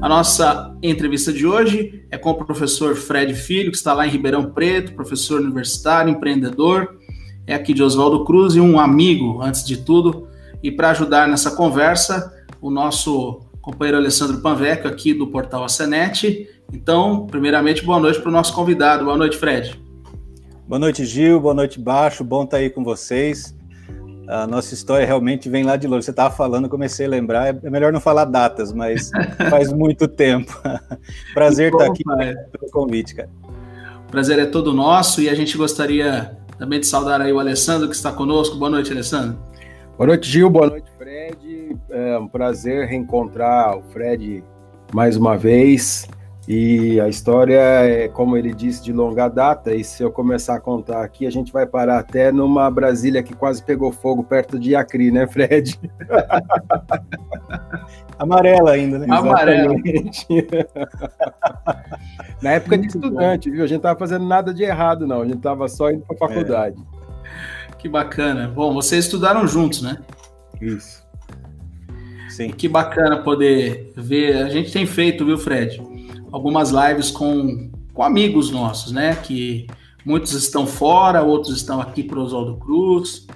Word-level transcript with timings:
A 0.00 0.08
nossa 0.08 0.74
entrevista 0.82 1.30
de 1.30 1.46
hoje 1.46 2.06
é 2.10 2.16
com 2.16 2.30
o 2.30 2.34
professor 2.34 2.96
Fred 2.96 3.34
Filho, 3.34 3.70
que 3.70 3.76
está 3.76 3.92
lá 3.92 4.06
em 4.06 4.10
Ribeirão 4.10 4.50
Preto, 4.50 4.94
professor 4.94 5.42
universitário, 5.42 6.10
empreendedor, 6.10 6.96
é 7.46 7.54
aqui 7.54 7.74
de 7.74 7.82
Oswaldo 7.82 8.24
Cruz 8.24 8.54
e 8.54 8.60
um 8.60 8.80
amigo, 8.80 9.42
antes 9.42 9.62
de 9.62 9.76
tudo. 9.76 10.26
E 10.62 10.70
para 10.70 10.90
ajudar 10.90 11.28
nessa 11.28 11.50
conversa, 11.50 12.32
o 12.62 12.70
nosso 12.70 13.40
companheiro 13.60 13.98
Alessandro 13.98 14.40
Panveco, 14.40 14.88
aqui 14.88 15.12
do 15.12 15.26
portal 15.26 15.64
Acenet. 15.64 16.48
Então, 16.72 17.26
primeiramente, 17.26 17.84
boa 17.84 18.00
noite 18.00 18.20
para 18.20 18.30
o 18.30 18.32
nosso 18.32 18.54
convidado. 18.54 19.04
Boa 19.04 19.18
noite, 19.18 19.36
Fred. 19.36 19.78
Boa 20.66 20.78
noite, 20.78 21.04
Gil. 21.04 21.38
Boa 21.40 21.52
noite, 21.52 21.78
Baixo. 21.78 22.24
Bom 22.24 22.44
estar 22.44 22.56
aí 22.56 22.70
com 22.70 22.82
vocês 22.82 23.54
a 24.30 24.46
nossa 24.46 24.72
história 24.72 25.04
realmente 25.04 25.48
vem 25.48 25.64
lá 25.64 25.76
de 25.76 25.88
longe. 25.88 26.04
Você 26.04 26.12
estava 26.12 26.32
falando, 26.32 26.68
comecei 26.68 27.04
a 27.04 27.08
lembrar. 27.08 27.48
É 27.48 27.68
melhor 27.68 27.92
não 27.92 28.00
falar 28.00 28.26
datas, 28.26 28.72
mas 28.72 29.10
faz 29.50 29.72
muito 29.72 30.06
tempo. 30.06 30.56
Prazer 31.34 31.72
estar 31.72 31.86
aqui 31.86 32.04
pai. 32.04 32.36
pelo 32.52 32.70
convite, 32.70 33.16
cara. 33.16 33.28
O 34.06 34.10
prazer 34.10 34.38
é 34.38 34.46
todo 34.46 34.72
nosso 34.72 35.20
e 35.20 35.28
a 35.28 35.34
gente 35.34 35.58
gostaria 35.58 36.36
também 36.56 36.78
de 36.78 36.86
saudar 36.86 37.20
aí 37.20 37.32
o 37.32 37.40
Alessandro 37.40 37.88
que 37.88 37.94
está 37.96 38.12
conosco. 38.12 38.56
Boa 38.56 38.70
noite, 38.70 38.92
Alessandro. 38.92 39.36
Boa 39.96 40.06
noite, 40.06 40.30
Gil. 40.30 40.48
Boa 40.48 40.68
noite, 40.68 40.88
Fred. 40.96 41.76
É 41.90 42.16
um 42.16 42.28
prazer 42.28 42.86
reencontrar 42.86 43.78
o 43.78 43.82
Fred 43.90 44.44
mais 44.94 45.16
uma 45.16 45.36
vez. 45.36 46.06
E 46.52 47.00
a 47.00 47.08
história 47.08 47.60
é, 47.60 48.08
como 48.08 48.36
ele 48.36 48.52
disse, 48.52 48.82
de 48.82 48.92
longa 48.92 49.28
data. 49.28 49.72
E 49.72 49.84
se 49.84 50.02
eu 50.02 50.10
começar 50.10 50.56
a 50.56 50.60
contar 50.60 51.04
aqui, 51.04 51.24
a 51.24 51.30
gente 51.30 51.52
vai 51.52 51.64
parar 51.64 52.00
até 52.00 52.32
numa 52.32 52.68
Brasília 52.68 53.22
que 53.22 53.36
quase 53.36 53.62
pegou 53.62 53.92
fogo 53.92 54.24
perto 54.24 54.58
de 54.58 54.74
Acre, 54.74 55.12
né, 55.12 55.28
Fred? 55.28 55.78
Amarela 58.18 58.72
ainda, 58.72 58.98
né? 58.98 59.06
Amarela. 59.08 59.76
Na 62.42 62.50
época 62.50 62.78
de 62.78 62.88
estudante, 62.88 63.48
viu? 63.48 63.62
A 63.62 63.66
gente 63.68 63.74
não 63.74 63.90
estava 63.90 63.98
fazendo 64.00 64.26
nada 64.26 64.52
de 64.52 64.64
errado, 64.64 65.06
não. 65.06 65.22
A 65.22 65.26
gente 65.26 65.36
estava 65.36 65.68
só 65.68 65.88
indo 65.88 66.04
para 66.04 66.16
a 66.16 66.18
faculdade. 66.18 66.76
É. 67.70 67.74
Que 67.76 67.88
bacana. 67.88 68.48
Bom, 68.48 68.74
vocês 68.74 69.04
estudaram 69.04 69.46
juntos, 69.46 69.82
né? 69.82 69.98
Isso. 70.60 71.08
Sim. 72.28 72.50
Que 72.50 72.68
bacana 72.68 73.18
poder 73.18 73.92
ver. 73.96 74.42
A 74.42 74.48
gente 74.48 74.72
tem 74.72 74.84
feito, 74.84 75.24
viu, 75.24 75.38
Fred? 75.38 75.89
Algumas 76.32 76.70
lives 76.70 77.10
com, 77.10 77.70
com 77.92 78.02
amigos 78.02 78.50
nossos, 78.50 78.92
né? 78.92 79.16
Que 79.16 79.66
muitos 80.04 80.32
estão 80.32 80.66
fora, 80.66 81.22
outros 81.22 81.56
estão 81.56 81.80
aqui 81.80 82.02
para 82.02 82.20
Oswaldo 82.20 82.56
Cruz, 82.56 83.26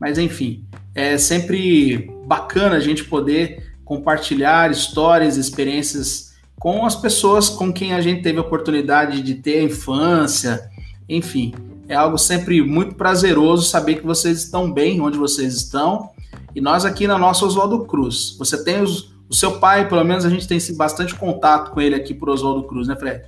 mas 0.00 0.18
enfim, 0.18 0.64
é 0.94 1.18
sempre 1.18 2.10
bacana 2.26 2.76
a 2.76 2.80
gente 2.80 3.04
poder 3.04 3.74
compartilhar 3.84 4.70
histórias, 4.70 5.36
experiências 5.36 6.34
com 6.58 6.86
as 6.86 6.96
pessoas 6.96 7.48
com 7.48 7.72
quem 7.72 7.92
a 7.92 8.00
gente 8.00 8.22
teve 8.22 8.38
a 8.38 8.42
oportunidade 8.42 9.20
de 9.22 9.34
ter 9.34 9.58
a 9.58 9.64
infância, 9.64 10.70
enfim, 11.08 11.52
é 11.88 11.94
algo 11.94 12.16
sempre 12.16 12.62
muito 12.62 12.94
prazeroso 12.94 13.68
saber 13.68 13.96
que 13.96 14.06
vocês 14.06 14.38
estão 14.38 14.72
bem 14.72 15.00
onde 15.00 15.18
vocês 15.18 15.54
estão. 15.54 16.10
E 16.54 16.60
nós 16.60 16.84
aqui 16.84 17.06
na 17.06 17.18
nossa 17.18 17.44
Oswaldo 17.44 17.84
Cruz, 17.84 18.36
você 18.38 18.62
tem 18.62 18.80
os, 18.80 19.13
o 19.28 19.34
seu 19.34 19.58
pai, 19.58 19.88
pelo 19.88 20.04
menos, 20.04 20.24
a 20.24 20.30
gente 20.30 20.46
tem 20.46 20.58
bastante 20.76 21.14
contato 21.14 21.70
com 21.70 21.80
ele 21.80 21.94
aqui 21.94 22.14
por 22.14 22.28
Oswaldo 22.28 22.64
Cruz, 22.64 22.88
né, 22.88 22.96
Fred? 22.96 23.24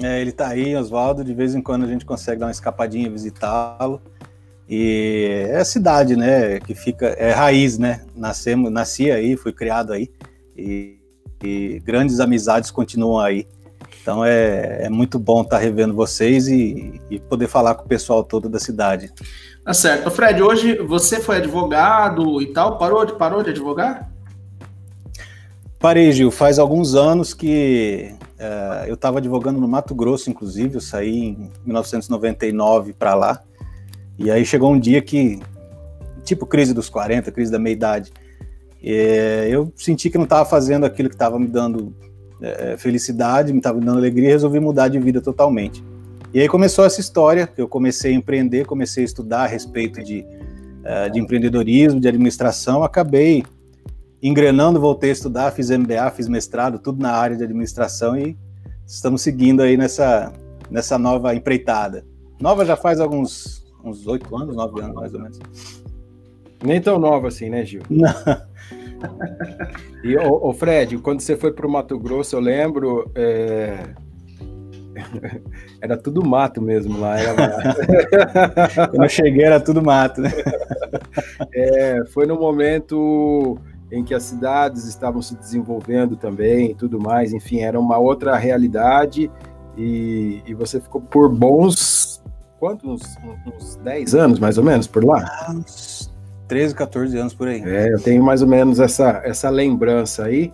É, 0.00 0.20
ele 0.20 0.32
tá 0.32 0.48
aí, 0.48 0.74
Oswaldo, 0.74 1.22
de 1.22 1.34
vez 1.34 1.54
em 1.54 1.60
quando 1.60 1.84
a 1.84 1.88
gente 1.88 2.04
consegue 2.04 2.40
dar 2.40 2.46
uma 2.46 2.52
escapadinha, 2.52 3.10
visitá-lo. 3.10 4.00
E 4.68 5.46
é 5.50 5.58
a 5.58 5.64
cidade, 5.64 6.16
né, 6.16 6.58
que 6.60 6.74
fica, 6.74 7.06
é 7.18 7.32
raiz, 7.32 7.78
né, 7.78 8.04
Nascemos, 8.16 8.70
nasci 8.70 9.10
aí, 9.10 9.36
fui 9.36 9.52
criado 9.52 9.92
aí, 9.92 10.08
e, 10.56 10.98
e 11.42 11.80
grandes 11.84 12.20
amizades 12.20 12.70
continuam 12.70 13.18
aí. 13.18 13.46
Então 14.00 14.24
é, 14.24 14.84
é 14.84 14.88
muito 14.88 15.18
bom 15.18 15.42
estar 15.42 15.58
tá 15.58 15.62
revendo 15.62 15.94
vocês 15.94 16.48
e, 16.48 17.00
e, 17.08 17.20
poder 17.20 17.46
falar 17.46 17.76
com 17.76 17.84
o 17.84 17.88
pessoal 17.88 18.24
todo 18.24 18.48
da 18.48 18.58
cidade. 18.58 19.12
Tá 19.64 19.72
certo. 19.72 20.10
Fred, 20.10 20.42
hoje 20.42 20.76
você 20.78 21.20
foi 21.20 21.36
advogado 21.36 22.42
e 22.42 22.46
tal, 22.52 22.78
parou 22.78 23.04
de, 23.04 23.12
parou 23.12 23.42
de 23.44 23.50
advogar? 23.50 24.11
Parei, 25.82 26.12
Gil. 26.12 26.30
Faz 26.30 26.60
alguns 26.60 26.94
anos 26.94 27.34
que 27.34 28.14
uh, 28.38 28.86
eu 28.86 28.94
estava 28.94 29.18
advogando 29.18 29.60
no 29.60 29.66
Mato 29.66 29.96
Grosso, 29.96 30.30
inclusive. 30.30 30.76
Eu 30.76 30.80
saí 30.80 31.30
em 31.30 31.50
1999 31.66 32.92
para 32.92 33.16
lá. 33.16 33.42
E 34.16 34.30
aí 34.30 34.46
chegou 34.46 34.72
um 34.72 34.78
dia 34.78 35.02
que, 35.02 35.40
tipo 36.22 36.46
crise 36.46 36.72
dos 36.72 36.88
40, 36.88 37.32
crise 37.32 37.50
da 37.50 37.58
meia-idade, 37.58 38.12
é, 38.80 39.48
eu 39.50 39.72
senti 39.74 40.08
que 40.08 40.16
não 40.16 40.22
estava 40.22 40.48
fazendo 40.48 40.86
aquilo 40.86 41.08
que 41.08 41.16
estava 41.16 41.36
me 41.36 41.48
dando 41.48 41.92
é, 42.40 42.76
felicidade, 42.76 43.52
me 43.52 43.58
estava 43.58 43.80
dando 43.80 43.98
alegria 43.98 44.28
e 44.28 44.32
resolvi 44.32 44.60
mudar 44.60 44.86
de 44.86 45.00
vida 45.00 45.20
totalmente. 45.20 45.82
E 46.32 46.40
aí 46.40 46.48
começou 46.48 46.84
essa 46.84 47.00
história, 47.00 47.52
eu 47.58 47.66
comecei 47.66 48.12
a 48.12 48.14
empreender, 48.14 48.66
comecei 48.66 49.02
a 49.02 49.06
estudar 49.06 49.42
a 49.42 49.46
respeito 49.46 50.00
de, 50.00 50.24
de 51.12 51.20
empreendedorismo, 51.20 52.00
de 52.00 52.08
administração, 52.08 52.84
acabei 52.84 53.44
engrenando, 54.22 54.80
voltei 54.80 55.10
a 55.10 55.12
estudar, 55.12 55.50
fiz 55.50 55.70
MBA, 55.70 56.10
fiz 56.12 56.28
mestrado, 56.28 56.78
tudo 56.78 57.02
na 57.02 57.12
área 57.12 57.36
de 57.36 57.42
administração 57.42 58.16
e 58.16 58.36
estamos 58.86 59.22
seguindo 59.22 59.62
aí 59.62 59.76
nessa, 59.76 60.32
nessa 60.70 60.96
nova 60.98 61.34
empreitada. 61.34 62.04
Nova 62.40 62.64
já 62.64 62.76
faz 62.76 63.00
alguns 63.00 63.62
uns 63.84 64.06
oito 64.06 64.36
anos, 64.36 64.54
nove 64.54 64.80
anos 64.80 64.94
mais 64.94 65.12
ou 65.12 65.20
menos. 65.20 65.38
Nem 66.62 66.80
tão 66.80 66.98
nova 66.98 67.28
assim, 67.28 67.50
né, 67.50 67.64
Gil? 67.64 67.82
Não. 67.90 68.14
E 70.04 70.16
o, 70.16 70.48
o 70.48 70.52
Fred, 70.52 70.96
quando 70.98 71.20
você 71.20 71.36
foi 71.36 71.52
para 71.52 71.66
o 71.66 71.70
Mato 71.70 71.98
Grosso, 71.98 72.36
eu 72.36 72.40
lembro, 72.40 73.10
é... 73.16 73.88
era 75.80 75.96
tudo 75.96 76.24
mato 76.24 76.62
mesmo 76.62 77.00
lá. 77.00 77.18
Era... 77.18 78.86
quando 78.90 79.02
eu 79.02 79.08
cheguei 79.08 79.44
era 79.44 79.58
tudo 79.58 79.82
mato, 79.82 80.20
né? 80.20 80.30
É, 81.52 82.04
foi 82.06 82.26
no 82.26 82.38
momento 82.38 83.58
em 83.92 84.02
que 84.02 84.14
as 84.14 84.22
cidades 84.22 84.86
estavam 84.86 85.20
se 85.20 85.36
desenvolvendo 85.36 86.16
também 86.16 86.70
e 86.70 86.74
tudo 86.74 86.98
mais, 86.98 87.34
enfim, 87.34 87.60
era 87.60 87.78
uma 87.78 87.98
outra 87.98 88.34
realidade 88.36 89.30
e, 89.76 90.42
e 90.46 90.54
você 90.54 90.80
ficou 90.80 91.02
por 91.02 91.28
bons, 91.28 92.22
quantos? 92.58 92.88
Uns, 92.88 93.18
uns 93.46 93.76
10 93.76 94.14
anos, 94.14 94.38
mais 94.38 94.56
ou 94.56 94.64
menos, 94.64 94.86
por 94.86 95.04
lá? 95.04 95.22
Ah, 95.46 95.52
uns 95.52 96.10
13, 96.48 96.74
14 96.74 97.18
anos 97.18 97.34
por 97.34 97.48
aí. 97.48 97.62
É, 97.62 97.92
eu 97.92 98.00
tenho 98.00 98.24
mais 98.24 98.40
ou 98.40 98.48
menos 98.48 98.80
essa, 98.80 99.20
essa 99.24 99.50
lembrança 99.50 100.24
aí, 100.24 100.50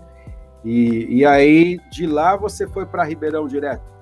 e, 0.65 1.19
e 1.19 1.25
aí 1.25 1.79
de 1.93 2.09
lá 2.09 2.37
você 2.37 2.67
foi 2.67 2.87
para 2.87 3.05
Ribeirão 3.05 3.47
direto? 3.47 3.97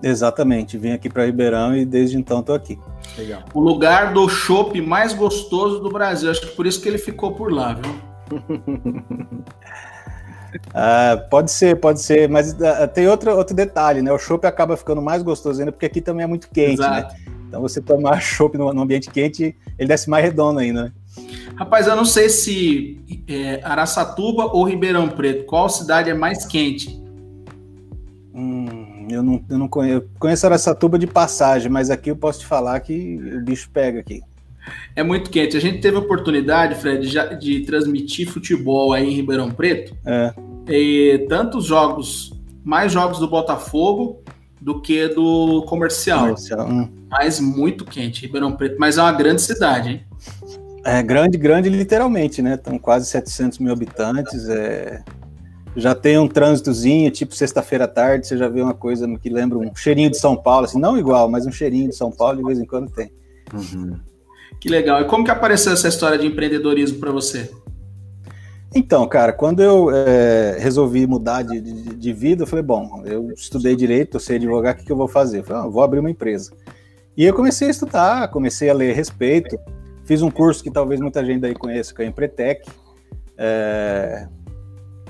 Exatamente, 0.00 0.78
vim 0.78 0.92
aqui 0.92 1.08
para 1.08 1.26
Ribeirão 1.26 1.76
e 1.76 1.84
desde 1.84 2.16
então 2.16 2.38
estou 2.38 2.54
aqui. 2.54 2.78
Legal. 3.16 3.42
O 3.52 3.58
lugar 3.58 4.12
do 4.12 4.28
chopp 4.28 4.80
mais 4.80 5.12
gostoso 5.12 5.80
do 5.80 5.90
Brasil, 5.90 6.30
acho 6.30 6.42
que 6.42 6.54
por 6.54 6.64
isso 6.64 6.80
que 6.80 6.88
ele 6.88 6.98
ficou 6.98 7.32
por 7.32 7.52
lá, 7.52 7.74
viu? 7.74 8.07
ah, 10.74 11.24
pode 11.30 11.50
ser, 11.50 11.78
pode 11.80 12.00
ser, 12.00 12.28
mas 12.28 12.52
uh, 12.52 12.88
tem 12.92 13.08
outro, 13.08 13.36
outro 13.36 13.54
detalhe, 13.54 14.02
né? 14.02 14.12
O 14.12 14.18
chopp 14.18 14.46
acaba 14.46 14.76
ficando 14.76 15.02
mais 15.02 15.22
gostoso 15.22 15.60
ainda 15.60 15.72
porque 15.72 15.86
aqui 15.86 16.00
também 16.00 16.24
é 16.24 16.26
muito 16.26 16.48
quente, 16.50 16.80
né? 16.80 16.98
Exato. 16.98 17.14
né? 17.14 17.20
Então 17.48 17.60
você 17.60 17.80
tomar 17.80 18.20
chopp 18.20 18.56
no, 18.56 18.72
no, 18.72 18.82
ambiente 18.82 19.10
quente, 19.10 19.56
ele 19.78 19.88
desce 19.88 20.08
mais 20.08 20.24
redondo 20.24 20.60
ainda, 20.60 20.84
né? 20.84 20.92
Rapaz, 21.56 21.86
eu 21.86 21.96
não 21.96 22.04
sei 22.04 22.28
se 22.28 23.00
é, 23.26 23.60
Araçatuba 23.64 24.46
ou 24.46 24.64
Ribeirão 24.64 25.08
Preto, 25.08 25.44
qual 25.44 25.68
cidade 25.68 26.08
é 26.08 26.14
mais 26.14 26.46
quente? 26.46 27.02
Hum, 28.32 29.08
eu 29.10 29.22
não, 29.22 29.44
eu 29.48 29.58
não 29.58 29.66
conheço. 29.66 29.96
Eu 29.96 30.08
conheço 30.20 30.46
Araçatuba 30.46 30.98
de 30.98 31.06
passagem, 31.06 31.70
mas 31.70 31.90
aqui 31.90 32.10
eu 32.10 32.16
posso 32.16 32.40
te 32.40 32.46
falar 32.46 32.78
que 32.80 33.18
o 33.34 33.42
bicho 33.42 33.68
pega 33.70 33.98
aqui 33.98 34.22
é 34.94 35.02
muito 35.02 35.30
quente. 35.30 35.56
A 35.56 35.60
gente 35.60 35.80
teve 35.80 35.96
a 35.96 36.00
oportunidade, 36.00 36.74
Fred, 36.74 37.08
de, 37.08 37.36
de 37.36 37.60
transmitir 37.60 38.28
futebol 38.28 38.92
aí 38.92 39.08
em 39.08 39.14
Ribeirão 39.14 39.50
Preto. 39.50 39.96
É. 40.04 40.34
E 40.68 41.26
tantos 41.28 41.64
jogos, 41.64 42.32
mais 42.64 42.92
jogos 42.92 43.18
do 43.18 43.28
Botafogo 43.28 44.22
do 44.60 44.80
que 44.80 45.08
do 45.08 45.64
comercial. 45.66 46.20
comercial 46.20 46.68
hum. 46.68 46.88
Mas 47.10 47.40
muito 47.40 47.84
quente, 47.84 48.22
Ribeirão 48.22 48.52
Preto. 48.52 48.76
Mas 48.78 48.98
é 48.98 49.02
uma 49.02 49.12
grande 49.12 49.42
cidade, 49.42 49.90
hein? 49.90 50.02
É 50.84 51.02
grande, 51.02 51.36
grande 51.36 51.68
literalmente, 51.68 52.40
né? 52.42 52.54
Estão 52.54 52.78
quase 52.78 53.06
700 53.06 53.58
mil 53.58 53.72
habitantes. 53.72 54.48
É... 54.48 55.02
Já 55.76 55.94
tem 55.94 56.18
um 56.18 56.26
trânsitozinho, 56.26 57.10
tipo 57.10 57.34
sexta-feira 57.34 57.84
à 57.84 57.88
tarde, 57.88 58.26
você 58.26 58.36
já 58.36 58.48
vê 58.48 58.60
uma 58.60 58.74
coisa 58.74 59.06
que 59.18 59.28
lembra 59.28 59.58
um 59.58 59.74
cheirinho 59.76 60.10
de 60.10 60.18
São 60.18 60.36
Paulo, 60.36 60.64
assim, 60.64 60.80
não 60.80 60.98
igual, 60.98 61.30
mas 61.30 61.46
um 61.46 61.52
cheirinho 61.52 61.90
de 61.90 61.94
São 61.94 62.10
Paulo 62.10 62.38
de 62.38 62.44
vez 62.44 62.58
em 62.58 62.64
quando 62.64 62.90
tem. 62.90 63.12
Uhum. 63.52 63.98
Que 64.60 64.68
legal. 64.68 65.00
E 65.02 65.04
como 65.04 65.24
que 65.24 65.30
apareceu 65.30 65.72
essa 65.72 65.88
história 65.88 66.18
de 66.18 66.26
empreendedorismo 66.26 66.98
para 66.98 67.12
você? 67.12 67.50
Então, 68.74 69.08
cara, 69.08 69.32
quando 69.32 69.62
eu 69.62 69.90
é, 69.90 70.56
resolvi 70.58 71.06
mudar 71.06 71.42
de, 71.42 71.60
de, 71.60 71.94
de, 71.94 72.12
vida, 72.12 72.42
eu 72.42 72.46
falei, 72.46 72.62
bom, 72.62 73.02
eu 73.06 73.32
estudei 73.32 73.74
direito, 73.74 74.16
eu 74.16 74.20
sei 74.20 74.36
advogar, 74.36 74.74
o 74.74 74.76
que, 74.76 74.84
que 74.84 74.92
eu 74.92 74.96
vou 74.96 75.08
fazer? 75.08 75.38
Eu 75.38 75.44
falei, 75.44 75.62
ah, 75.62 75.66
vou 75.66 75.82
abrir 75.82 76.00
uma 76.00 76.10
empresa. 76.10 76.52
E 77.16 77.24
eu 77.24 77.32
comecei 77.32 77.68
a 77.68 77.70
estudar, 77.70 78.28
comecei 78.28 78.68
a 78.68 78.74
ler 78.74 78.92
a 78.92 78.94
respeito, 78.94 79.58
fiz 80.04 80.20
um 80.20 80.30
curso 80.30 80.62
que 80.62 80.70
talvez 80.70 81.00
muita 81.00 81.24
gente 81.24 81.46
aí 81.46 81.54
conheça, 81.54 81.94
que 81.94 82.02
é 82.02 82.04
a 82.04 82.08
Empretec, 82.08 82.68
é, 83.38 84.28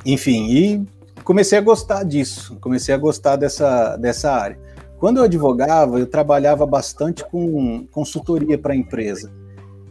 enfim, 0.06 0.46
e 0.50 0.86
comecei 1.24 1.58
a 1.58 1.60
gostar 1.60 2.04
disso, 2.04 2.56
comecei 2.60 2.94
a 2.94 2.98
gostar 2.98 3.36
dessa, 3.36 3.96
dessa 3.96 4.30
área. 4.30 4.58
Quando 4.98 5.18
eu 5.18 5.24
advogava, 5.24 5.98
eu 5.98 6.06
trabalhava 6.06 6.64
bastante 6.64 7.24
com 7.24 7.86
consultoria 7.92 8.56
para 8.56 8.74
empresa. 8.74 9.32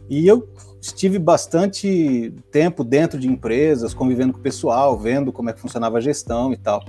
E 0.08 0.26
eu 0.26 0.48
estive 0.80 1.18
bastante 1.18 2.32
tempo 2.50 2.82
dentro 2.84 3.18
de 3.18 3.28
empresas, 3.28 3.92
convivendo 3.92 4.32
com 4.32 4.38
o 4.38 4.42
pessoal, 4.42 4.98
vendo 4.98 5.32
como 5.32 5.50
é 5.50 5.52
que 5.52 5.60
funcionava 5.60 5.98
a 5.98 6.00
gestão 6.00 6.52
e 6.52 6.56
tal. 6.56 6.84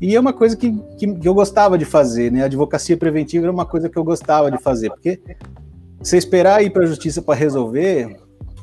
E 0.00 0.14
é 0.14 0.20
uma 0.20 0.32
coisa 0.32 0.56
que, 0.56 0.72
que, 0.98 1.14
que 1.14 1.28
eu 1.28 1.34
gostava 1.34 1.78
de 1.78 1.84
fazer, 1.84 2.30
né? 2.30 2.42
A 2.42 2.46
advocacia 2.46 2.96
preventiva 2.96 3.46
era 3.46 3.52
uma 3.52 3.64
coisa 3.64 3.88
que 3.88 3.96
eu 3.96 4.04
gostava 4.04 4.50
de 4.50 4.58
fazer, 4.58 4.90
porque 4.90 5.20
você 6.00 6.16
esperar 6.16 6.62
ir 6.62 6.70
para 6.70 6.82
a 6.82 6.86
justiça 6.86 7.22
para 7.22 7.34
resolver, 7.34 8.16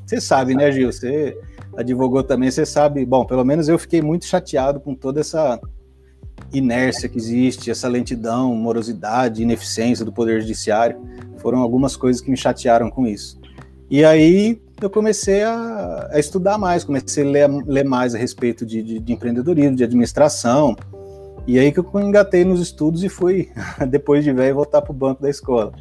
você 0.05 0.19
sabe, 0.19 0.53
né, 0.53 0.71
Gil? 0.71 0.91
Você 0.91 1.37
advogou 1.77 2.23
também, 2.23 2.51
você 2.51 2.65
sabe. 2.65 3.05
Bom, 3.05 3.25
pelo 3.25 3.45
menos 3.45 3.69
eu 3.69 3.79
fiquei 3.79 4.01
muito 4.01 4.25
chateado 4.25 4.79
com 4.79 4.93
toda 4.93 5.21
essa 5.21 5.59
inércia 6.51 7.07
que 7.07 7.17
existe, 7.17 7.71
essa 7.71 7.87
lentidão, 7.87 8.53
morosidade, 8.55 9.43
ineficiência 9.43 10.03
do 10.03 10.11
Poder 10.11 10.41
Judiciário. 10.41 10.99
Foram 11.37 11.59
algumas 11.59 11.95
coisas 11.95 12.21
que 12.21 12.29
me 12.29 12.37
chatearam 12.37 12.89
com 12.89 13.07
isso. 13.07 13.39
E 13.89 14.05
aí 14.05 14.61
eu 14.81 14.89
comecei 14.89 15.43
a, 15.43 16.09
a 16.11 16.19
estudar 16.19 16.57
mais, 16.57 16.83
comecei 16.83 17.25
a 17.25 17.29
ler, 17.29 17.49
ler 17.65 17.83
mais 17.83 18.13
a 18.13 18.17
respeito 18.17 18.65
de, 18.65 18.83
de, 18.83 18.99
de, 18.99 19.13
empreendedorismo, 19.13 19.75
de 19.75 19.83
administração. 19.83 20.77
E 21.47 21.57
aí 21.57 21.71
que 21.71 21.79
eu 21.79 21.89
engatei 21.95 22.45
nos 22.45 22.61
estudos 22.61 23.03
e 23.03 23.09
fui, 23.09 23.49
depois 23.89 24.23
de 24.23 24.31
velho, 24.31 24.55
voltar 24.55 24.81
para 24.81 24.91
o 24.91 24.95
banco 24.95 25.21
da 25.21 25.29
escola. 25.29 25.71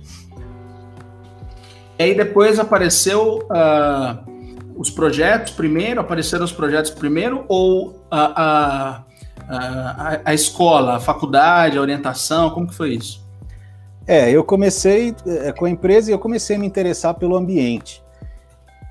E 1.98 2.02
aí 2.04 2.14
depois 2.16 2.58
apareceu 2.58 3.40
uh, 3.42 4.38
os 4.76 4.88
projetos 4.88 5.52
primeiro, 5.52 6.00
apareceram 6.00 6.44
os 6.44 6.52
projetos 6.52 6.90
primeiro, 6.90 7.44
ou 7.46 8.06
a, 8.10 8.42
a, 8.42 9.04
a, 9.48 10.20
a 10.24 10.34
escola, 10.34 10.96
a 10.96 11.00
faculdade, 11.00 11.76
a 11.76 11.80
orientação, 11.80 12.50
como 12.50 12.68
que 12.68 12.74
foi 12.74 12.94
isso? 12.94 13.27
É, 14.08 14.30
eu 14.30 14.42
comecei 14.42 15.14
é, 15.26 15.52
com 15.52 15.66
a 15.66 15.70
empresa 15.70 16.10
e 16.10 16.14
eu 16.14 16.18
comecei 16.18 16.56
a 16.56 16.58
me 16.58 16.66
interessar 16.66 17.12
pelo 17.12 17.36
ambiente. 17.36 18.02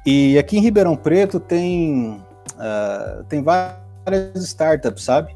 E 0.05 0.37
aqui 0.37 0.59
em 0.59 0.61
Ribeirão 0.61 0.95
Preto 0.95 1.39
tem, 1.39 2.21
uh, 2.53 3.23
tem 3.23 3.41
várias 3.41 4.35
startups, 4.35 5.03
sabe? 5.03 5.35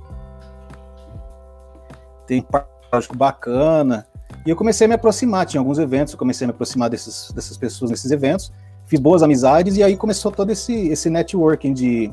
Tem 2.28 2.40
um 2.40 3.18
bacana. 3.18 4.06
E 4.46 4.52
eu 4.52 4.56
comecei 4.56 4.86
a 4.86 4.88
me 4.88 4.94
aproximar, 4.94 5.48
tinha 5.48 5.60
alguns 5.60 5.80
eventos, 5.80 6.14
eu 6.14 6.20
comecei 6.20 6.46
a 6.46 6.48
me 6.48 6.54
aproximar 6.54 6.88
desses, 6.88 7.32
dessas 7.32 7.58
pessoas 7.58 7.90
nesses 7.90 8.12
eventos, 8.12 8.54
fiz 8.86 9.00
boas 9.00 9.24
amizades 9.24 9.78
e 9.78 9.84
aí 9.84 9.98
começou 9.98 10.32
todo 10.32 10.52
esse, 10.52 10.90
esse 10.90 11.10
networking 11.10 11.74
de, 11.74 12.12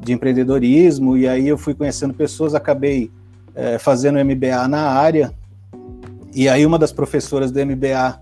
de 0.00 0.12
empreendedorismo, 0.12 1.16
e 1.16 1.28
aí 1.28 1.46
eu 1.46 1.56
fui 1.56 1.74
conhecendo 1.74 2.12
pessoas, 2.12 2.54
acabei 2.54 3.10
é, 3.54 3.78
fazendo 3.78 4.18
MBA 4.22 4.68
na 4.68 4.90
área, 4.90 5.32
e 6.34 6.48
aí 6.48 6.66
uma 6.66 6.78
das 6.78 6.92
professoras 6.92 7.50
do 7.50 7.64
MBA 7.64 8.20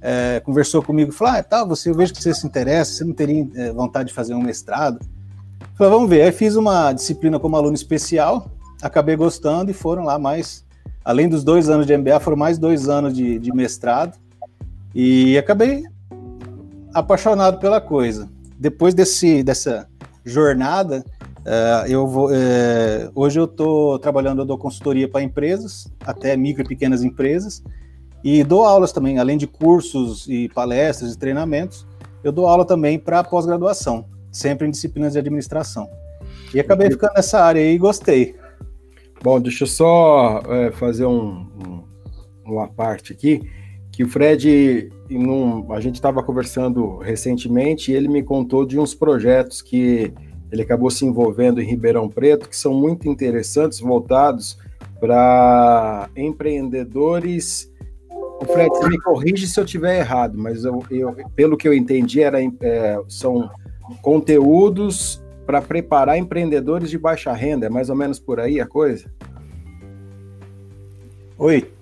é, 0.00 0.40
conversou 0.40 0.82
comigo 0.82 1.12
falou: 1.12 1.34
Ah, 1.34 1.42
tá, 1.42 1.64
você, 1.64 1.90
eu 1.90 1.94
vejo 1.94 2.12
que 2.12 2.22
você 2.22 2.34
se 2.34 2.46
interessa, 2.46 2.92
você 2.92 3.04
não 3.04 3.12
teria 3.12 3.46
é, 3.54 3.72
vontade 3.72 4.08
de 4.08 4.14
fazer 4.14 4.34
um 4.34 4.42
mestrado? 4.42 4.98
Falei, 5.74 5.92
vamos 5.92 6.10
ver. 6.10 6.22
Aí 6.22 6.32
fiz 6.32 6.56
uma 6.56 6.92
disciplina 6.92 7.38
como 7.38 7.56
aluno 7.56 7.74
especial, 7.74 8.50
acabei 8.82 9.16
gostando 9.16 9.70
e 9.70 9.74
foram 9.74 10.04
lá 10.04 10.18
mais, 10.18 10.64
além 11.04 11.28
dos 11.28 11.44
dois 11.44 11.68
anos 11.68 11.86
de 11.86 11.96
MBA, 11.96 12.20
foram 12.20 12.36
mais 12.36 12.58
dois 12.58 12.88
anos 12.88 13.14
de, 13.14 13.38
de 13.38 13.52
mestrado. 13.52 14.18
E 14.94 15.38
acabei 15.38 15.84
apaixonado 16.92 17.58
pela 17.58 17.80
coisa. 17.80 18.28
Depois 18.58 18.92
desse, 18.92 19.42
dessa 19.42 19.88
jornada, 20.24 21.04
Uh, 21.42 21.86
eu 21.88 22.06
vou, 22.06 22.30
uh, 22.30 23.10
hoje 23.16 23.40
eu 23.40 23.46
estou 23.46 23.98
trabalhando, 23.98 24.42
eu 24.42 24.44
dou 24.44 24.56
consultoria 24.56 25.08
para 25.08 25.22
empresas, 25.22 25.92
até 26.00 26.36
micro 26.36 26.62
e 26.62 26.68
pequenas 26.68 27.02
empresas, 27.02 27.62
e 28.22 28.44
dou 28.44 28.64
aulas 28.64 28.92
também, 28.92 29.18
além 29.18 29.36
de 29.36 29.48
cursos 29.48 30.28
e 30.28 30.48
palestras 30.50 31.14
e 31.14 31.18
treinamentos, 31.18 31.84
eu 32.22 32.30
dou 32.30 32.46
aula 32.46 32.64
também 32.64 32.96
para 32.96 33.24
pós-graduação, 33.24 34.04
sempre 34.30 34.68
em 34.68 34.70
disciplinas 34.70 35.14
de 35.14 35.18
administração. 35.18 35.88
E 36.54 36.60
acabei 36.60 36.88
ficando 36.88 37.14
nessa 37.14 37.40
área 37.40 37.60
aí 37.60 37.74
e 37.74 37.78
gostei. 37.78 38.36
Bom, 39.20 39.40
deixa 39.40 39.64
eu 39.64 39.68
só 39.68 40.40
é, 40.48 40.70
fazer 40.70 41.06
um, 41.06 41.46
um, 41.66 41.84
uma 42.44 42.68
parte 42.68 43.12
aqui, 43.12 43.42
que 43.90 44.04
o 44.04 44.08
Fred, 44.08 44.90
num, 45.10 45.72
a 45.72 45.80
gente 45.80 45.96
estava 45.96 46.22
conversando 46.22 46.98
recentemente, 46.98 47.90
e 47.90 47.94
ele 47.94 48.08
me 48.08 48.22
contou 48.22 48.64
de 48.64 48.78
uns 48.78 48.94
projetos 48.94 49.60
que 49.60 50.12
ele 50.52 50.62
acabou 50.62 50.90
se 50.90 51.06
envolvendo 51.06 51.62
em 51.62 51.64
Ribeirão 51.64 52.08
Preto, 52.10 52.46
que 52.46 52.56
são 52.56 52.74
muito 52.74 53.08
interessantes, 53.08 53.80
voltados 53.80 54.58
para 55.00 56.10
empreendedores. 56.14 57.72
O 58.10 58.44
Fred, 58.44 58.68
você 58.68 58.88
me 58.88 59.00
corrige 59.00 59.46
se 59.46 59.58
eu 59.58 59.64
estiver 59.64 59.98
errado, 59.98 60.36
mas 60.36 60.64
eu, 60.64 60.84
eu, 60.90 61.16
pelo 61.34 61.56
que 61.56 61.66
eu 61.66 61.72
entendi, 61.72 62.20
era, 62.20 62.38
é, 62.42 63.00
são 63.08 63.50
conteúdos 64.02 65.24
para 65.46 65.62
preparar 65.62 66.18
empreendedores 66.18 66.90
de 66.90 66.98
baixa 66.98 67.32
renda. 67.32 67.66
É 67.66 67.70
mais 67.70 67.88
ou 67.88 67.96
menos 67.96 68.18
por 68.18 68.38
aí 68.38 68.60
a 68.60 68.66
coisa? 68.66 69.10
Oi. 71.38 71.72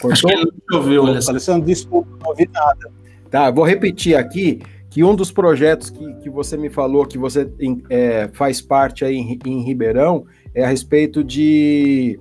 Cortou? 0.00 0.10
Acho 0.10 0.22
que 0.22 0.32
ele 0.32 0.52
não 0.70 0.78
ouviu, 0.78 1.06
Alessandro, 1.06 1.66
desculpa, 1.66 2.16
não 2.22 2.30
ouvi 2.30 2.48
nada. 2.50 2.90
Tá, 3.30 3.50
vou 3.50 3.64
repetir 3.64 4.16
aqui 4.16 4.60
que 4.92 5.02
um 5.02 5.16
dos 5.16 5.32
projetos 5.32 5.88
que, 5.88 6.14
que 6.16 6.28
você 6.28 6.54
me 6.54 6.68
falou 6.68 7.06
que 7.06 7.16
você 7.16 7.50
é, 7.88 8.28
faz 8.34 8.60
parte 8.60 9.06
aí 9.06 9.16
em, 9.16 9.38
em 9.46 9.64
Ribeirão 9.64 10.26
é 10.54 10.64
a 10.64 10.68
respeito 10.68 11.24
de 11.24 12.20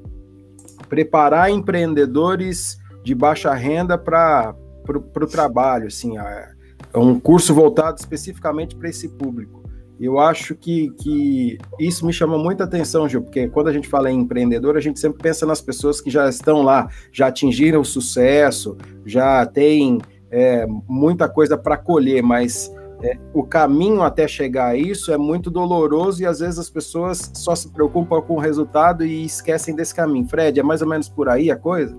preparar 0.88 1.52
empreendedores 1.52 2.78
de 3.04 3.14
baixa 3.14 3.54
renda 3.54 3.98
para 3.98 4.56
o 4.88 5.28
trabalho, 5.28 5.88
assim, 5.88 6.18
é, 6.18 6.50
um 6.96 7.20
curso 7.20 7.54
voltado 7.54 8.00
especificamente 8.00 8.74
para 8.74 8.88
esse 8.88 9.10
público. 9.10 9.62
Eu 10.00 10.18
acho 10.18 10.56
que, 10.56 10.92
que 10.92 11.58
isso 11.78 12.06
me 12.06 12.14
chama 12.14 12.38
muita 12.38 12.64
atenção, 12.64 13.08
Gil, 13.08 13.22
porque 13.22 13.50
quando 13.50 13.68
a 13.68 13.74
gente 13.74 13.90
fala 13.90 14.10
em 14.10 14.22
empreendedor, 14.22 14.78
a 14.78 14.82
gente 14.82 14.98
sempre 14.98 15.22
pensa 15.22 15.46
nas 15.46 15.60
pessoas 15.60 16.00
que 16.00 16.10
já 16.10 16.30
estão 16.30 16.62
lá, 16.62 16.88
já 17.12 17.28
atingiram 17.28 17.82
o 17.82 17.86
sucesso, 17.86 18.78
já 19.06 19.46
têm 19.46 20.00
é, 20.32 20.66
muita 20.88 21.28
coisa 21.28 21.58
para 21.58 21.76
colher, 21.78 22.24
mas 22.24 22.72
é, 23.04 23.18
o 23.34 23.44
caminho 23.44 24.02
até 24.02 24.28
chegar 24.28 24.68
a 24.68 24.76
isso 24.76 25.12
é 25.12 25.18
muito 25.18 25.52
doloroso 25.52 26.22
e 26.22 26.26
às 26.26 26.40
vezes 26.40 26.58
as 26.58 26.70
pessoas 26.70 27.32
só 27.34 27.56
se 27.56 27.70
preocupam 27.70 28.22
com 28.22 28.36
o 28.36 28.40
resultado 28.40 29.04
e 29.04 29.26
esquecem 29.26 29.76
desse 29.76 29.94
caminho. 29.94 30.28
Fred, 30.28 30.60
é 30.60 30.64
mais 30.64 30.82
ou 30.82 30.88
menos 30.88 31.10
por 31.10 31.28
aí 31.28 31.52
a 31.52 31.56
coisa? 31.56 31.96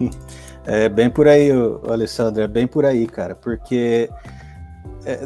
É 0.68 0.88
bem 0.88 1.08
por 1.08 1.28
aí, 1.28 1.48
Alessandro, 1.88 2.42
é 2.42 2.48
bem 2.48 2.66
por 2.66 2.84
aí, 2.84 3.06
cara, 3.06 3.36
porque 3.36 4.10
é, 5.04 5.24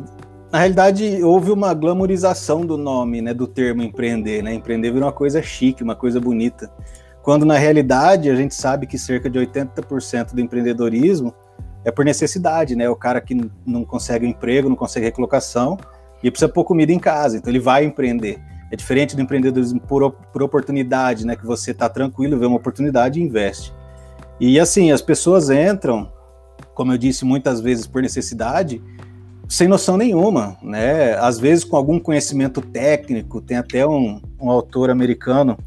na 0.52 0.58
realidade 0.58 1.22
houve 1.22 1.50
uma 1.50 1.72
glamorização 1.72 2.66
do 2.66 2.76
nome, 2.76 3.22
né, 3.22 3.32
do 3.32 3.46
termo 3.46 3.82
empreender, 3.82 4.42
né? 4.42 4.52
Empreender 4.52 4.90
virou 4.90 5.06
uma 5.06 5.14
coisa 5.14 5.40
chique, 5.40 5.82
uma 5.82 5.96
coisa 5.96 6.20
bonita. 6.20 6.70
Quando 7.22 7.46
na 7.46 7.56
realidade 7.56 8.28
a 8.28 8.34
gente 8.34 8.54
sabe 8.54 8.86
que 8.86 8.98
cerca 8.98 9.30
de 9.30 9.38
80% 9.38 10.34
do 10.34 10.40
empreendedorismo 10.42 11.34
é 11.84 11.90
por 11.90 12.04
necessidade, 12.04 12.76
né? 12.76 12.88
O 12.88 12.96
cara 12.96 13.20
que 13.20 13.34
não 13.66 13.84
consegue 13.84 14.26
um 14.26 14.28
emprego, 14.28 14.68
não 14.68 14.76
consegue 14.76 15.06
recolocação 15.06 15.78
e 16.22 16.30
precisa 16.30 16.50
pôr 16.50 16.64
comida 16.64 16.92
em 16.92 16.98
casa, 16.98 17.36
então 17.36 17.50
ele 17.50 17.60
vai 17.60 17.84
empreender. 17.84 18.38
É 18.70 18.76
diferente 18.76 19.16
do 19.16 19.22
empreendedorismo 19.22 19.80
por, 19.80 20.12
por 20.12 20.42
oportunidade, 20.42 21.26
né? 21.26 21.34
Que 21.34 21.46
você 21.46 21.72
está 21.72 21.88
tranquilo, 21.88 22.38
vê 22.38 22.46
uma 22.46 22.56
oportunidade 22.56 23.18
e 23.18 23.22
investe. 23.22 23.72
E 24.38 24.60
assim, 24.60 24.92
as 24.92 25.02
pessoas 25.02 25.50
entram, 25.50 26.10
como 26.74 26.92
eu 26.92 26.98
disse 26.98 27.24
muitas 27.24 27.60
vezes 27.60 27.86
por 27.86 28.00
necessidade, 28.00 28.82
sem 29.48 29.66
noção 29.66 29.96
nenhuma, 29.96 30.56
né? 30.62 31.14
Às 31.18 31.38
vezes 31.38 31.64
com 31.64 31.76
algum 31.76 31.98
conhecimento 31.98 32.60
técnico, 32.60 33.40
tem 33.40 33.56
até 33.56 33.86
um, 33.86 34.20
um 34.40 34.50
autor 34.50 34.90
americano 34.90 35.58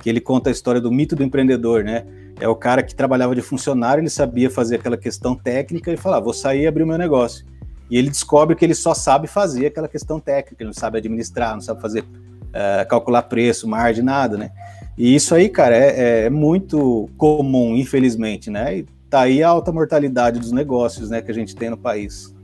que 0.00 0.08
ele 0.08 0.20
conta 0.20 0.48
a 0.48 0.52
história 0.52 0.80
do 0.80 0.90
mito 0.90 1.14
do 1.14 1.22
empreendedor, 1.22 1.84
né? 1.84 2.06
É 2.40 2.48
o 2.48 2.54
cara 2.54 2.82
que 2.82 2.94
trabalhava 2.94 3.34
de 3.34 3.42
funcionário, 3.42 4.00
ele 4.00 4.10
sabia 4.10 4.50
fazer 4.50 4.76
aquela 4.76 4.96
questão 4.96 5.34
técnica 5.34 5.92
e 5.92 5.96
falava, 5.96 6.22
ah, 6.22 6.24
vou 6.24 6.32
sair 6.32 6.62
e 6.62 6.66
abrir 6.66 6.82
o 6.82 6.86
meu 6.86 6.98
negócio. 6.98 7.44
E 7.90 7.96
ele 7.96 8.10
descobre 8.10 8.54
que 8.54 8.64
ele 8.64 8.74
só 8.74 8.94
sabe 8.94 9.26
fazer 9.26 9.66
aquela 9.66 9.88
questão 9.88 10.20
técnica, 10.20 10.56
ele 10.62 10.68
não 10.68 10.74
sabe 10.74 10.98
administrar, 10.98 11.54
não 11.54 11.60
sabe 11.60 11.80
fazer, 11.80 12.02
uh, 12.02 12.88
calcular 12.88 13.22
preço, 13.22 13.66
margem, 13.66 14.04
nada, 14.04 14.36
né? 14.36 14.50
E 14.96 15.14
isso 15.14 15.34
aí, 15.34 15.48
cara, 15.48 15.76
é, 15.76 16.26
é, 16.26 16.30
muito 16.30 17.08
comum, 17.16 17.76
infelizmente, 17.76 18.50
né? 18.50 18.78
E 18.78 18.86
tá 19.08 19.22
aí 19.22 19.42
a 19.42 19.48
alta 19.48 19.72
mortalidade 19.72 20.38
dos 20.38 20.52
negócios, 20.52 21.08
né, 21.08 21.22
que 21.22 21.30
a 21.30 21.34
gente 21.34 21.56
tem 21.56 21.70
no 21.70 21.78
país. 21.78 22.34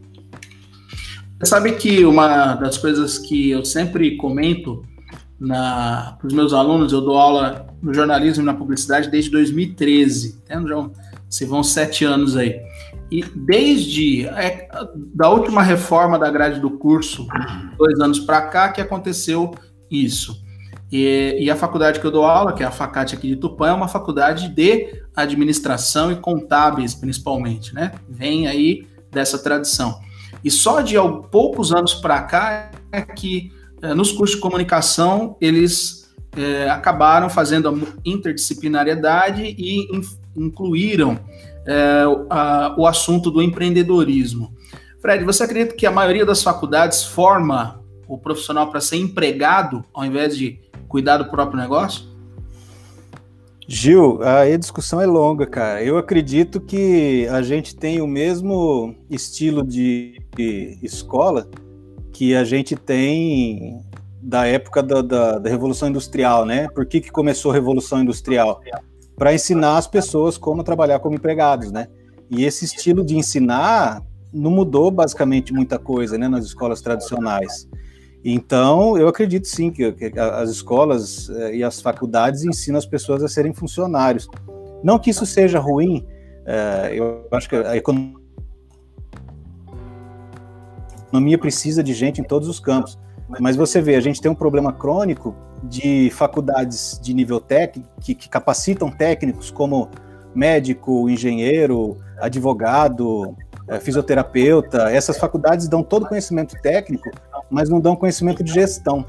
Você 1.38 1.50
sabe 1.50 1.72
que 1.72 2.04
uma 2.04 2.54
das 2.54 2.78
coisas 2.78 3.18
que 3.18 3.50
eu 3.50 3.64
sempre 3.64 4.16
comento 4.16 4.82
para 5.38 6.26
os 6.26 6.32
meus 6.32 6.52
alunos, 6.52 6.92
eu 6.92 7.00
dou 7.00 7.16
aula 7.16 7.66
no 7.82 7.92
jornalismo 7.92 8.42
e 8.42 8.46
na 8.46 8.54
publicidade 8.54 9.10
desde 9.10 9.30
2013, 9.30 10.42
então 10.44 10.66
já 10.66 10.90
se 11.28 11.44
vão 11.44 11.62
sete 11.62 12.04
anos 12.04 12.36
aí. 12.36 12.60
E 13.10 13.22
desde 13.22 14.26
é, 14.26 14.68
da 15.14 15.28
última 15.28 15.62
reforma 15.62 16.18
da 16.18 16.30
grade 16.30 16.60
do 16.60 16.70
curso, 16.70 17.26
dois 17.76 17.98
anos 18.00 18.20
para 18.20 18.42
cá, 18.42 18.70
que 18.70 18.80
aconteceu 18.80 19.52
isso. 19.90 20.42
E, 20.90 21.36
e, 21.40 21.50
a 21.50 21.56
faculdade 21.56 21.98
que 21.98 22.06
eu 22.06 22.10
dou 22.10 22.24
aula, 22.24 22.52
que 22.52 22.62
é 22.62 22.66
a 22.66 22.70
Facate 22.70 23.14
aqui 23.14 23.28
de 23.28 23.36
Tupã, 23.36 23.68
é 23.68 23.72
uma 23.72 23.88
faculdade 23.88 24.48
de 24.48 25.02
administração 25.16 26.12
e 26.12 26.16
contábeis, 26.16 26.94
principalmente, 26.94 27.74
né? 27.74 27.92
Vem 28.08 28.46
aí 28.46 28.86
dessa 29.10 29.38
tradição. 29.38 29.98
E 30.42 30.50
só 30.50 30.82
de 30.82 30.94
poucos 31.32 31.72
anos 31.72 31.94
para 31.94 32.22
cá 32.22 32.70
é 32.92 33.02
que 33.02 33.52
nos 33.92 34.12
cursos 34.12 34.36
de 34.36 34.40
comunicação 34.40 35.36
eles 35.40 36.04
é, 36.36 36.68
acabaram 36.70 37.28
fazendo 37.28 37.68
a 37.68 37.74
interdisciplinariedade 38.04 39.42
e 39.42 39.80
in, 39.94 40.00
incluíram 40.36 41.18
é, 41.66 42.04
a, 42.30 42.74
o 42.78 42.86
assunto 42.86 43.30
do 43.30 43.42
empreendedorismo. 43.42 44.54
Fred, 45.00 45.24
você 45.24 45.42
acredita 45.42 45.74
que 45.74 45.86
a 45.86 45.90
maioria 45.90 46.24
das 46.24 46.42
faculdades 46.42 47.04
forma 47.04 47.80
o 48.08 48.18
profissional 48.18 48.70
para 48.70 48.80
ser 48.80 48.96
empregado 48.96 49.84
ao 49.92 50.04
invés 50.04 50.36
de 50.36 50.60
cuidar 50.88 51.18
do 51.18 51.26
próprio 51.26 51.60
negócio? 51.60 52.14
Gil, 53.66 54.20
a 54.22 54.44
discussão 54.56 55.00
é 55.00 55.06
longa, 55.06 55.46
cara. 55.46 55.82
Eu 55.82 55.96
acredito 55.96 56.60
que 56.60 57.26
a 57.28 57.40
gente 57.40 57.74
tem 57.74 58.00
o 58.00 58.06
mesmo 58.06 58.94
estilo 59.08 59.66
de 59.66 60.20
escola 60.82 61.48
que 62.14 62.34
a 62.34 62.44
gente 62.44 62.76
tem 62.76 63.82
da 64.22 64.46
época 64.46 64.82
da, 64.82 65.02
da, 65.02 65.38
da, 65.38 65.50
Revolução 65.50 65.88
Industrial, 65.88 66.46
né? 66.46 66.68
Por 66.68 66.86
que, 66.86 67.00
que 67.00 67.10
começou 67.10 67.50
a 67.50 67.54
Revolução 67.54 68.00
Industrial? 68.00 68.60
Para 69.16 69.34
ensinar 69.34 69.76
as 69.76 69.86
pessoas 69.86 70.38
como 70.38 70.62
trabalhar 70.62 71.00
como 71.00 71.16
empregados, 71.16 71.70
né? 71.72 71.88
E 72.30 72.44
esse 72.44 72.64
estilo 72.64 73.04
de 73.04 73.16
ensinar 73.16 74.00
não 74.32 74.50
mudou 74.50 74.90
basicamente 74.90 75.52
muita 75.52 75.78
coisa, 75.78 76.16
né, 76.16 76.26
nas 76.26 76.44
escolas 76.44 76.80
tradicionais. 76.80 77.68
Então, 78.24 78.96
eu 78.96 79.06
acredito 79.06 79.46
sim 79.46 79.70
que, 79.70 79.94
as 80.18 80.48
escolas 80.50 81.28
eh, 81.28 81.56
e 81.56 81.62
as 81.62 81.80
faculdades 81.80 82.42
ensinam 82.42 82.78
as 82.78 82.86
pessoas 82.86 83.22
a 83.22 83.28
serem 83.28 83.52
funcionários. 83.52 84.26
Não 84.82 84.98
que 84.98 85.10
isso 85.10 85.26
seja 85.26 85.58
ruim, 85.58 86.04
eh, 86.46 86.92
eu 86.94 87.28
acho 87.30 87.48
que 87.48 87.54
a 87.54 87.76
economia 87.76 88.23
precisa 91.38 91.82
de 91.82 91.92
gente 91.92 92.20
em 92.20 92.24
todos 92.24 92.48
os 92.48 92.60
campos. 92.60 92.98
Mas 93.40 93.56
você 93.56 93.80
vê, 93.80 93.96
a 93.96 94.00
gente 94.00 94.20
tem 94.20 94.30
um 94.30 94.34
problema 94.34 94.72
crônico 94.72 95.34
de 95.62 96.10
faculdades 96.10 97.00
de 97.02 97.14
nível 97.14 97.40
técnico 97.40 97.88
que, 98.00 98.14
que 98.14 98.28
capacitam 98.28 98.90
técnicos 98.90 99.50
como 99.50 99.88
médico, 100.34 101.08
engenheiro, 101.08 101.96
advogado, 102.18 103.34
é, 103.68 103.80
fisioterapeuta, 103.80 104.90
essas 104.90 105.16
faculdades 105.16 105.68
dão 105.68 105.82
todo 105.82 106.06
conhecimento 106.06 106.54
técnico, 106.60 107.10
mas 107.50 107.68
não 107.68 107.80
dão 107.80 107.96
conhecimento 107.96 108.42
de 108.42 108.52
gestão. 108.52 109.06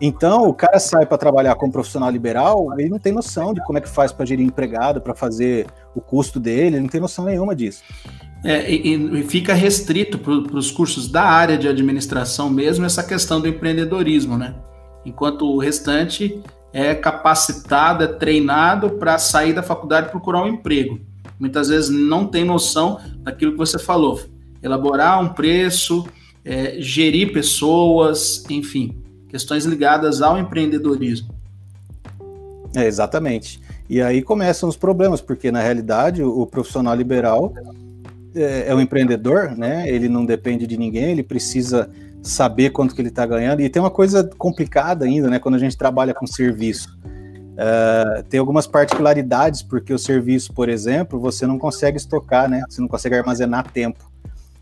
Então, 0.00 0.48
o 0.48 0.54
cara 0.54 0.78
sai 0.78 1.06
para 1.06 1.16
trabalhar 1.16 1.54
como 1.54 1.72
profissional 1.72 2.10
liberal, 2.10 2.68
ele 2.78 2.88
não 2.88 2.98
tem 2.98 3.12
noção 3.12 3.54
de 3.54 3.62
como 3.64 3.78
é 3.78 3.80
que 3.80 3.88
faz 3.88 4.12
para 4.12 4.26
gerir 4.26 4.46
empregado, 4.46 5.00
para 5.00 5.14
fazer 5.14 5.66
o 5.94 6.00
custo 6.00 6.38
dele, 6.38 6.76
ele 6.76 6.80
não 6.80 6.88
tem 6.88 7.00
noção 7.00 7.24
nenhuma 7.24 7.54
disso. 7.54 7.82
É, 8.44 8.70
e, 8.70 8.94
e, 8.94 9.22
fica 9.24 9.54
restrito 9.54 10.18
para 10.18 10.32
os 10.32 10.70
cursos 10.70 11.08
da 11.08 11.24
área 11.24 11.56
de 11.56 11.66
administração 11.66 12.48
mesmo 12.48 12.84
essa 12.84 13.02
questão 13.02 13.40
do 13.40 13.48
empreendedorismo, 13.48 14.36
né? 14.36 14.54
Enquanto 15.04 15.46
o 15.46 15.58
restante 15.58 16.40
é 16.72 16.94
capacitado, 16.94 18.04
é 18.04 18.06
treinado 18.06 18.90
para 18.90 19.18
sair 19.18 19.52
da 19.52 19.62
faculdade 19.62 20.08
e 20.08 20.10
procurar 20.10 20.42
um 20.42 20.48
emprego 20.48 21.00
muitas 21.38 21.68
vezes 21.68 21.90
não 21.90 22.26
tem 22.26 22.44
noção 22.44 22.98
daquilo 23.20 23.52
que 23.52 23.58
você 23.58 23.78
falou. 23.78 24.20
Elaborar 24.62 25.20
um 25.20 25.28
preço, 25.28 26.06
é, 26.44 26.76
gerir 26.78 27.32
pessoas, 27.32 28.44
enfim, 28.48 28.96
questões 29.28 29.64
ligadas 29.64 30.22
ao 30.22 30.38
empreendedorismo. 30.38 31.34
É, 32.74 32.86
exatamente. 32.86 33.60
E 33.88 34.02
aí 34.02 34.22
começam 34.22 34.68
os 34.68 34.76
problemas, 34.76 35.20
porque 35.20 35.50
na 35.50 35.60
realidade 35.60 36.22
o, 36.22 36.40
o 36.40 36.46
profissional 36.46 36.94
liberal 36.94 37.54
é, 38.36 38.68
é 38.68 38.74
um 38.74 38.80
empreendedor, 38.80 39.56
né? 39.56 39.88
Ele 39.88 40.08
não 40.08 40.24
depende 40.24 40.66
de 40.66 40.76
ninguém, 40.76 41.10
ele 41.10 41.22
precisa 41.22 41.88
saber 42.22 42.70
quanto 42.70 42.94
que 42.94 43.00
ele 43.00 43.08
está 43.08 43.24
ganhando. 43.24 43.60
E 43.60 43.68
tem 43.68 43.80
uma 43.80 43.90
coisa 43.90 44.28
complicada 44.36 45.04
ainda, 45.04 45.28
né? 45.28 45.38
Quando 45.38 45.54
a 45.54 45.58
gente 45.58 45.76
trabalha 45.76 46.12
com 46.12 46.26
serviço. 46.26 46.96
Uh, 47.56 48.22
tem 48.24 48.38
algumas 48.38 48.66
particularidades, 48.66 49.62
porque 49.62 49.92
o 49.92 49.98
serviço, 49.98 50.52
por 50.52 50.68
exemplo, 50.68 51.18
você 51.18 51.46
não 51.46 51.58
consegue 51.58 51.96
estocar, 51.96 52.50
né? 52.50 52.62
Você 52.68 52.80
não 52.80 52.88
consegue 52.88 53.14
armazenar 53.14 53.70
tempo. 53.70 54.10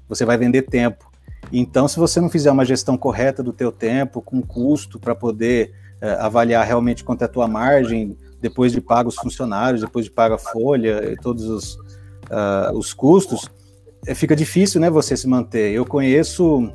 Você 0.08 0.24
vai 0.24 0.36
vender 0.36 0.62
tempo. 0.62 1.10
Então, 1.52 1.88
se 1.88 1.98
você 1.98 2.20
não 2.20 2.30
fizer 2.30 2.50
uma 2.50 2.64
gestão 2.64 2.96
correta 2.96 3.42
do 3.42 3.52
teu 3.52 3.72
tempo, 3.72 4.22
com 4.22 4.40
custo, 4.40 4.98
para 4.98 5.14
poder 5.14 5.72
uh, 6.00 6.22
avaliar 6.24 6.64
realmente 6.64 7.02
quanto 7.02 7.22
é 7.22 7.24
a 7.24 7.28
tua 7.28 7.48
margem, 7.48 8.16
depois 8.40 8.72
de 8.72 8.80
pagar 8.80 9.08
os 9.08 9.16
funcionários, 9.16 9.80
depois 9.80 10.04
de 10.04 10.10
pagar 10.10 10.36
a 10.36 10.38
folha 10.38 11.10
e 11.10 11.16
todos 11.16 11.44
os, 11.44 11.74
uh, 11.74 12.76
os 12.76 12.92
custos, 12.92 13.50
fica 14.12 14.34
difícil, 14.34 14.80
né, 14.80 14.90
você 14.90 15.16
se 15.16 15.28
manter. 15.28 15.72
Eu 15.72 15.86
conheço 15.86 16.68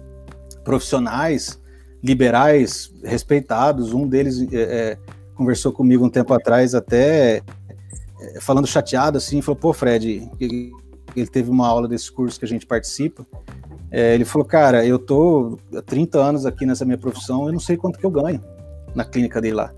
profissionais 0.64 1.60
liberais 2.02 2.92
respeitados, 3.04 3.94
um 3.94 4.08
deles 4.08 4.48
é, 4.54 4.98
conversou 5.36 5.72
comigo 5.72 6.06
um 6.06 6.10
tempo 6.10 6.34
atrás, 6.34 6.74
até 6.74 7.42
é, 8.22 8.40
falando 8.40 8.66
chateado, 8.66 9.18
assim, 9.18 9.42
falou, 9.42 9.58
pô, 9.58 9.74
Fred, 9.74 10.30
ele 10.40 10.72
teve 11.32 11.50
uma 11.50 11.68
aula 11.68 11.88
desse 11.88 12.12
curso 12.12 12.40
que 12.40 12.46
a 12.46 12.48
gente 12.48 12.66
participa, 12.66 13.26
é, 13.92 14.14
ele 14.14 14.26
falou, 14.26 14.46
cara, 14.46 14.86
eu 14.86 15.00
tô 15.00 15.60
há 15.76 15.82
30 15.82 16.20
anos 16.20 16.46
aqui 16.46 16.66
nessa 16.66 16.86
minha 16.86 16.98
profissão, 16.98 17.48
eu 17.48 17.54
não 17.54 17.60
sei 17.60 17.76
quanto 17.76 18.00
que 18.00 18.06
eu 18.06 18.12
ganho 18.12 18.42
na 18.96 19.04
clínica 19.04 19.42
dele 19.42 19.56
lá. 19.56 19.74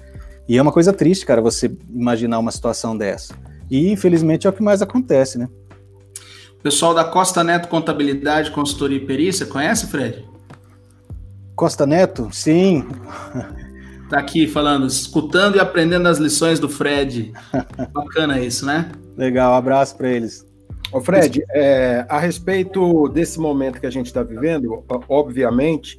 E 0.47 0.57
é 0.57 0.61
uma 0.61 0.71
coisa 0.71 0.91
triste, 0.91 1.25
cara, 1.25 1.41
você 1.41 1.71
imaginar 1.89 2.39
uma 2.39 2.51
situação 2.51 2.97
dessa. 2.97 3.33
E, 3.69 3.89
infelizmente, 3.89 4.47
é 4.47 4.49
o 4.49 4.53
que 4.53 4.61
mais 4.61 4.81
acontece, 4.81 5.37
né? 5.37 5.47
Pessoal 6.63 6.93
da 6.93 7.03
Costa 7.03 7.43
Neto 7.43 7.67
Contabilidade, 7.67 8.51
Consultoria 8.51 8.97
e 8.97 9.05
Perícia, 9.05 9.47
conhece, 9.47 9.87
Fred? 9.87 10.29
Costa 11.55 11.87
Neto? 11.87 12.29
Sim. 12.31 12.87
tá 14.09 14.19
aqui 14.19 14.47
falando, 14.47 14.85
escutando 14.85 15.55
e 15.55 15.59
aprendendo 15.59 16.07
as 16.07 16.19
lições 16.19 16.59
do 16.59 16.69
Fred. 16.69 17.33
Bacana 17.91 18.39
isso, 18.39 18.65
né? 18.65 18.91
Legal, 19.17 19.53
um 19.53 19.55
abraço 19.55 19.97
para 19.97 20.09
eles. 20.09 20.45
Ô 20.91 21.01
Fred, 21.01 21.43
é, 21.51 22.05
a 22.07 22.19
respeito 22.19 23.07
desse 23.09 23.39
momento 23.39 23.79
que 23.79 23.87
a 23.87 23.91
gente 23.91 24.07
está 24.07 24.21
vivendo, 24.21 24.83
obviamente, 25.07 25.97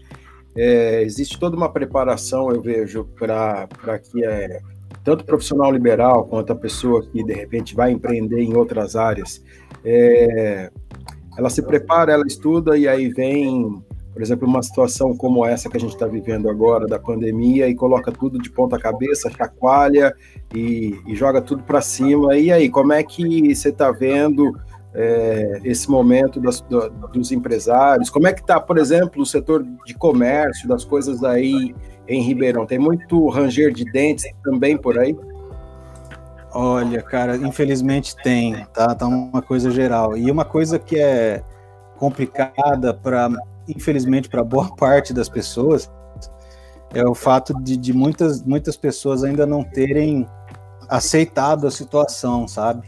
é, 0.54 1.02
existe 1.02 1.40
toda 1.40 1.56
uma 1.56 1.72
preparação, 1.72 2.50
eu 2.50 2.60
vejo, 2.60 3.04
para 3.18 3.66
que 3.98 4.24
é, 4.24 4.60
tanto 5.04 5.24
profissional 5.24 5.72
liberal 5.72 6.24
quanto 6.26 6.52
a 6.52 6.56
pessoa 6.56 7.02
que 7.02 7.22
de 7.24 7.32
repente 7.32 7.74
vai 7.74 7.90
empreender 7.90 8.40
em 8.40 8.54
outras 8.54 8.96
áreas, 8.96 9.42
é, 9.84 10.70
ela 11.36 11.50
se 11.50 11.62
prepara, 11.62 12.12
ela 12.12 12.26
estuda 12.26 12.76
e 12.76 12.86
aí 12.86 13.08
vem 13.08 13.82
por 14.12 14.20
exemplo, 14.20 14.46
uma 14.46 14.62
situação 14.62 15.16
como 15.16 15.44
essa 15.46 15.70
que 15.70 15.76
a 15.76 15.80
gente 15.80 15.94
está 15.94 16.06
vivendo 16.06 16.50
agora, 16.50 16.86
da 16.86 16.98
pandemia, 16.98 17.66
e 17.68 17.74
coloca 17.74 18.12
tudo 18.12 18.38
de 18.38 18.50
ponta 18.50 18.78
cabeça, 18.78 19.30
chacoalha 19.30 20.14
e, 20.54 20.98
e 21.06 21.16
joga 21.16 21.40
tudo 21.40 21.62
para 21.62 21.80
cima. 21.80 22.36
E 22.36 22.52
aí, 22.52 22.68
como 22.68 22.92
é 22.92 23.02
que 23.02 23.54
você 23.54 23.70
está 23.70 23.90
vendo 23.90 24.54
é, 24.94 25.60
esse 25.64 25.90
momento 25.90 26.38
das, 26.40 26.60
do, 26.60 26.90
dos 27.08 27.32
empresários? 27.32 28.10
Como 28.10 28.26
é 28.26 28.34
que 28.34 28.42
está, 28.42 28.60
por 28.60 28.76
exemplo, 28.76 29.22
o 29.22 29.26
setor 29.26 29.64
de 29.86 29.94
comércio, 29.94 30.68
das 30.68 30.84
coisas 30.84 31.24
aí 31.24 31.74
em 32.08 32.22
Ribeirão? 32.22 32.66
Tem 32.66 32.78
muito 32.78 33.28
ranger 33.28 33.72
de 33.72 33.84
dentes 33.84 34.24
também 34.42 34.76
por 34.76 34.98
aí? 34.98 35.16
Olha, 36.54 37.00
cara, 37.02 37.36
infelizmente 37.36 38.14
tem, 38.16 38.66
tá? 38.74 38.94
Tá 38.94 39.06
uma 39.06 39.40
coisa 39.40 39.70
geral. 39.70 40.16
E 40.16 40.30
uma 40.30 40.44
coisa 40.44 40.78
que 40.78 40.98
é 40.98 41.42
complicada 41.96 42.92
para 42.92 43.30
infelizmente, 43.68 44.28
para 44.28 44.42
boa 44.42 44.68
parte 44.76 45.12
das 45.12 45.28
pessoas, 45.28 45.90
é 46.94 47.04
o 47.06 47.14
fato 47.14 47.54
de, 47.62 47.76
de, 47.76 47.92
muitas, 47.92 48.42
muitas 48.42 48.76
pessoas 48.76 49.24
ainda 49.24 49.46
não 49.46 49.64
terem 49.64 50.26
aceitado 50.88 51.66
a 51.66 51.70
situação, 51.70 52.46
sabe? 52.46 52.86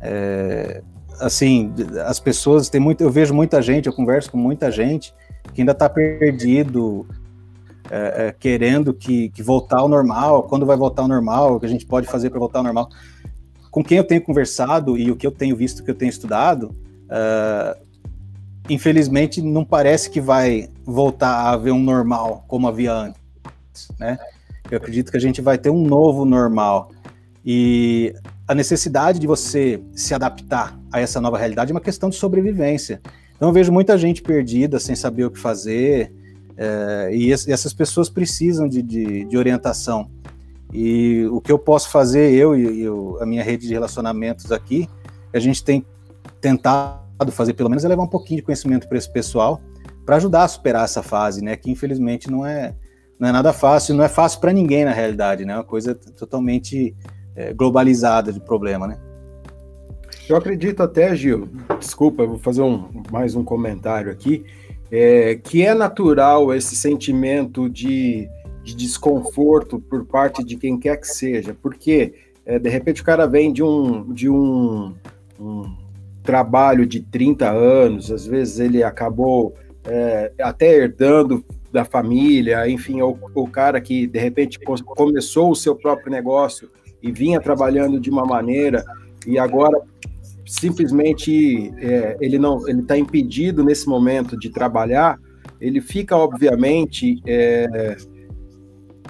É, 0.00 0.82
assim, 1.20 1.72
as 2.04 2.18
pessoas 2.18 2.68
tem 2.68 2.80
muito, 2.80 3.02
eu 3.02 3.10
vejo 3.10 3.32
muita 3.32 3.62
gente, 3.62 3.86
eu 3.86 3.92
converso 3.92 4.32
com 4.32 4.38
muita 4.38 4.70
gente 4.70 5.14
que 5.54 5.62
ainda 5.62 5.72
está 5.72 5.88
perdido, 5.88 7.06
é, 7.90 8.26
é, 8.26 8.32
querendo 8.32 8.92
que, 8.92 9.30
que, 9.30 9.42
voltar 9.42 9.78
ao 9.78 9.88
normal, 9.88 10.44
quando 10.44 10.66
vai 10.66 10.76
voltar 10.76 11.02
ao 11.02 11.08
normal, 11.08 11.54
o 11.56 11.60
que 11.60 11.66
a 11.66 11.68
gente 11.68 11.86
pode 11.86 12.06
fazer 12.06 12.30
para 12.30 12.38
voltar 12.38 12.58
ao 12.58 12.64
normal. 12.64 12.88
Com 13.70 13.84
quem 13.84 13.98
eu 13.98 14.04
tenho 14.04 14.22
conversado 14.22 14.96
e 14.96 15.10
o 15.10 15.16
que 15.16 15.26
eu 15.26 15.30
tenho 15.30 15.54
visto, 15.54 15.84
que 15.84 15.90
eu 15.90 15.94
tenho 15.94 16.10
estudado, 16.10 16.74
uh, 17.04 17.78
infelizmente, 18.68 19.40
não 19.42 19.64
parece 19.64 20.10
que 20.10 20.20
vai 20.20 20.68
voltar 20.84 21.30
a 21.30 21.50
haver 21.50 21.72
um 21.72 21.82
normal 21.82 22.44
como 22.48 22.66
havia 22.66 22.92
antes, 22.92 23.88
né? 23.98 24.18
Eu 24.70 24.78
acredito 24.78 25.10
que 25.10 25.16
a 25.16 25.20
gente 25.20 25.40
vai 25.40 25.56
ter 25.56 25.70
um 25.70 25.82
novo 25.82 26.24
normal. 26.24 26.90
E 27.44 28.12
a 28.48 28.54
necessidade 28.54 29.20
de 29.20 29.26
você 29.26 29.80
se 29.94 30.12
adaptar 30.12 30.76
a 30.90 31.00
essa 31.00 31.20
nova 31.20 31.38
realidade 31.38 31.70
é 31.70 31.74
uma 31.74 31.80
questão 31.80 32.08
de 32.08 32.16
sobrevivência. 32.16 33.00
Então, 33.36 33.50
eu 33.50 33.52
vejo 33.52 33.70
muita 33.70 33.96
gente 33.96 34.22
perdida, 34.22 34.80
sem 34.80 34.96
saber 34.96 35.24
o 35.26 35.30
que 35.30 35.38
fazer, 35.38 36.12
é, 36.56 37.10
e, 37.12 37.32
essas 37.32 37.72
pessoas 37.72 38.08
precisam 38.08 38.68
de, 38.68 38.82
de, 38.82 39.24
de 39.24 39.36
orientação. 39.36 40.10
E 40.72 41.26
o 41.30 41.40
que 41.40 41.52
eu 41.52 41.58
posso 41.58 41.90
fazer, 41.90 42.32
eu 42.32 42.56
e 42.56 42.82
eu, 42.82 43.18
a 43.20 43.26
minha 43.26 43.42
rede 43.42 43.66
de 43.66 43.72
relacionamentos 43.72 44.50
aqui, 44.50 44.88
a 45.32 45.38
gente 45.38 45.62
tem 45.62 45.84
tentado 46.40 47.30
fazer 47.30 47.54
pelo 47.54 47.68
menos 47.68 47.84
é 47.84 47.88
levar 47.88 48.02
um 48.02 48.08
pouquinho 48.08 48.38
de 48.38 48.42
conhecimento 48.42 48.88
para 48.88 48.98
esse 48.98 49.10
pessoal, 49.10 49.60
para 50.04 50.16
ajudar 50.16 50.44
a 50.44 50.48
superar 50.48 50.84
essa 50.84 51.02
fase, 51.02 51.42
né? 51.42 51.56
Que 51.56 51.70
infelizmente 51.70 52.30
não 52.30 52.44
é, 52.44 52.74
não 53.18 53.28
é 53.28 53.32
nada 53.32 53.52
fácil, 53.52 53.94
não 53.94 54.04
é 54.04 54.08
fácil 54.08 54.40
para 54.40 54.52
ninguém 54.52 54.84
na 54.84 54.92
realidade, 54.92 55.44
né? 55.44 55.52
É 55.52 55.56
uma 55.56 55.64
coisa 55.64 55.94
totalmente 55.94 56.94
é, 57.34 57.52
globalizada 57.52 58.32
de 58.32 58.40
problema, 58.40 58.86
né? 58.86 58.98
Eu 60.28 60.36
acredito 60.36 60.82
até, 60.82 61.14
Gil, 61.14 61.48
desculpa, 61.78 62.26
vou 62.26 62.38
fazer 62.38 62.62
um, 62.62 63.02
mais 63.12 63.36
um 63.36 63.44
comentário 63.44 64.10
aqui, 64.10 64.44
é, 64.90 65.34
que 65.36 65.62
é 65.62 65.74
natural 65.74 66.54
esse 66.54 66.76
sentimento 66.76 67.68
de, 67.68 68.28
de, 68.62 68.74
desconforto 68.74 69.78
por 69.78 70.04
parte 70.04 70.44
de 70.44 70.56
quem 70.56 70.78
quer 70.78 70.96
que 70.96 71.08
seja, 71.08 71.56
porque 71.60 72.14
é, 72.44 72.58
de 72.58 72.68
repente 72.68 73.02
o 73.02 73.04
cara 73.04 73.26
vem 73.26 73.52
de 73.52 73.62
um, 73.62 74.12
de 74.12 74.28
um, 74.28 74.94
um 75.40 75.74
trabalho 76.22 76.86
de 76.86 77.00
30 77.00 77.50
anos, 77.50 78.10
às 78.12 78.26
vezes 78.26 78.60
ele 78.60 78.82
acabou 78.82 79.54
é, 79.84 80.32
até 80.40 80.74
herdando 80.74 81.44
da 81.72 81.84
família, 81.84 82.68
enfim, 82.68 83.02
o, 83.02 83.18
o 83.34 83.48
cara 83.48 83.80
que 83.80 84.06
de 84.06 84.18
repente 84.18 84.58
começou 84.58 85.50
o 85.50 85.56
seu 85.56 85.74
próprio 85.74 86.10
negócio 86.10 86.70
e 87.02 87.12
vinha 87.12 87.40
trabalhando 87.40 88.00
de 88.00 88.08
uma 88.08 88.24
maneira 88.24 88.84
e 89.26 89.38
agora 89.38 89.80
simplesmente 90.46 91.72
é, 91.78 92.16
ele 92.20 92.38
não 92.38 92.66
ele 92.68 92.80
está 92.80 92.96
impedido 92.96 93.64
nesse 93.64 93.88
momento 93.88 94.38
de 94.38 94.50
trabalhar, 94.50 95.18
ele 95.60 95.80
fica 95.80 96.16
obviamente 96.16 97.20
é, 97.26 97.96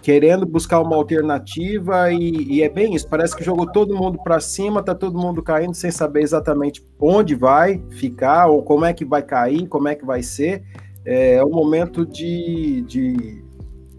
querendo 0.06 0.46
buscar 0.46 0.80
uma 0.80 0.94
alternativa 0.94 2.12
e, 2.12 2.54
e, 2.54 2.62
é 2.62 2.68
bem 2.68 2.94
isso. 2.94 3.08
Parece 3.08 3.36
que 3.36 3.42
jogou 3.42 3.66
todo 3.66 3.96
mundo 3.96 4.18
para 4.22 4.38
cima, 4.38 4.80
tá 4.80 4.94
todo 4.94 5.18
mundo 5.18 5.42
caindo 5.42 5.74
sem 5.74 5.90
saber 5.90 6.22
exatamente 6.22 6.80
onde 7.00 7.34
vai 7.34 7.82
ficar 7.90 8.46
ou 8.46 8.62
como 8.62 8.84
é 8.84 8.92
que 8.92 9.04
vai 9.04 9.22
cair, 9.22 9.66
como 9.66 9.88
é 9.88 9.94
que 9.94 10.06
vai 10.06 10.22
ser. 10.22 10.62
É, 11.04 11.34
é 11.34 11.44
um 11.44 11.50
momento 11.50 12.06
de, 12.06 12.82
de 12.82 13.44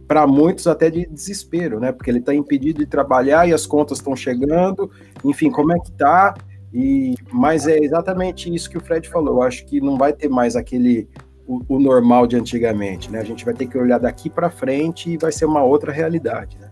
para 0.07 0.25
muitos 0.25 0.65
até 0.65 0.89
de 0.89 1.05
desespero, 1.07 1.79
né? 1.79 1.91
Porque 1.91 2.09
ele 2.09 2.19
está 2.19 2.33
impedido 2.33 2.79
de 2.79 2.85
trabalhar 2.85 3.45
e 3.45 3.53
as 3.53 3.65
contas 3.65 3.97
estão 3.97 4.15
chegando. 4.15 4.89
Enfim, 5.25 5.51
como 5.51 5.73
é 5.73 5.79
que 5.79 5.91
tá? 5.91 6.33
E, 6.73 7.15
mas 7.31 7.67
é 7.67 7.77
exatamente 7.77 8.53
isso 8.53 8.69
que 8.69 8.77
o 8.77 8.81
Fred 8.81 9.07
falou. 9.07 9.35
Eu 9.35 9.41
acho 9.41 9.65
que 9.65 9.79
não 9.79 9.97
vai 9.97 10.13
ter 10.13 10.29
mais 10.29 10.55
aquele 10.55 11.07
o, 11.47 11.61
o 11.67 11.79
normal 11.79 12.27
de 12.27 12.35
antigamente, 12.35 13.09
né? 13.09 13.19
A 13.19 13.23
gente 13.23 13.45
vai 13.45 13.53
ter 13.53 13.67
que 13.67 13.77
olhar 13.77 13.99
daqui 13.99 14.29
para 14.29 14.49
frente 14.49 15.11
e 15.11 15.17
vai 15.17 15.31
ser 15.31 15.45
uma 15.45 15.63
outra 15.63 15.91
realidade, 15.91 16.57
né? 16.59 16.69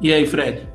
E 0.00 0.12
aí, 0.12 0.26
Fred? 0.26 0.66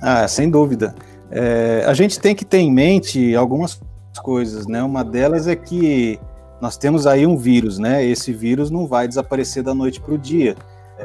Ah, 0.00 0.26
sem 0.26 0.48
dúvida. 0.48 0.94
É, 1.30 1.84
a 1.86 1.92
gente 1.92 2.18
tem 2.18 2.34
que 2.34 2.44
ter 2.44 2.58
em 2.58 2.72
mente 2.72 3.34
algumas 3.34 3.80
coisas, 4.22 4.66
né? 4.66 4.82
Uma 4.82 5.04
delas 5.04 5.46
é 5.46 5.56
que 5.56 6.18
nós 6.60 6.76
temos 6.76 7.06
aí 7.06 7.26
um 7.26 7.36
vírus, 7.36 7.78
né? 7.78 8.04
Esse 8.04 8.32
vírus 8.32 8.70
não 8.70 8.86
vai 8.86 9.06
desaparecer 9.06 9.62
da 9.62 9.74
noite 9.74 10.00
para 10.00 10.14
o 10.14 10.18
dia. 10.18 10.56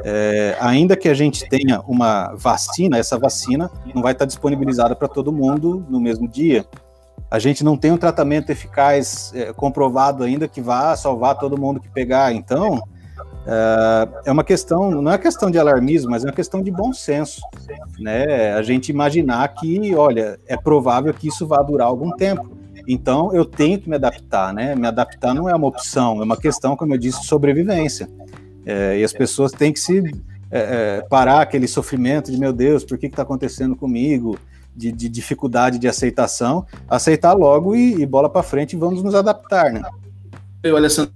É, 0.02 0.56
ainda 0.60 0.96
que 0.96 1.08
a 1.08 1.14
gente 1.14 1.48
tenha 1.48 1.80
uma 1.82 2.34
vacina, 2.34 2.98
essa 2.98 3.18
vacina 3.18 3.70
não 3.94 4.02
vai 4.02 4.12
estar 4.12 4.24
disponibilizada 4.24 4.96
para 4.96 5.06
todo 5.06 5.32
mundo 5.32 5.84
no 5.88 6.00
mesmo 6.00 6.26
dia. 6.26 6.66
A 7.30 7.38
gente 7.38 7.62
não 7.62 7.76
tem 7.76 7.92
um 7.92 7.96
tratamento 7.96 8.50
eficaz 8.50 9.32
é, 9.34 9.52
comprovado 9.52 10.24
ainda 10.24 10.48
que 10.48 10.60
vá 10.60 10.96
salvar 10.96 11.38
todo 11.38 11.58
mundo 11.58 11.80
que 11.80 11.90
pegar. 11.90 12.32
Então, 12.32 12.82
é, 13.46 14.08
é 14.26 14.32
uma 14.32 14.44
questão, 14.44 14.90
não 14.90 15.12
é 15.12 15.18
questão 15.18 15.50
de 15.50 15.58
alarmismo, 15.58 16.10
mas 16.10 16.24
é 16.24 16.28
uma 16.28 16.34
questão 16.34 16.62
de 16.62 16.70
bom 16.70 16.92
senso, 16.92 17.40
né? 17.98 18.54
A 18.54 18.62
gente 18.62 18.88
imaginar 18.88 19.46
que, 19.48 19.94
olha, 19.94 20.38
é 20.46 20.56
provável 20.56 21.12
que 21.12 21.28
isso 21.28 21.46
vá 21.46 21.62
durar 21.62 21.86
algum 21.86 22.10
tempo. 22.10 22.56
Então, 22.86 23.32
eu 23.32 23.44
tenho 23.44 23.78
que 23.78 23.88
me 23.88 23.96
adaptar, 23.96 24.52
né? 24.52 24.74
Me 24.74 24.86
adaptar 24.86 25.34
não 25.34 25.48
é 25.48 25.54
uma 25.54 25.66
opção, 25.66 26.20
é 26.20 26.24
uma 26.24 26.36
questão, 26.36 26.76
como 26.76 26.94
eu 26.94 26.98
disse, 26.98 27.20
de 27.20 27.26
sobrevivência. 27.26 28.08
É, 28.66 28.98
e 28.98 29.04
as 29.04 29.12
pessoas 29.12 29.52
têm 29.52 29.72
que 29.72 29.80
se 29.80 30.02
é, 30.50 31.00
é, 31.00 31.06
parar 31.08 31.40
aquele 31.40 31.66
sofrimento 31.66 32.30
de 32.30 32.38
meu 32.38 32.52
Deus, 32.52 32.84
por 32.84 32.98
que 32.98 33.06
está 33.06 33.22
acontecendo 33.22 33.76
comigo? 33.76 34.38
De, 34.76 34.90
de, 34.90 35.08
dificuldade 35.08 35.78
de 35.78 35.86
aceitação, 35.86 36.66
aceitar 36.88 37.32
logo 37.32 37.76
e, 37.76 38.02
e 38.02 38.04
bola 38.04 38.28
para 38.28 38.42
frente 38.42 38.72
e 38.72 38.76
vamos 38.76 39.04
nos 39.04 39.14
adaptar, 39.14 39.72
né? 39.72 39.80
Eu, 40.64 40.76
Alessandro, 40.76 41.12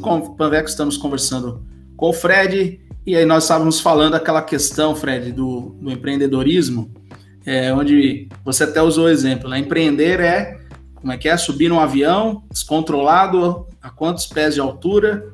com 0.00 0.16
o 0.16 0.34
Panveco 0.34 0.66
estamos 0.66 0.96
conversando 0.96 1.62
com 1.94 2.08
o 2.08 2.12
Fred 2.14 2.80
e 3.04 3.14
aí 3.14 3.26
nós 3.26 3.44
estávamos 3.44 3.80
falando 3.80 4.14
aquela 4.14 4.40
questão, 4.40 4.96
Fred, 4.96 5.30
do, 5.30 5.76
do 5.78 5.90
empreendedorismo, 5.90 6.90
é, 7.44 7.70
onde 7.74 8.28
você 8.42 8.64
até 8.64 8.80
usou 8.80 9.04
o 9.04 9.10
exemplo, 9.10 9.50
né? 9.50 9.58
Empreender 9.58 10.18
é 10.20 10.62
como 11.02 11.12
é 11.12 11.18
que 11.18 11.28
é? 11.28 11.36
Subir 11.36 11.68
num 11.68 11.80
avião 11.80 12.44
descontrolado 12.48 13.66
a 13.82 13.90
quantos 13.90 14.24
pés 14.24 14.54
de 14.54 14.60
altura? 14.60 15.26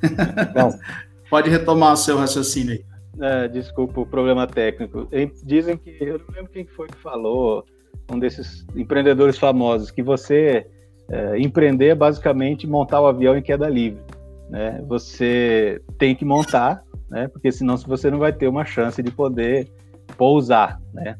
Pode 1.30 1.48
retomar 1.48 1.92
o 1.92 1.96
seu 1.96 2.18
raciocínio 2.18 2.74
aí. 2.74 2.84
É, 3.20 3.48
desculpa 3.48 4.00
o 4.00 4.06
problema 4.06 4.46
técnico. 4.46 5.08
Dizem 5.44 5.76
que, 5.76 5.96
eu 6.00 6.18
não 6.18 6.34
lembro 6.34 6.50
quem 6.50 6.66
foi 6.66 6.88
que 6.88 6.98
falou, 6.98 7.64
um 8.10 8.18
desses 8.18 8.66
empreendedores 8.74 9.38
famosos, 9.38 9.90
que 9.90 10.02
você 10.02 10.66
é, 11.08 11.38
empreender 11.38 11.88
é 11.88 11.94
basicamente 11.94 12.66
montar 12.66 13.00
o 13.00 13.06
avião 13.06 13.36
em 13.36 13.42
queda 13.42 13.68
livre. 13.68 14.02
Né? 14.48 14.82
Você 14.88 15.80
tem 15.98 16.14
que 16.14 16.24
montar, 16.24 16.82
né? 17.08 17.28
porque 17.28 17.52
senão 17.52 17.76
você 17.76 18.10
não 18.10 18.18
vai 18.18 18.32
ter 18.32 18.48
uma 18.48 18.64
chance 18.64 19.00
de 19.02 19.10
poder 19.10 19.68
pousar. 20.16 20.80
Né? 20.92 21.16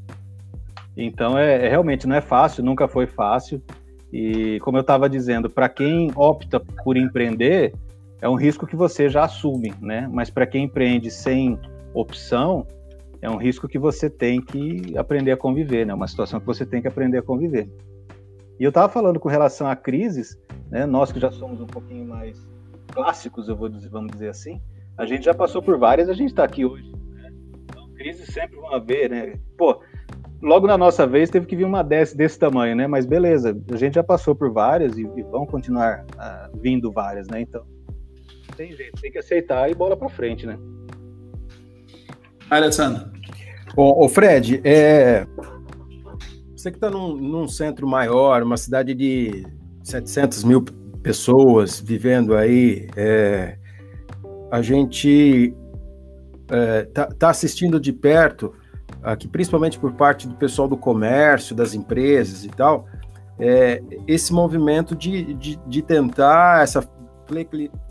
Então, 0.97 1.39
é, 1.39 1.67
é 1.67 1.69
realmente 1.69 2.07
não 2.07 2.17
é 2.17 2.21
fácil, 2.21 2.65
nunca 2.65 2.89
foi 2.89 3.07
fácil. 3.07 3.63
E 4.13 4.59
como 4.61 4.77
eu 4.77 4.83
estava 4.83 5.09
dizendo, 5.09 5.49
para 5.49 5.69
quem 5.69 6.11
opta 6.17 6.59
por 6.59 6.97
empreender, 6.97 7.73
é 8.21 8.29
um 8.29 8.35
risco 8.35 8.67
que 8.67 8.77
você 8.77 9.09
já 9.09 9.25
assume, 9.25 9.73
né? 9.81 10.09
Mas 10.13 10.31
para 10.31 10.47
quem 10.47 10.65
empreende 10.65 11.11
sem 11.11 11.59
opção, 11.95 12.67
é 13.23 13.29
um 13.29 13.37
risco 13.37 13.69
que 13.69 13.79
você 13.79 14.09
tem 14.09 14.41
que 14.41 14.97
aprender 14.97 15.33
a 15.33 15.37
conviver, 15.37 15.87
né? 15.87 15.95
Uma 15.95 16.09
situação 16.09 16.41
que 16.41 16.47
você 16.47 16.65
tem 16.65 16.81
que 16.83 16.89
aprender 16.89 17.19
a 17.19 17.23
conviver. 17.23 17.69
E 18.59 18.65
eu 18.65 18.69
estava 18.69 18.93
falando 18.93 19.19
com 19.19 19.29
relação 19.29 19.67
a 19.69 19.77
crises, 19.77 20.39
né? 20.71 20.85
Nós 20.87 21.11
que 21.11 21.21
já 21.21 21.31
somos 21.31 21.61
um 21.61 21.67
pouquinho 21.67 22.07
mais 22.07 22.47
clássicos, 22.93 23.49
eu 23.49 23.57
vou 23.57 23.69
dizer, 23.69 23.89
vamos 23.89 24.13
dizer 24.13 24.29
assim, 24.29 24.61
a 24.99 25.07
gente 25.07 25.25
já 25.25 25.35
passou 25.35 25.63
por 25.63 25.79
várias, 25.79 26.09
a 26.09 26.13
gente 26.13 26.31
está 26.31 26.45
aqui 26.45 26.65
hoje. 26.65 26.93
Né? 27.13 27.33
Então, 27.65 27.89
crises 27.95 28.27
sempre 28.33 28.57
vão 28.57 28.75
haver, 28.75 29.09
né? 29.09 29.35
Pô, 29.57 29.81
logo 30.43 30.67
na 30.67 30.77
nossa 30.77 31.07
vez 31.07 31.31
teve 31.31 31.47
que 31.47 31.57
vir 31.57 31.65
uma 31.65 31.83
desse, 31.83 32.17
desse 32.17 32.39
tamanho, 32.39 32.77
né? 32.77 32.87
Mas 32.87 33.07
beleza, 33.07 33.59
a 33.73 33.77
gente 33.77 33.95
já 33.95 34.05
passou 34.05 34.35
por 34.35 34.53
várias 34.53 34.99
e, 34.99 35.03
e 35.17 35.23
vão 35.23 35.47
continuar 35.47 36.05
uh, 36.15 36.59
vindo 36.61 36.93
várias, 36.93 37.29
né? 37.29 37.41
Então, 37.41 37.65
tem 38.61 38.77
jeito, 38.77 39.01
tem 39.01 39.11
que 39.11 39.19
aceitar 39.19 39.71
e 39.71 39.75
bola 39.75 39.97
para 39.97 40.11
frente, 40.11 40.45
né? 40.45 40.59
Alessandro. 42.51 43.11
Bom, 43.75 43.95
o 43.99 44.07
Fred, 44.07 44.61
é... 44.63 45.27
você 46.55 46.71
que 46.71 46.77
está 46.77 46.91
num, 46.91 47.17
num, 47.17 47.49
centro 47.49 47.89
maior, 47.89 48.43
uma 48.43 48.59
cidade 48.59 48.93
de 48.93 49.47
700 49.83 50.45
mil 50.45 50.63
pessoas 51.03 51.81
vivendo 51.81 52.37
aí, 52.37 52.87
é... 52.97 53.57
a 54.51 54.61
gente 54.61 55.55
está 56.47 57.03
é, 57.03 57.15
tá 57.19 57.31
assistindo 57.31 57.81
de 57.81 57.95
perto, 57.95 58.53
aqui 59.03 59.27
principalmente 59.27 59.79
por 59.79 59.95
parte 59.95 60.29
do 60.29 60.35
pessoal 60.35 60.69
do 60.69 60.77
comércio, 60.77 61.57
das 61.57 61.73
empresas 61.73 62.45
e 62.45 62.49
tal, 62.49 62.87
é, 63.39 63.83
esse 64.07 64.35
movimento 64.35 64.95
de, 64.95 65.33
de, 65.33 65.57
de 65.67 65.81
tentar 65.81 66.63
essa 66.63 66.83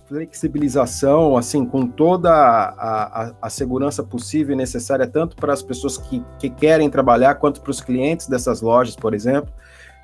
flexibilização, 0.09 1.37
assim, 1.37 1.63
com 1.63 1.85
toda 1.85 2.31
a, 2.31 3.27
a, 3.27 3.33
a, 3.43 3.49
segurança 3.49 4.03
possível 4.03 4.55
e 4.55 4.57
necessária, 4.57 5.05
tanto 5.05 5.35
para 5.35 5.53
as 5.53 5.61
pessoas 5.61 5.99
que, 5.99 6.25
que 6.39 6.49
querem 6.49 6.89
trabalhar, 6.89 7.35
quanto 7.35 7.61
para 7.61 7.69
os 7.69 7.79
clientes 7.79 8.27
dessas 8.27 8.59
lojas, 8.59 8.95
por 8.95 9.13
exemplo. 9.13 9.53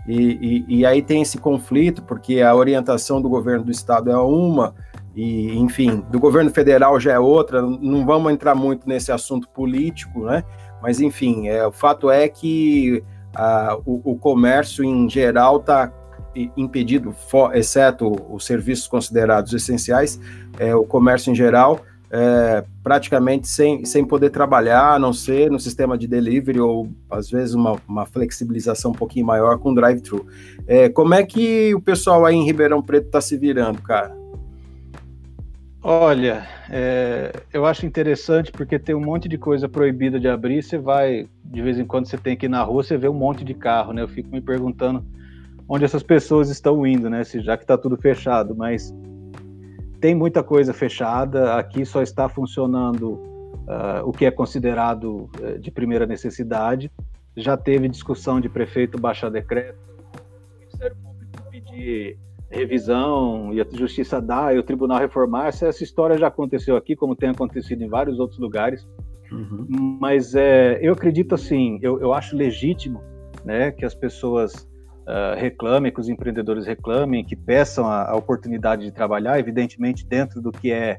E, 0.08 0.64
e, 0.70 0.80
e, 0.80 0.86
aí 0.86 1.02
tem 1.02 1.24
esse 1.24 1.40
conflito, 1.40 2.04
porque 2.04 2.40
a 2.40 2.54
orientação 2.54 3.20
do 3.20 3.28
governo 3.28 3.66
do 3.66 3.72
estado 3.72 4.12
é 4.12 4.18
uma, 4.18 4.76
e, 5.16 5.58
enfim, 5.58 6.06
do 6.12 6.20
governo 6.20 6.52
federal 6.52 7.00
já 7.00 7.14
é 7.14 7.20
outra. 7.20 7.60
Não 7.64 8.06
vamos 8.06 8.32
entrar 8.32 8.54
muito 8.54 8.88
nesse 8.88 9.12
assunto 9.12 9.50
político, 9.50 10.26
né? 10.26 10.44
Mas, 10.84 11.02
enfim, 11.02 11.48
é, 11.48 11.66
o 11.66 11.72
fato 11.72 12.12
é 12.12 12.28
que 12.28 13.04
a, 13.34 13.76
o, 13.84 14.12
o 14.12 14.16
comércio 14.20 14.84
em 14.84 15.10
geral 15.10 15.58
está 15.58 15.92
impedido, 16.58 17.16
exceto 17.54 18.12
os 18.30 18.46
serviços 18.46 18.88
considerados 18.88 19.54
essenciais, 19.54 20.20
é, 20.60 20.76
o 20.76 20.84
comércio 20.84 21.32
em 21.32 21.36
geral, 21.36 21.82
é, 22.12 22.64
praticamente 22.84 23.48
sem, 23.48 23.84
sem 23.84 24.06
poder 24.06 24.30
trabalhar, 24.30 24.94
a 24.94 25.00
não 25.00 25.12
ser 25.12 25.50
no 25.50 25.60
sistema 25.60 25.98
de 25.98 26.08
delivery 26.08 26.60
ou 26.60 26.90
às 27.10 27.30
vezes 27.30 27.54
uma, 27.54 27.76
uma 27.88 28.06
flexibilização 28.06 28.92
um 28.92 28.96
pouquinho 28.96 29.26
maior 29.26 29.58
com 29.58 29.74
drive-thru. 29.74 30.26
É, 30.68 30.90
como 30.90 31.14
é 31.14 31.24
que 31.24 31.74
o 31.74 31.82
pessoal 31.82 32.26
aí 32.26 32.36
em 32.36 32.46
Ribeirão 32.46 32.82
Preto 32.82 33.08
está 33.08 33.20
se 33.20 33.38
virando, 33.38 33.82
cara? 33.82 34.16
Olha, 35.88 36.48
é, 36.68 37.32
eu 37.54 37.64
acho 37.64 37.86
interessante 37.86 38.52
porque 38.52 38.80
tem 38.80 38.96
um 38.96 39.00
monte 39.00 39.30
de 39.30 39.38
coisa 39.38 39.70
proibida 39.70 40.20
de 40.20 40.28
abrir. 40.28 40.64
Você 40.64 40.80
vai, 40.80 41.28
de 41.44 41.62
vez 41.62 41.78
em 41.78 41.86
quando, 41.86 42.08
você 42.08 42.18
tem 42.18 42.36
que 42.36 42.48
ir 42.48 42.50
na 42.50 42.64
rua, 42.64 42.82
você 42.84 42.98
vê 42.98 43.08
um 43.08 43.14
monte 43.14 43.44
de 43.44 43.54
carro, 43.54 43.94
né? 43.94 44.02
Eu 44.02 44.08
fico 44.08 44.30
me 44.32 44.42
perguntando 44.42 45.06
onde 45.68 45.86
essas 45.86 46.04
pessoas 46.04 46.50
estão 46.50 46.86
indo, 46.86 47.10
né? 47.10 47.24
Já 47.24 47.58
que 47.58 47.64
está 47.64 47.78
tudo 47.78 47.98
fechado, 47.98 48.56
mas 48.56 48.94
tem 50.00 50.14
muita 50.14 50.44
coisa 50.44 50.74
fechada. 50.74 51.56
Aqui 51.56 51.86
só 51.86 52.02
está 52.02 52.30
funcionando 52.30 53.14
uh, 53.14 54.06
o 54.06 54.12
que 54.12 54.26
é 54.26 54.32
considerado 54.32 55.30
uh, 55.40 55.60
de 55.60 55.72
primeira 55.72 56.06
necessidade. 56.06 56.92
Já 57.36 57.58
teve 57.58 57.88
discussão 57.90 58.40
de 58.40 58.48
prefeito 58.48 59.00
baixar 59.00 59.30
decreto, 59.30 59.78
o 60.16 60.60
Ministério 60.60 60.96
Público 60.96 61.52
pedir 61.52 62.18
revisão 62.50 63.54
e 63.54 63.60
a 63.60 63.66
justiça 63.74 64.22
dá 64.22 64.54
e 64.54 64.58
o 64.58 64.64
tribunal 64.64 65.00
reformar. 65.00 65.48
Essa, 65.48 65.68
essa 65.68 65.84
história 65.84 66.18
já 66.18 66.28
aconteceu 66.28 66.78
aqui, 66.78 66.96
como 66.96 67.16
tem 67.16 67.30
acontecido 67.30 67.84
em 67.84 67.90
vários 67.90 68.20
outros 68.20 68.40
lugares. 68.40 68.88
Uhum. 69.32 69.98
Mas 70.00 70.36
é, 70.36 70.80
eu 70.82 70.94
acredito 70.94 71.36
assim, 71.36 71.80
eu, 71.82 72.00
eu 72.00 72.14
acho 72.14 72.36
legítimo 72.38 73.02
né, 73.44 73.72
que 73.72 73.84
as 73.84 73.96
pessoas 73.96 74.70
uh, 75.06 75.40
reclamem, 75.40 75.92
que 75.92 76.00
os 76.00 76.10
empreendedores 76.10 76.66
reclamem, 76.66 77.24
que 77.24 77.36
peçam 77.36 77.88
a, 77.88 78.10
a, 78.12 78.16
oportunidade 78.16 78.84
de 78.84 78.92
trabalhar, 78.92 79.40
evidentemente 79.40 80.06
dentro 80.06 80.42
do 80.42 80.52
que 80.52 80.72
é, 80.72 80.98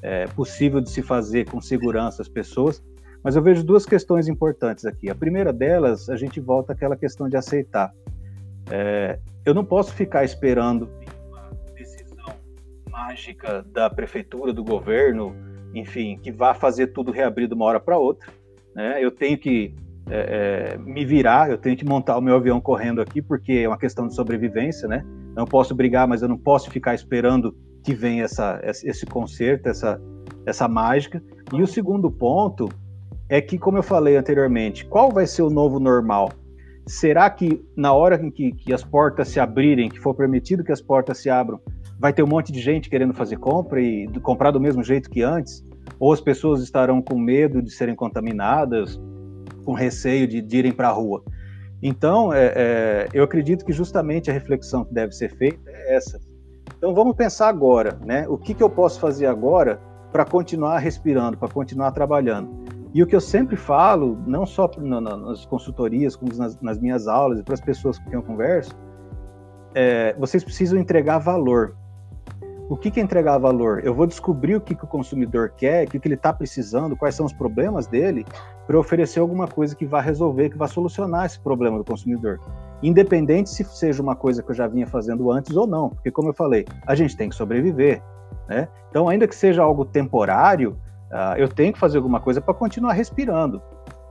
é 0.00 0.26
possível 0.28 0.80
de 0.80 0.90
se 0.90 1.02
fazer 1.02 1.48
com 1.50 1.60
segurança 1.60 2.22
as 2.22 2.28
pessoas. 2.28 2.82
Mas 3.22 3.34
eu 3.34 3.42
vejo 3.42 3.64
duas 3.64 3.84
questões 3.84 4.28
importantes 4.28 4.84
aqui. 4.84 5.10
A 5.10 5.14
primeira 5.14 5.52
delas, 5.52 6.08
a 6.08 6.16
gente 6.16 6.40
volta 6.40 6.72
àquela 6.72 6.96
questão 6.96 7.28
de 7.28 7.36
aceitar. 7.36 7.92
É, 8.70 9.18
eu 9.44 9.52
não 9.52 9.64
posso 9.64 9.92
ficar 9.92 10.24
esperando 10.24 10.88
uma 11.28 11.50
decisão 11.74 12.34
mágica 12.88 13.64
da 13.72 13.90
prefeitura, 13.90 14.52
do 14.52 14.62
governo, 14.62 15.34
enfim, 15.74 16.18
que 16.22 16.30
vá 16.30 16.54
fazer 16.54 16.88
tudo 16.88 17.10
reabrir 17.10 17.48
de 17.48 17.54
uma 17.54 17.64
hora 17.64 17.80
para 17.80 17.98
outra. 17.98 18.32
Né? 18.74 19.02
Eu 19.02 19.10
tenho 19.10 19.36
que 19.36 19.74
é, 20.10 20.74
é, 20.74 20.78
me 20.78 21.04
virar, 21.04 21.50
eu 21.50 21.58
tenho 21.58 21.76
que 21.76 21.84
montar 21.84 22.16
o 22.16 22.20
meu 22.20 22.36
avião 22.36 22.60
correndo 22.60 23.00
aqui, 23.00 23.20
porque 23.20 23.52
é 23.64 23.68
uma 23.68 23.78
questão 23.78 24.06
de 24.06 24.14
sobrevivência, 24.14 24.88
né? 24.88 25.04
Não 25.34 25.44
posso 25.44 25.74
brigar, 25.74 26.06
mas 26.08 26.22
eu 26.22 26.28
não 26.28 26.38
posso 26.38 26.70
ficar 26.70 26.94
esperando 26.94 27.54
que 27.84 27.94
venha 27.94 28.24
essa, 28.24 28.60
esse 28.62 29.06
conserto, 29.06 29.68
essa, 29.68 30.00
essa 30.44 30.66
mágica. 30.66 31.22
E 31.52 31.62
o 31.62 31.66
segundo 31.66 32.10
ponto 32.10 32.68
é 33.28 33.40
que, 33.40 33.58
como 33.58 33.78
eu 33.78 33.82
falei 33.82 34.16
anteriormente, 34.16 34.84
qual 34.86 35.10
vai 35.10 35.26
ser 35.26 35.42
o 35.42 35.50
novo 35.50 35.78
normal? 35.78 36.30
será 36.88 37.28
que 37.28 37.62
na 37.76 37.92
hora 37.92 38.16
em 38.16 38.30
que, 38.30 38.50
que, 38.52 38.72
as 38.72 38.82
portas 38.82 39.28
se 39.28 39.38
abrirem, 39.38 39.90
que 39.90 40.00
for 40.00 40.14
permitido 40.14 40.64
que 40.64 40.72
as 40.72 40.80
portas 40.80 41.18
se 41.18 41.28
abram, 41.28 41.60
vai 42.00 42.12
ter 42.12 42.22
um 42.22 42.26
monte 42.26 42.50
de 42.50 42.60
gente 42.60 42.88
querendo 42.88 43.12
fazer 43.12 43.36
compra 43.36 43.80
e 43.80 44.08
comprar 44.20 44.50
do 44.50 44.60
mesmo 44.60 44.82
jeito 44.82 45.10
que 45.10 45.22
antes? 45.22 45.62
Ou 46.00 46.12
as 46.12 46.20
pessoas 46.20 46.62
estarão 46.62 47.02
com 47.02 47.18
medo 47.18 47.60
de 47.60 47.70
serem 47.70 47.94
contaminadas, 47.94 48.98
com 49.68 49.74
receio 49.74 50.26
de, 50.26 50.40
de 50.40 50.56
irem 50.56 50.72
para 50.72 50.88
a 50.88 50.92
rua? 50.92 51.22
Então, 51.82 52.32
é, 52.32 52.52
é, 52.56 53.08
eu 53.12 53.22
acredito 53.22 53.66
que 53.66 53.72
justamente 53.72 54.30
a 54.30 54.32
reflexão 54.32 54.82
que 54.82 54.94
deve 54.94 55.12
ser 55.12 55.28
feita 55.36 55.60
é 55.66 55.94
essa. 55.94 56.18
Então, 56.78 56.94
vamos 56.94 57.14
pensar 57.14 57.48
agora, 57.48 57.98
né? 58.02 58.26
O 58.28 58.38
que, 58.38 58.54
que 58.54 58.62
eu 58.62 58.70
posso 58.70 58.98
fazer 58.98 59.26
agora 59.26 59.78
para 60.10 60.24
continuar 60.24 60.78
respirando, 60.78 61.36
para 61.36 61.48
continuar 61.52 61.92
trabalhando? 61.92 62.48
E 62.94 63.02
o 63.02 63.06
que 63.06 63.14
eu 63.14 63.20
sempre 63.20 63.56
falo, 63.56 64.18
não 64.26 64.46
só 64.46 64.70
nas 64.78 65.44
consultorias, 65.44 66.16
como 66.16 66.34
nas, 66.34 66.58
nas 66.62 66.78
minhas 66.80 67.06
aulas 67.06 67.38
e 67.38 67.42
para 67.42 67.52
as 67.52 67.60
pessoas 67.60 67.98
com 67.98 68.06
quem 68.06 68.14
eu 68.14 68.22
converso, 68.22 68.74
é, 69.74 70.16
vocês 70.18 70.42
precisam 70.42 70.78
entregar 70.78 71.18
valor. 71.18 71.76
O 72.68 72.76
que, 72.76 72.90
que 72.90 73.00
é 73.00 73.02
entregar 73.02 73.38
valor? 73.38 73.80
Eu 73.84 73.94
vou 73.94 74.06
descobrir 74.06 74.56
o 74.56 74.60
que, 74.60 74.74
que 74.74 74.84
o 74.84 74.86
consumidor 74.86 75.52
quer, 75.56 75.86
o 75.86 75.90
que, 75.90 75.98
que 75.98 76.06
ele 76.06 76.14
está 76.14 76.32
precisando, 76.32 76.96
quais 76.96 77.14
são 77.14 77.24
os 77.24 77.32
problemas 77.32 77.86
dele, 77.86 78.26
para 78.66 78.78
oferecer 78.78 79.20
alguma 79.20 79.48
coisa 79.48 79.74
que 79.74 79.86
vá 79.86 80.00
resolver, 80.00 80.50
que 80.50 80.58
vá 80.58 80.66
solucionar 80.66 81.24
esse 81.26 81.40
problema 81.40 81.78
do 81.78 81.84
consumidor. 81.84 82.38
Independente 82.82 83.48
se 83.48 83.64
seja 83.64 84.02
uma 84.02 84.14
coisa 84.14 84.42
que 84.42 84.50
eu 84.50 84.54
já 84.54 84.66
vinha 84.66 84.86
fazendo 84.86 85.32
antes 85.32 85.56
ou 85.56 85.66
não, 85.66 85.88
porque, 85.88 86.10
como 86.10 86.28
eu 86.28 86.34
falei, 86.34 86.66
a 86.86 86.94
gente 86.94 87.16
tem 87.16 87.28
que 87.30 87.34
sobreviver. 87.34 88.02
Né? 88.46 88.68
Então, 88.90 89.08
ainda 89.08 89.26
que 89.26 89.34
seja 89.34 89.62
algo 89.62 89.84
temporário, 89.84 90.76
Uh, 91.08 91.38
eu 91.38 91.48
tenho 91.48 91.72
que 91.72 91.78
fazer 91.78 91.96
alguma 91.96 92.20
coisa 92.20 92.40
para 92.40 92.52
continuar 92.52 92.92
respirando. 92.92 93.62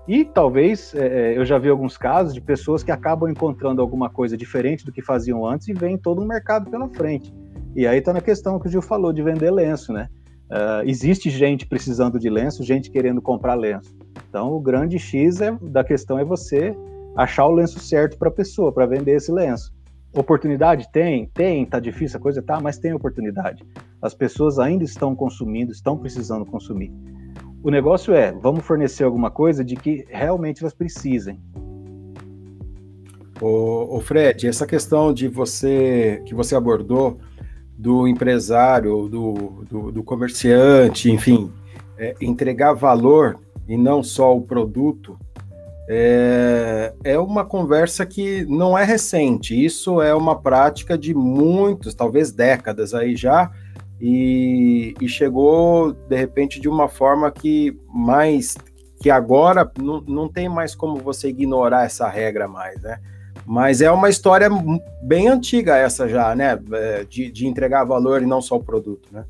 E 0.07 0.23
talvez 0.23 0.95
é, 0.95 1.33
é, 1.33 1.37
eu 1.37 1.45
já 1.45 1.59
vi 1.59 1.69
alguns 1.69 1.97
casos 1.97 2.33
de 2.33 2.41
pessoas 2.41 2.81
que 2.81 2.91
acabam 2.91 3.29
encontrando 3.29 3.81
alguma 3.81 4.09
coisa 4.09 4.37
diferente 4.37 4.85
do 4.85 4.91
que 4.91 5.01
faziam 5.01 5.45
antes 5.45 5.67
e 5.67 5.73
vem 5.73 5.97
todo 5.97 6.21
um 6.21 6.25
mercado 6.25 6.69
pela 6.71 6.87
frente. 6.89 7.33
E 7.77 7.85
aí 7.85 7.99
está 7.99 8.11
na 8.11 8.21
questão 8.21 8.57
que 8.57 8.67
o 8.67 8.71
Gil 8.71 8.81
falou 8.81 9.13
de 9.13 9.21
vender 9.21 9.51
lenço, 9.51 9.93
né? 9.93 10.09
Uh, 10.49 10.89
existe 10.89 11.29
gente 11.29 11.67
precisando 11.67 12.17
de 12.17 12.27
lenço, 12.27 12.63
gente 12.63 12.89
querendo 12.89 13.21
comprar 13.21 13.53
lenço. 13.53 13.95
Então 14.27 14.51
o 14.51 14.59
grande 14.59 14.97
X 14.97 15.41
é, 15.41 15.55
da 15.61 15.83
questão 15.83 16.17
é 16.17 16.25
você 16.25 16.75
achar 17.15 17.45
o 17.45 17.51
lenço 17.51 17.79
certo 17.79 18.17
para 18.17 18.29
a 18.29 18.31
pessoa, 18.31 18.71
para 18.71 18.87
vender 18.87 19.17
esse 19.17 19.31
lenço. 19.31 19.71
Oportunidade 20.11 20.91
tem? 20.91 21.29
Tem, 21.35 21.67
tá 21.67 21.79
difícil 21.79 22.17
a 22.17 22.19
coisa, 22.19 22.41
tá, 22.41 22.59
mas 22.59 22.79
tem 22.79 22.93
oportunidade. 22.93 23.63
As 24.01 24.15
pessoas 24.15 24.57
ainda 24.57 24.83
estão 24.83 25.15
consumindo, 25.15 25.71
estão 25.71 25.95
precisando 25.95 26.47
consumir. 26.47 26.91
O 27.61 27.69
negócio 27.69 28.11
é, 28.11 28.31
vamos 28.31 28.65
fornecer 28.65 29.03
alguma 29.03 29.29
coisa 29.29 29.63
de 29.63 29.75
que 29.75 30.03
realmente 30.09 30.63
elas 30.63 30.73
precisem. 30.73 31.39
O, 33.39 33.99
Fred, 33.99 34.47
essa 34.47 34.65
questão 34.65 35.13
de 35.13 35.27
você 35.27 36.23
que 36.25 36.33
você 36.33 36.55
abordou 36.55 37.19
do 37.77 38.07
empresário, 38.07 39.07
do, 39.07 39.65
do, 39.69 39.91
do 39.91 40.03
comerciante, 40.03 41.11
enfim, 41.11 41.51
é, 41.97 42.15
entregar 42.19 42.73
valor 42.73 43.39
e 43.67 43.77
não 43.77 44.01
só 44.01 44.35
o 44.35 44.41
produto, 44.41 45.17
é, 45.87 46.93
é 47.03 47.19
uma 47.19 47.45
conversa 47.45 48.05
que 48.05 48.45
não 48.45 48.77
é 48.77 48.83
recente. 48.83 49.53
Isso 49.63 50.01
é 50.01 50.13
uma 50.15 50.35
prática 50.35 50.97
de 50.97 51.13
muitos, 51.13 51.93
talvez 51.93 52.31
décadas 52.31 52.93
aí 52.93 53.15
já, 53.15 53.51
e, 54.01 54.93
e 54.99 55.07
chegou 55.07 55.93
de 55.93 56.15
repente 56.15 56.59
de 56.59 56.67
uma 56.67 56.87
forma 56.87 57.31
que 57.31 57.77
mais 57.87 58.55
que 58.99 59.11
agora 59.11 59.71
não, 59.79 60.01
não 60.01 60.27
tem 60.27 60.49
mais 60.49 60.73
como 60.73 60.97
você 60.97 61.29
ignorar 61.29 61.85
essa 61.85 62.07
regra 62.07 62.47
mais, 62.47 62.81
né? 62.81 62.99
Mas 63.47 63.81
é 63.81 63.89
uma 63.89 64.09
história 64.09 64.49
bem 65.01 65.29
antiga 65.29 65.77
essa 65.77 66.05
já, 66.05 66.35
né? 66.35 66.59
É, 66.73 67.05
de, 67.05 67.31
de 67.31 67.47
entregar 67.47 67.85
valor 67.85 68.21
e 68.21 68.25
não 68.25 68.41
só 68.41 68.57
o 68.57 68.63
produto, 68.63 69.07
né? 69.09 69.23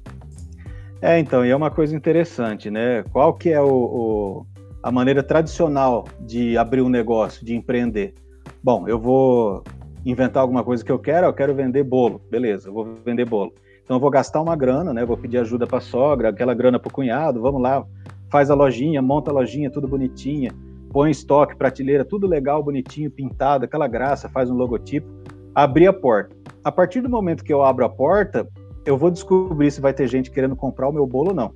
É, 1.00 1.20
então, 1.20 1.46
e 1.46 1.52
é 1.52 1.56
uma 1.56 1.70
coisa 1.70 1.96
interessante, 1.96 2.72
né? 2.72 3.04
Qual 3.12 3.32
que 3.36 3.52
é 3.52 3.62
o, 3.62 3.70
o, 3.70 4.46
a 4.82 4.92
maneira 4.92 5.22
tradicional 5.22 6.08
de 6.20 6.58
abrir 6.58 6.82
um 6.82 6.90
negócio, 6.90 7.46
de 7.46 7.54
empreender? 7.54 8.16
Bom, 8.64 8.88
eu 8.88 9.00
vou 9.00 9.64
inventar 10.04 10.42
alguma 10.42 10.64
coisa 10.64 10.84
que 10.84 10.92
eu 10.92 10.98
quero, 10.98 11.28
eu 11.28 11.34
quero 11.34 11.54
vender 11.54 11.84
bolo, 11.84 12.20
beleza, 12.32 12.70
eu 12.70 12.74
vou 12.74 12.96
vender 13.06 13.26
bolo. 13.26 13.54
Então 13.84 13.98
eu 13.98 14.02
vou 14.02 14.10
gastar 14.10 14.42
uma 14.42 14.56
grana, 14.56 14.96
né? 14.96 15.06
Vou 15.06 15.16
pedir 15.16 15.38
ajuda 15.38 15.68
para 15.68 15.80
sogra, 15.80 16.30
aquela 16.30 16.56
grana 16.56 16.80
para 16.80 16.90
o 16.90 16.92
cunhado, 16.92 17.40
vamos 17.40 17.62
lá, 17.62 17.86
faz 18.32 18.50
a 18.50 18.56
lojinha, 18.56 19.00
monta 19.00 19.30
a 19.30 19.34
lojinha, 19.34 19.70
tudo 19.70 19.88
bonitinha, 19.88 20.52
põe 20.98 21.12
estoque, 21.12 21.56
prateleira, 21.56 22.04
tudo 22.04 22.26
legal, 22.26 22.64
bonitinho, 22.64 23.12
pintado, 23.12 23.66
aquela 23.66 23.88
graça, 23.88 24.28
faz 24.28 24.50
um 24.50 24.56
logotipo, 24.56 25.08
abrir 25.54 25.86
a 25.86 25.94
porta. 25.94 26.36
A 26.64 26.72
partir 26.72 27.02
do 27.02 27.08
momento 27.08 27.44
que 27.44 27.54
eu 27.54 27.64
abro 27.64 27.86
a 27.86 27.90
porta, 27.90 28.50
eu 28.84 28.98
vou 28.98 29.12
descobrir 29.12 29.70
se 29.70 29.80
vai 29.80 29.94
ter 29.94 30.08
gente 30.08 30.32
querendo 30.32 30.56
comprar 30.56 30.90
o 30.90 30.92
meu 30.92 31.06
bolo 31.06 31.30
ou 31.30 31.36
não. 31.36 31.54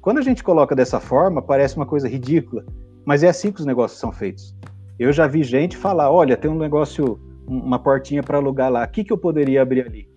Quando 0.00 0.18
a 0.18 0.20
gente 0.20 0.42
coloca 0.42 0.74
dessa 0.74 0.98
forma, 0.98 1.40
parece 1.40 1.76
uma 1.76 1.86
coisa 1.86 2.08
ridícula, 2.08 2.64
mas 3.04 3.22
é 3.22 3.28
assim 3.28 3.52
que 3.52 3.60
os 3.60 3.66
negócios 3.66 4.00
são 4.00 4.10
feitos. 4.10 4.52
Eu 4.98 5.12
já 5.12 5.28
vi 5.28 5.44
gente 5.44 5.76
falar: 5.76 6.10
olha, 6.10 6.36
tem 6.36 6.50
um 6.50 6.58
negócio, 6.58 7.20
uma 7.46 7.78
portinha 7.78 8.20
para 8.20 8.38
alugar 8.38 8.68
lá, 8.68 8.82
o 8.82 8.88
que, 8.88 9.04
que 9.04 9.12
eu 9.12 9.18
poderia 9.18 9.62
abrir 9.62 9.86
ali? 9.86 10.08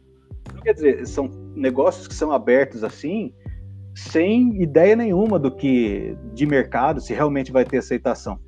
Então, 0.49 0.61
quer 0.63 0.73
dizer, 0.73 1.05
são 1.05 1.29
negócios 1.55 2.07
que 2.07 2.15
são 2.15 2.31
abertos 2.31 2.83
assim, 2.83 3.31
sem 3.97 4.61
ideia 4.61 4.95
nenhuma 4.95 5.39
do 5.39 5.49
que 5.49 6.15
de 6.31 6.45
mercado, 6.45 7.01
se 7.01 7.13
realmente 7.13 7.51
vai 7.51 7.65
ter 7.65 7.79
aceitação. 7.79 8.39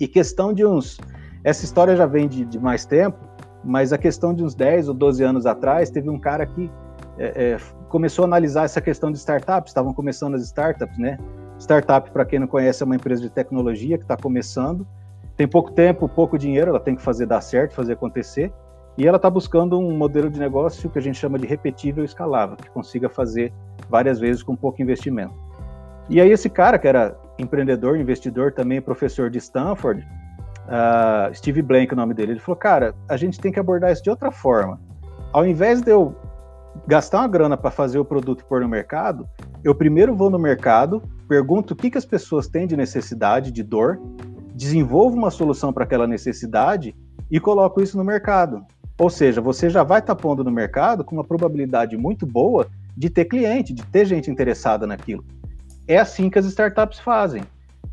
E 0.00 0.08
questão 0.08 0.52
de 0.52 0.66
uns. 0.66 0.98
Essa 1.44 1.64
história 1.64 1.94
já 1.94 2.06
vem 2.06 2.28
de, 2.28 2.44
de 2.44 2.58
mais 2.58 2.84
tempo, 2.84 3.18
mas 3.64 3.92
a 3.92 3.98
questão 3.98 4.34
de 4.34 4.42
uns 4.42 4.52
10 4.52 4.88
ou 4.88 4.94
12 4.94 5.22
anos 5.22 5.46
atrás, 5.46 5.90
teve 5.90 6.10
um 6.10 6.18
cara 6.18 6.44
que 6.44 6.68
é, 7.18 7.52
é, 7.52 7.56
começou 7.88 8.24
a 8.24 8.26
analisar 8.26 8.64
essa 8.64 8.80
questão 8.80 9.12
de 9.12 9.18
startups, 9.18 9.70
estavam 9.70 9.94
começando 9.94 10.34
as 10.34 10.42
startups, 10.42 10.98
né? 10.98 11.18
Startup, 11.56 12.10
para 12.10 12.24
quem 12.24 12.40
não 12.40 12.48
conhece, 12.48 12.82
é 12.82 12.86
uma 12.86 12.96
empresa 12.96 13.22
de 13.22 13.30
tecnologia 13.30 13.96
que 13.96 14.04
está 14.04 14.16
começando, 14.16 14.86
tem 15.36 15.46
pouco 15.46 15.70
tempo, 15.70 16.08
pouco 16.08 16.36
dinheiro, 16.36 16.70
ela 16.70 16.80
tem 16.80 16.96
que 16.96 17.02
fazer 17.02 17.26
dar 17.26 17.40
certo, 17.42 17.74
fazer 17.74 17.92
acontecer, 17.92 18.52
e 18.96 19.06
ela 19.06 19.16
está 19.16 19.30
buscando 19.30 19.78
um 19.78 19.96
modelo 19.96 20.28
de 20.28 20.38
negócio 20.38 20.90
que 20.90 20.98
a 20.98 21.02
gente 21.02 21.18
chama 21.18 21.38
de 21.38 21.46
repetível 21.46 22.04
e 22.04 22.06
escalável, 22.06 22.56
que 22.56 22.68
consiga 22.70 23.08
fazer 23.08 23.52
várias 23.88 24.18
vezes 24.18 24.42
com 24.42 24.54
pouco 24.56 24.82
investimento. 24.82 25.34
E 26.08 26.20
aí 26.20 26.30
esse 26.30 26.50
cara, 26.50 26.78
que 26.78 26.88
era 26.88 27.16
empreendedor, 27.38 27.96
investidor, 27.96 28.52
também 28.52 28.80
professor 28.80 29.30
de 29.30 29.38
Stanford, 29.38 30.06
uh, 30.66 31.34
Steve 31.34 31.62
Blank, 31.62 31.92
o 31.92 31.96
nome 31.96 32.14
dele, 32.14 32.32
ele 32.32 32.40
falou, 32.40 32.56
cara, 32.56 32.94
a 33.08 33.16
gente 33.16 33.40
tem 33.40 33.52
que 33.52 33.60
abordar 33.60 33.92
isso 33.92 34.02
de 34.02 34.10
outra 34.10 34.30
forma. 34.30 34.80
Ao 35.32 35.46
invés 35.46 35.80
de 35.80 35.90
eu 35.92 36.14
gastar 36.86 37.18
uma 37.18 37.28
grana 37.28 37.56
para 37.56 37.70
fazer 37.70 37.98
o 37.98 38.04
produto 38.04 38.44
pôr 38.44 38.60
no 38.60 38.68
mercado, 38.68 39.28
eu 39.62 39.74
primeiro 39.74 40.14
vou 40.14 40.30
no 40.30 40.38
mercado, 40.38 41.02
pergunto 41.28 41.74
o 41.74 41.76
que, 41.76 41.90
que 41.90 41.98
as 41.98 42.04
pessoas 42.04 42.48
têm 42.48 42.66
de 42.66 42.76
necessidade, 42.76 43.52
de 43.52 43.62
dor, 43.62 44.00
desenvolvo 44.54 45.16
uma 45.16 45.30
solução 45.30 45.72
para 45.72 45.84
aquela 45.84 46.06
necessidade 46.06 46.94
e 47.30 47.38
coloco 47.38 47.80
isso 47.80 47.96
no 47.96 48.04
mercado. 48.04 48.64
Ou 49.00 49.08
seja, 49.08 49.40
você 49.40 49.70
já 49.70 49.82
vai 49.82 50.00
estar 50.00 50.14
tá 50.14 50.22
pondo 50.22 50.44
no 50.44 50.50
mercado 50.50 51.02
com 51.02 51.16
uma 51.16 51.24
probabilidade 51.24 51.96
muito 51.96 52.26
boa 52.26 52.66
de 52.94 53.08
ter 53.08 53.24
cliente, 53.24 53.72
de 53.72 53.82
ter 53.86 54.04
gente 54.04 54.30
interessada 54.30 54.86
naquilo. 54.86 55.24
É 55.88 55.96
assim 55.96 56.28
que 56.28 56.38
as 56.38 56.44
startups 56.44 57.00
fazem. 57.00 57.42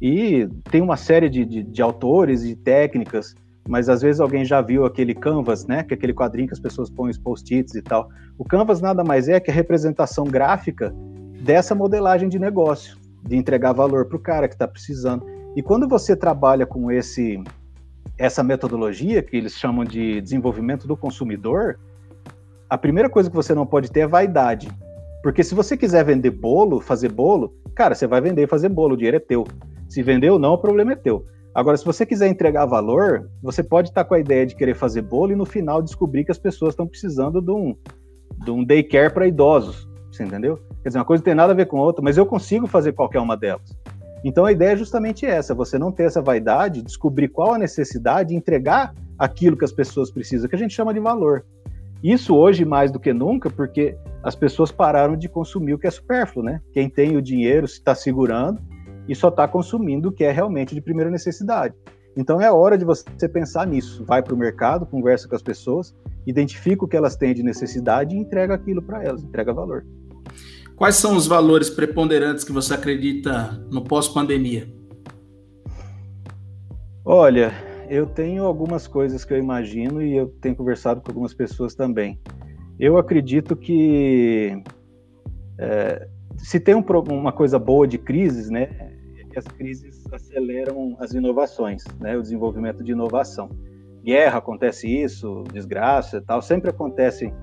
E 0.02 0.50
tem 0.70 0.82
uma 0.82 0.98
série 0.98 1.30
de, 1.30 1.46
de, 1.46 1.63
de 1.63 1.82
autores 1.82 2.43
e 2.43 2.58
técnicas, 2.58 3.34
mas 3.70 3.88
às 3.88 4.02
vezes 4.02 4.20
alguém 4.20 4.43
já 4.43 4.60
viu 4.60 4.84
aquele 4.84 5.15
Canvas, 5.15 5.65
né? 5.65 5.82
Que 5.82 5.93
é 5.93 5.96
aquele 5.96 6.13
quadrinho 6.13 6.50
que 6.50 6.54
as 6.54 6.60
pessoas 6.60 6.89
põem 6.89 7.12
os 7.12 7.17
post-its 7.17 7.74
e 7.76 7.82
tal. 7.82 8.10
O 8.38 8.43
Canvas 8.43 8.82
nada 8.82 9.02
mais 9.02 9.30
é 9.30 9.39
que 9.39 9.50
a 9.50 9.54
representação 9.54 10.26
gráfica 10.26 10.93
dessa 11.39 11.74
modelagem 11.74 12.28
de 12.28 12.38
negócio, 12.38 12.98
de 13.24 13.38
entregar 13.38 13.72
valor 13.72 14.08
para 14.08 14.17
o 14.17 14.20
cara 14.20 14.46
que 14.46 14.56
está 14.56 14.67
precisando. 14.67 15.26
E 15.56 15.63
quando 15.63 15.88
você 15.88 16.17
trabalha 16.17 16.65
com 16.65 16.91
esse 16.91 17.41
essa 18.17 18.43
metodologia 18.43 19.21
que 19.21 19.38
eles 19.38 19.53
chamam 19.53 19.84
de 19.84 20.19
desenvolvimento 20.21 20.88
do 20.88 20.97
consumidor, 20.97 21.80
a 22.69 22.77
primeira 22.77 23.10
coisa 23.10 23.30
que 23.30 23.36
você 23.36 23.53
não 23.53 23.65
pode 23.65 23.91
ter 23.91 24.01
é 24.01 24.08
vaidade. 24.08 24.69
Porque 25.23 25.43
se 25.43 25.53
você 25.53 25.77
quiser 25.77 26.03
vender 26.03 26.32
bolo, 26.32 26.80
fazer 26.80 27.12
bolo, 27.12 27.53
cara, 27.75 27.95
você 27.95 28.08
vai 28.08 28.21
vender 28.21 28.43
e 28.43 28.47
fazer 28.47 28.69
bolo, 28.69 28.93
o 28.93 28.97
dinheiro 28.97 29.17
é 29.17 29.19
teu. 29.19 29.45
Se 29.88 30.01
vender 30.01 30.30
ou 30.30 30.39
não, 30.39 30.53
o 30.53 30.58
problema 30.58 30.93
é 30.93 30.95
teu. 30.95 31.25
Agora, 31.53 31.75
se 31.75 31.86
você 31.86 32.06
quiser 32.06 32.27
entregar 32.27 32.65
valor, 32.65 33.30
você 33.41 33.63
pode 33.63 33.89
estar 33.89 34.03
com 34.03 34.13
a 34.13 34.19
ideia 34.19 34.45
de 34.45 34.56
querer 34.56 34.75
fazer 34.75 35.01
bolo 35.01 35.32
e 35.32 35.36
no 35.36 35.45
final 35.45 35.82
descobrir 35.82 36.23
que 36.23 36.32
as 36.32 36.38
pessoas 36.38 36.73
estão 36.73 36.88
precisando 36.88 37.41
de 37.41 37.51
um, 37.51 37.75
de 38.43 38.51
um 38.51 38.63
daycare 38.63 39.12
para 39.12 39.27
idosos. 39.27 39.88
Você 40.12 40.23
entendeu? 40.23 40.58
Quer 40.84 40.89
dizer, 40.89 40.99
uma 40.99 41.06
coisa 41.06 41.21
não 41.21 41.25
tem 41.25 41.36
nada 41.36 41.53
a 41.53 41.56
ver 41.56 41.65
com 41.65 41.77
outra, 41.77 42.03
mas 42.03 42.17
eu 42.17 42.25
consigo 42.25 42.67
fazer 42.67 42.93
qualquer 42.93 43.19
uma 43.19 43.36
delas. 43.36 43.75
Então 44.23 44.45
a 44.45 44.51
ideia 44.51 44.71
é 44.71 44.77
justamente 44.77 45.25
essa: 45.25 45.53
você 45.53 45.77
não 45.77 45.91
ter 45.91 46.03
essa 46.03 46.21
vaidade, 46.21 46.82
descobrir 46.82 47.27
qual 47.27 47.53
a 47.53 47.58
necessidade 47.58 48.36
entregar 48.36 48.93
aquilo 49.17 49.58
que 49.58 49.65
as 49.65 49.71
pessoas 49.71 50.12
precisam, 50.12 50.49
que 50.49 50.56
a 50.56 50.60
gente 50.60 50.73
chama 50.73 50.93
de 50.93 50.99
valor. 50.99 51.45
Isso 52.03 52.36
hoje 52.36 52.63
mais 52.63 52.91
do 52.91 52.99
que 52.99 53.12
nunca, 53.12 53.49
porque 53.49 53.97
as 54.23 54.36
pessoas 54.36 54.71
pararam 54.71 55.17
de 55.17 55.27
consumir 55.27 55.73
o 55.73 55.80
que 55.80 55.88
é 55.88 55.91
supérfluo, 55.91 56.45
né? 56.45 56.62
Quem 56.71 56.89
tem 56.89 57.17
o 57.17 57.21
dinheiro 57.21 57.65
está 57.65 57.95
segurando 57.95 58.62
e 59.08 59.15
só 59.15 59.30
está 59.30 59.47
consumindo 59.47 60.10
o 60.10 60.12
que 60.12 60.23
é 60.23 60.32
realmente 60.32 60.75
de 60.75 60.82
primeira 60.82 61.10
necessidade. 61.10 61.73
Então 62.15 62.41
é 62.41 62.51
hora 62.51 62.77
de 62.77 62.86
você 62.86 63.27
pensar 63.27 63.65
nisso. 63.65 64.03
Vai 64.06 64.21
para 64.21 64.34
o 64.34 64.38
mercado, 64.38 64.86
conversa 64.86 65.27
com 65.27 65.36
as 65.36 65.41
pessoas, 65.41 65.95
identifica 66.25 66.84
o 66.84 66.88
que 66.88 66.97
elas 66.97 67.15
têm 67.15 67.34
de 67.34 67.43
necessidade 67.43 68.15
e 68.15 68.19
entrega 68.19 68.53
aquilo 68.53 68.82
para 68.82 69.03
elas, 69.03 69.23
entrega 69.23 69.53
valor. 69.53 69.86
Quais 70.77 70.95
são 70.97 71.17
os 71.17 71.25
valores 71.25 71.71
preponderantes 71.71 72.43
que 72.43 72.51
você 72.51 72.71
acredita 72.75 73.49
no 73.71 73.83
pós-pandemia? 73.83 74.71
Olha, 77.03 77.51
eu 77.89 78.05
tenho 78.05 78.43
algumas 78.43 78.85
coisas 78.85 79.25
que 79.25 79.33
eu 79.33 79.39
imagino 79.39 80.03
e 80.03 80.15
eu 80.15 80.27
tenho 80.39 80.55
conversado 80.55 81.01
com 81.01 81.09
algumas 81.09 81.33
pessoas 81.33 81.73
também. 81.73 82.19
Eu 82.79 82.99
acredito 82.99 83.55
que 83.55 84.61
é, 85.57 86.07
se 86.37 86.59
tem 86.59 86.75
um, 86.75 86.85
uma 87.09 87.31
coisa 87.31 87.57
boa 87.57 87.87
de 87.87 87.97
crises, 87.97 88.51
né, 88.51 88.69
é 89.17 89.23
que 89.31 89.39
as 89.39 89.47
crises 89.47 90.05
aceleram 90.11 90.95
as 90.99 91.11
inovações, 91.11 91.83
né, 91.99 92.15
o 92.15 92.21
desenvolvimento 92.21 92.83
de 92.83 92.91
inovação. 92.91 93.49
Guerra 94.03 94.37
acontece 94.37 94.87
isso, 94.87 95.43
desgraça, 95.51 96.21
tal, 96.21 96.39
sempre 96.39 96.69
acontecem 96.69 97.33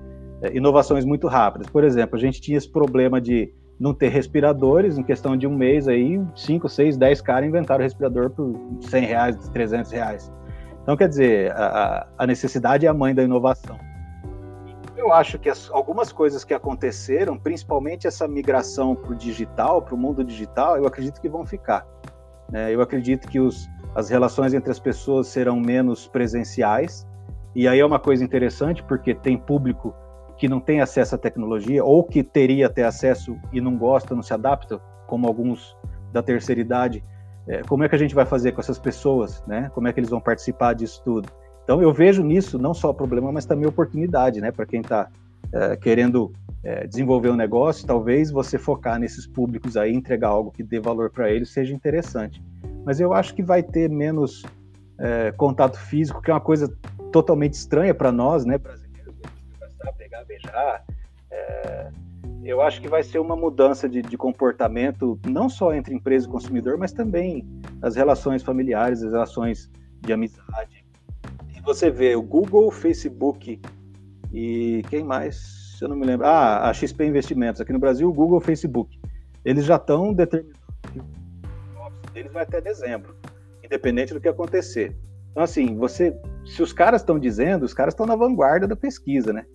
inovações 0.53 1.05
muito 1.05 1.27
rápidas. 1.27 1.67
Por 1.69 1.83
exemplo, 1.83 2.15
a 2.15 2.19
gente 2.19 2.41
tinha 2.41 2.57
esse 2.57 2.69
problema 2.69 3.19
de 3.19 3.53
não 3.79 3.93
ter 3.93 4.09
respiradores, 4.09 4.97
em 4.97 5.03
questão 5.03 5.35
de 5.35 5.45
um 5.45 5.55
mês 5.55 5.87
aí, 5.87 6.21
5, 6.35 6.69
6, 6.69 6.97
10 6.97 7.21
caras 7.21 7.47
inventaram 7.47 7.83
respirador 7.83 8.29
por 8.29 8.55
100 8.81 9.05
reais, 9.05 9.49
300 9.49 9.91
reais. 9.91 10.31
Então, 10.81 10.95
quer 10.95 11.09
dizer, 11.09 11.51
a, 11.51 12.07
a 12.17 12.27
necessidade 12.27 12.85
é 12.85 12.89
a 12.89 12.93
mãe 12.93 13.13
da 13.13 13.23
inovação. 13.23 13.77
Eu 14.95 15.11
acho 15.11 15.37
que 15.37 15.49
as, 15.49 15.69
algumas 15.71 16.11
coisas 16.11 16.43
que 16.43 16.53
aconteceram, 16.53 17.37
principalmente 17.37 18.07
essa 18.07 18.27
migração 18.27 18.95
para 18.95 19.11
o 19.11 19.15
digital, 19.15 19.81
para 19.81 19.93
o 19.93 19.97
mundo 19.97 20.23
digital, 20.23 20.77
eu 20.77 20.85
acredito 20.87 21.19
que 21.19 21.27
vão 21.27 21.45
ficar. 21.45 21.85
Né? 22.49 22.73
Eu 22.73 22.81
acredito 22.81 23.27
que 23.27 23.39
os, 23.39 23.67
as 23.93 24.09
relações 24.09 24.53
entre 24.53 24.71
as 24.71 24.79
pessoas 24.79 25.27
serão 25.27 25.59
menos 25.59 26.07
presenciais, 26.07 27.05
e 27.53 27.67
aí 27.67 27.79
é 27.79 27.85
uma 27.85 27.99
coisa 27.99 28.23
interessante, 28.23 28.83
porque 28.83 29.13
tem 29.13 29.37
público 29.37 29.93
que 30.37 30.47
não 30.47 30.59
tem 30.59 30.81
acesso 30.81 31.15
à 31.15 31.17
tecnologia 31.17 31.83
ou 31.83 32.03
que 32.03 32.23
teria 32.23 32.67
até 32.67 32.83
acesso 32.83 33.37
e 33.53 33.61
não 33.61 33.77
gosta, 33.77 34.15
não 34.15 34.21
se 34.21 34.33
adapta, 34.33 34.79
como 35.07 35.27
alguns 35.27 35.75
da 36.11 36.21
terceira 36.21 36.61
idade, 36.61 37.03
é, 37.47 37.61
como 37.63 37.83
é 37.83 37.89
que 37.89 37.95
a 37.95 37.97
gente 37.97 38.15
vai 38.15 38.25
fazer 38.25 38.51
com 38.51 38.61
essas 38.61 38.79
pessoas, 38.79 39.43
né? 39.45 39.69
Como 39.73 39.87
é 39.87 39.93
que 39.93 39.99
eles 39.99 40.09
vão 40.09 40.19
participar 40.19 40.73
disso 40.73 41.01
tudo? 41.03 41.29
Então 41.63 41.81
eu 41.81 41.93
vejo 41.93 42.23
nisso 42.23 42.57
não 42.57 42.73
só 42.73 42.91
problema, 42.93 43.31
mas 43.31 43.45
também 43.45 43.67
oportunidade, 43.67 44.41
né? 44.41 44.51
Para 44.51 44.65
quem 44.65 44.81
está 44.81 45.09
é, 45.51 45.75
querendo 45.75 46.31
é, 46.63 46.87
desenvolver 46.87 47.29
um 47.29 47.35
negócio, 47.35 47.85
talvez 47.85 48.31
você 48.31 48.57
focar 48.57 48.99
nesses 48.99 49.27
públicos 49.27 49.77
aí, 49.77 49.93
entregar 49.93 50.29
algo 50.29 50.51
que 50.51 50.63
dê 50.63 50.79
valor 50.79 51.11
para 51.11 51.29
eles, 51.29 51.49
seja 51.49 51.73
interessante. 51.73 52.41
Mas 52.83 52.99
eu 52.99 53.13
acho 53.13 53.35
que 53.35 53.43
vai 53.43 53.61
ter 53.61 53.89
menos 53.89 54.43
é, 54.97 55.31
contato 55.31 55.77
físico, 55.77 56.21
que 56.21 56.31
é 56.31 56.33
uma 56.33 56.41
coisa 56.41 56.73
totalmente 57.11 57.53
estranha 57.53 57.93
para 57.93 58.11
nós, 58.11 58.45
né, 58.45 58.57
pegar, 58.57 58.84
beijar. 60.25 60.85
É, 61.31 61.91
eu 62.43 62.61
acho 62.61 62.81
que 62.81 62.87
vai 62.87 63.01
ser 63.01 63.19
uma 63.19 63.35
mudança 63.35 63.89
de, 63.89 64.01
de, 64.01 64.17
comportamento, 64.17 65.19
não 65.27 65.49
só 65.49 65.73
entre 65.73 65.95
empresa 65.95 66.27
e 66.27 66.29
consumidor, 66.29 66.77
mas 66.77 66.91
também 66.91 67.47
as 67.81 67.95
relações 67.95 68.43
familiares, 68.43 69.01
as 69.01 69.11
relações 69.11 69.71
de 70.01 70.13
amizade. 70.13 70.85
E 71.55 71.61
você 71.61 71.89
vê 71.89 72.15
o 72.15 72.21
Google, 72.21 72.67
o 72.67 72.71
Facebook 72.71 73.59
e 74.31 74.83
quem 74.89 75.03
mais? 75.03 75.79
Eu 75.81 75.89
não 75.89 75.95
me 75.95 76.05
lembro. 76.05 76.25
Ah, 76.25 76.69
a 76.69 76.73
XP 76.73 77.05
Investimentos. 77.05 77.61
Aqui 77.61 77.73
no 77.73 77.79
Brasil, 77.79 78.07
o 78.07 78.13
Google, 78.13 78.37
o 78.37 78.41
Facebook. 78.41 78.99
Eles 79.43 79.65
já 79.65 79.75
estão 79.75 80.13
determinando 80.13 80.59
que 80.91 80.99
o 80.99 81.85
office 81.85 82.13
deles 82.13 82.31
vai 82.31 82.43
até 82.43 82.61
dezembro, 82.61 83.15
independente 83.63 84.13
do 84.13 84.19
que 84.19 84.27
acontecer. 84.27 84.95
Então, 85.31 85.43
assim, 85.43 85.75
você, 85.75 86.17
se 86.45 86.61
os 86.61 86.71
caras 86.71 87.01
estão 87.01 87.19
dizendo, 87.19 87.63
os 87.63 87.73
caras 87.73 87.93
estão 87.93 88.05
na 88.05 88.15
vanguarda 88.15 88.67
da 88.67 88.75
pesquisa, 88.75 89.33
né? 89.33 89.45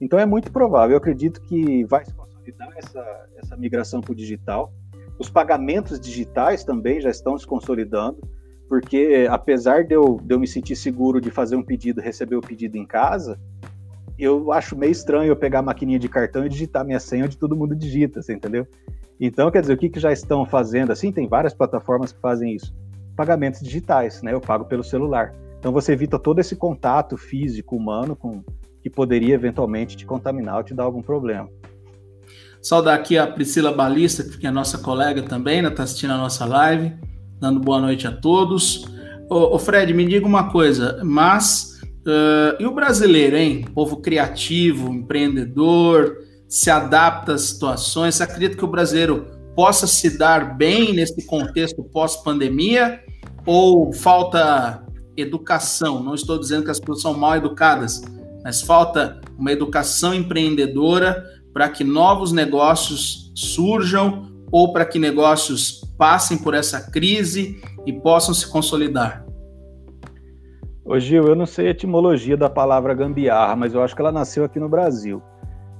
Então 0.00 0.18
é 0.18 0.26
muito 0.26 0.52
provável, 0.52 0.94
eu 0.94 0.98
acredito 0.98 1.40
que 1.40 1.84
vai 1.84 2.04
se 2.04 2.12
consolidar 2.12 2.72
essa, 2.76 3.26
essa 3.36 3.56
migração 3.56 4.00
para 4.00 4.12
o 4.12 4.14
digital. 4.14 4.72
Os 5.18 5.30
pagamentos 5.30 6.00
digitais 6.00 6.64
também 6.64 7.00
já 7.00 7.10
estão 7.10 7.38
se 7.38 7.46
consolidando, 7.46 8.18
porque 8.68 9.26
apesar 9.30 9.84
de 9.84 9.94
eu, 9.94 10.18
de 10.22 10.34
eu 10.34 10.40
me 10.40 10.46
sentir 10.46 10.76
seguro 10.76 11.20
de 11.20 11.30
fazer 11.30 11.56
um 11.56 11.62
pedido, 11.62 12.00
receber 12.00 12.36
o 12.36 12.40
pedido 12.40 12.76
em 12.76 12.86
casa, 12.86 13.38
eu 14.18 14.52
acho 14.52 14.76
meio 14.76 14.92
estranho 14.92 15.28
eu 15.28 15.36
pegar 15.36 15.60
a 15.60 15.62
maquininha 15.62 15.98
de 15.98 16.08
cartão 16.08 16.44
e 16.44 16.48
digitar 16.48 16.84
minha 16.84 17.00
senha 17.00 17.24
onde 17.24 17.36
todo 17.36 17.56
mundo 17.56 17.74
digita, 17.74 18.22
você 18.22 18.34
entendeu? 18.34 18.66
Então, 19.18 19.50
quer 19.50 19.60
dizer, 19.60 19.74
o 19.74 19.76
que, 19.76 19.88
que 19.88 20.00
já 20.00 20.12
estão 20.12 20.44
fazendo? 20.44 20.90
Assim, 20.90 21.12
tem 21.12 21.28
várias 21.28 21.54
plataformas 21.54 22.12
que 22.12 22.20
fazem 22.20 22.54
isso. 22.54 22.74
Pagamentos 23.16 23.60
digitais, 23.60 24.22
né? 24.22 24.32
Eu 24.32 24.40
pago 24.40 24.64
pelo 24.64 24.82
celular. 24.82 25.34
Então 25.58 25.72
você 25.72 25.92
evita 25.92 26.18
todo 26.18 26.40
esse 26.40 26.56
contato 26.56 27.16
físico 27.16 27.76
humano 27.76 28.14
com, 28.14 28.44
que 28.84 28.90
poderia 28.90 29.34
eventualmente 29.34 29.96
te 29.96 30.04
contaminar 30.04 30.58
ou 30.58 30.62
te 30.62 30.74
dar 30.74 30.82
algum 30.82 31.00
problema. 31.00 31.48
Saudar 32.60 32.94
aqui 32.94 33.16
a 33.16 33.26
Priscila 33.26 33.72
Balista, 33.72 34.22
que 34.22 34.46
é 34.46 34.50
nossa 34.50 34.76
colega 34.76 35.22
também, 35.22 35.60
está 35.60 35.70
né, 35.70 35.74
tá 35.74 35.82
assistindo 35.84 36.12
a 36.12 36.18
nossa 36.18 36.44
live, 36.44 36.92
dando 37.40 37.60
boa 37.60 37.80
noite 37.80 38.06
a 38.06 38.12
todos. 38.12 38.84
Ô, 39.30 39.54
ô 39.54 39.58
Fred, 39.58 39.94
me 39.94 40.04
diga 40.04 40.26
uma 40.26 40.50
coisa, 40.52 41.00
mas 41.02 41.80
uh, 42.06 42.60
e 42.60 42.66
o 42.66 42.74
brasileiro, 42.74 43.38
hein? 43.38 43.64
Povo 43.74 44.02
criativo, 44.02 44.92
empreendedor, 44.92 46.18
se 46.46 46.70
adapta 46.70 47.32
às 47.32 47.40
situações. 47.40 48.16
Você 48.16 48.22
acredita 48.22 48.54
que 48.54 48.64
o 48.66 48.68
brasileiro 48.68 49.24
possa 49.56 49.86
se 49.86 50.18
dar 50.18 50.58
bem 50.58 50.92
nesse 50.92 51.24
contexto 51.26 51.82
pós-pandemia? 51.84 53.00
Ou 53.46 53.94
falta 53.94 54.84
educação? 55.16 56.02
Não 56.02 56.14
estou 56.14 56.38
dizendo 56.38 56.64
que 56.64 56.70
as 56.70 56.78
pessoas 56.78 57.00
são 57.00 57.14
mal 57.14 57.36
educadas, 57.36 58.02
mas 58.44 58.60
falta 58.60 59.20
uma 59.38 59.50
educação 59.50 60.14
empreendedora 60.14 61.24
para 61.52 61.68
que 61.70 61.82
novos 61.82 62.30
negócios 62.30 63.32
surjam 63.34 64.30
ou 64.52 64.72
para 64.72 64.84
que 64.84 64.98
negócios 64.98 65.80
passem 65.96 66.36
por 66.36 66.52
essa 66.52 66.90
crise 66.90 67.60
e 67.86 67.92
possam 67.92 68.34
se 68.34 68.46
consolidar. 68.46 69.24
Ô 70.84 70.98
Gil, 70.98 71.26
eu 71.26 71.34
não 71.34 71.46
sei 71.46 71.68
a 71.68 71.70
etimologia 71.70 72.36
da 72.36 72.50
palavra 72.50 72.92
gambiarra, 72.92 73.56
mas 73.56 73.72
eu 73.72 73.82
acho 73.82 73.94
que 73.94 74.02
ela 74.02 74.12
nasceu 74.12 74.44
aqui 74.44 74.60
no 74.60 74.68
Brasil. 74.68 75.22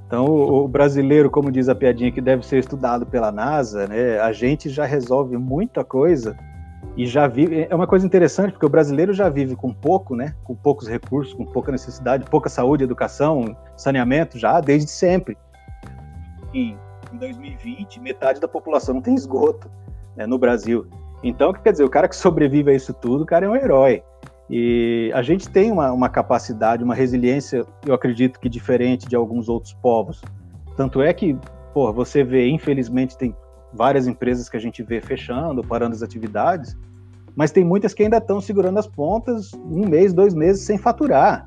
Então, 0.07 0.24
o, 0.24 0.66
brasileiro, 0.66 1.31
como 1.31 1.53
diz 1.53 1.68
a 1.68 1.74
piadinha, 1.74 2.11
que 2.11 2.20
deve 2.20 2.46
ser 2.46 2.59
estudado 2.59 3.05
pela 3.05 3.31
NASA, 3.31 3.87
né, 3.87 4.18
a 4.20 4.33
gente 4.33 4.70
já 4.70 4.87
resolve 4.87 5.37
muita 5.37 5.85
coisa 5.85 6.37
e 6.96 7.07
já 7.07 7.26
vive. 7.26 7.66
É 7.68 7.74
uma 7.74 7.87
coisa 7.87 8.07
interessante, 8.07 8.52
porque 8.52 8.66
o 8.66 8.68
brasileiro 8.68 9.12
já 9.12 9.28
vive 9.28 9.57
com 9.57 9.72
pouco, 9.72 10.14
né? 10.14 10.35
Com 10.44 10.54
poucos 10.54 10.88
recursos, 10.88 11.35
com 11.35 11.44
pouca 11.44 11.72
necessidade, 11.72 12.24
pouca 12.30 12.48
saúde, 12.48 12.85
educação, 12.85 13.57
saneamento, 13.76 14.38
já 14.38 14.61
desde 14.61 14.90
sempre. 14.90 15.37
em, 16.52 16.76
em 17.12 17.16
2020, 17.16 18.00
metade 18.00 18.40
da 18.40 18.48
população 18.48 18.94
não 18.94 19.02
tem 19.02 19.14
esgoto 19.14 19.70
né, 20.16 20.26
no 20.26 20.38
Brasil. 20.38 20.87
Então, 21.22 21.52
quer 21.52 21.72
dizer, 21.72 21.85
o 21.85 21.90
cara 21.90 22.09
que 22.09 22.16
sobrevive 22.16 22.70
a 22.70 22.74
isso 22.74 22.92
tudo, 22.92 23.22
o 23.24 23.26
cara 23.26 23.46
é 23.46 23.48
um 23.48 23.57
herói. 23.57 24.02
E 24.48 25.11
a 25.14 25.22
gente 25.22 25.48
tem 25.48 25.72
uma, 25.72 25.90
uma 25.90 26.09
capacidade, 26.09 26.85
uma 26.85 26.94
resiliência, 26.94 27.64
eu 27.87 27.94
acredito 27.94 28.38
que 28.38 28.48
diferente 28.48 29.09
de 29.09 29.16
alguns 29.16 29.48
outros 29.48 29.72
povos. 29.74 30.22
Tanto 30.76 31.00
é 31.00 31.12
que, 31.14 31.37
pô, 31.72 31.92
você 31.92 32.22
vê, 32.22 32.46
infelizmente, 32.48 33.16
tem 33.16 33.35
várias 33.74 34.06
empresas 34.06 34.48
que 34.48 34.56
a 34.56 34.60
gente 34.60 34.82
vê 34.82 35.00
fechando, 35.00 35.62
parando 35.62 35.94
as 35.94 36.02
atividades, 36.02 36.76
mas 37.37 37.50
tem 37.50 37.64
muitas 37.64 37.92
que 37.92 38.02
ainda 38.02 38.18
estão 38.18 38.40
segurando 38.40 38.78
as 38.78 38.87
pontas 38.87 39.52
um 39.54 39.87
mês, 39.88 40.12
dois 40.12 40.34
meses 40.34 40.64
sem 40.64 40.78
faturar. 40.78 41.46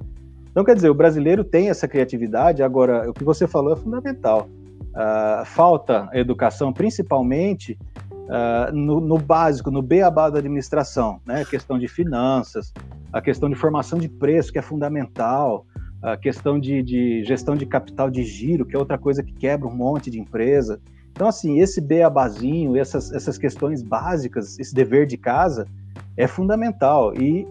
Então, 0.52 0.66
quer 0.66 0.76
dizer, 0.76 0.90
o 0.90 0.94
brasileiro 0.94 1.44
tem 1.44 1.70
essa 1.70 1.88
criatividade, 1.88 2.64
agora, 2.64 3.10
o 3.10 3.14
que 3.14 3.24
você 3.24 3.48
falou 3.48 3.74
é 3.74 3.76
fundamental. 3.76 4.50
Uh, 4.90 5.46
falta 5.46 6.10
educação, 6.14 6.74
principalmente 6.74 7.78
uh, 8.12 8.76
no, 8.76 9.00
no, 9.00 9.20
básico, 9.20 9.70
no 9.70 9.82
beabá 9.82 10.30
da 10.30 10.40
administração, 10.40 11.22
né? 11.26 11.42
A 11.42 11.46
questão 11.46 11.78
de 11.78 11.88
finanças, 11.88 12.74
a 13.14 13.22
questão 13.22 13.48
de 13.50 13.56
formação 13.56 14.00
de 14.00 14.10
preço, 14.10 14.52
que 14.52 14.58
é 14.58 14.62
fundamental, 14.64 15.66
a 16.02 16.18
questão 16.18 16.60
de, 16.60 16.82
de 16.82 17.24
gestão 17.24 17.56
de 17.56 17.66
capital 17.66 18.10
de 18.10 18.24
giro, 18.24 18.66
que 18.66 18.76
é 18.76 18.80
outra 18.80 18.98
coisa 18.98 19.24
que 19.24 19.34
quebra 19.34 19.68
um 19.68 19.76
monte 19.76 20.10
de 20.10 20.20
empresa. 20.20 20.80
Então, 21.18 21.30
assim, 21.30 21.60
esse 21.60 21.82
beabazinho, 21.82 22.78
essas, 22.78 23.12
essas 23.12 23.40
questões 23.40 23.82
básicas, 23.82 24.60
esse 24.60 24.72
dever 24.72 25.08
de 25.08 25.18
casa, 25.18 25.66
é 26.16 26.28
fundamental. 26.28 27.12
E 27.16 27.44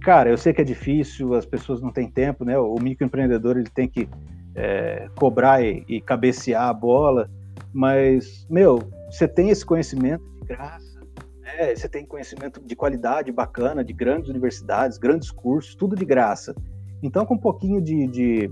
cara, 0.00 0.30
eu 0.30 0.38
sei 0.38 0.52
que 0.52 0.60
é 0.60 0.64
difícil, 0.64 1.34
as 1.34 1.44
pessoas 1.44 1.80
não 1.80 1.90
têm 1.90 2.08
tempo, 2.08 2.44
né? 2.44 2.56
O 2.56 2.76
microempreendedor 2.76 3.56
ele 3.56 3.68
tem 3.68 3.88
que 3.88 4.08
é, 4.54 5.08
cobrar 5.18 5.64
e, 5.64 5.84
e, 5.88 6.00
cabecear 6.00 6.68
a 6.68 6.72
bola, 6.72 7.28
mas, 7.72 8.46
meu, 8.48 8.88
você 9.10 9.26
tem 9.26 9.50
esse 9.50 9.66
conhecimento 9.66 10.24
de 10.40 10.46
graça, 10.46 11.00
né? 11.40 11.74
Você 11.74 11.88
tem 11.88 12.06
conhecimento 12.06 12.62
de 12.64 12.76
qualidade 12.76 13.32
bacana, 13.32 13.82
de 13.82 13.92
grandes 13.92 14.30
universidades, 14.30 14.96
grandes 14.96 15.32
cursos, 15.32 15.74
tudo 15.74 15.96
de 15.96 16.04
graça. 16.04 16.54
Então, 17.02 17.26
com 17.26 17.34
um 17.34 17.38
pouquinho 17.38 17.82
de, 17.82 18.06
de, 18.06 18.48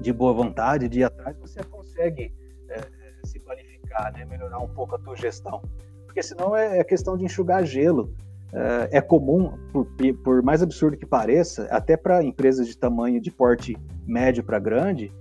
de 0.00 0.10
boa 0.10 0.32
vontade, 0.32 0.88
de 0.88 1.00
ir 1.00 1.04
atrás, 1.04 1.36
você 1.38 1.62
consegue 1.64 2.32
é, 2.70 2.80
se 3.24 3.38
qualificar, 3.40 3.69
né? 4.12 4.24
Melhorar 4.24 4.58
um 4.58 4.68
pouco 4.68 4.94
a 4.94 4.98
tua 4.98 5.16
gestão. 5.16 5.62
Porque 6.06 6.22
senão 6.22 6.56
é, 6.56 6.78
é 6.78 6.84
questão 6.84 7.16
de 7.16 7.24
enxugar 7.24 7.64
gelo. 7.64 8.12
É, 8.52 8.98
é 8.98 9.00
comum, 9.00 9.52
por, 9.72 9.86
por, 10.24 10.42
mais 10.42 10.62
absurdo 10.62 10.96
que 10.96 11.06
pareça, 11.06 11.68
até 11.70 11.96
para 11.96 12.22
empresas 12.22 12.66
de 12.66 12.76
tamanho 12.76 13.20
de 13.20 13.30
porte 13.30 13.76
médio 14.06 14.42
para 14.42 14.58
grande, 14.58 15.12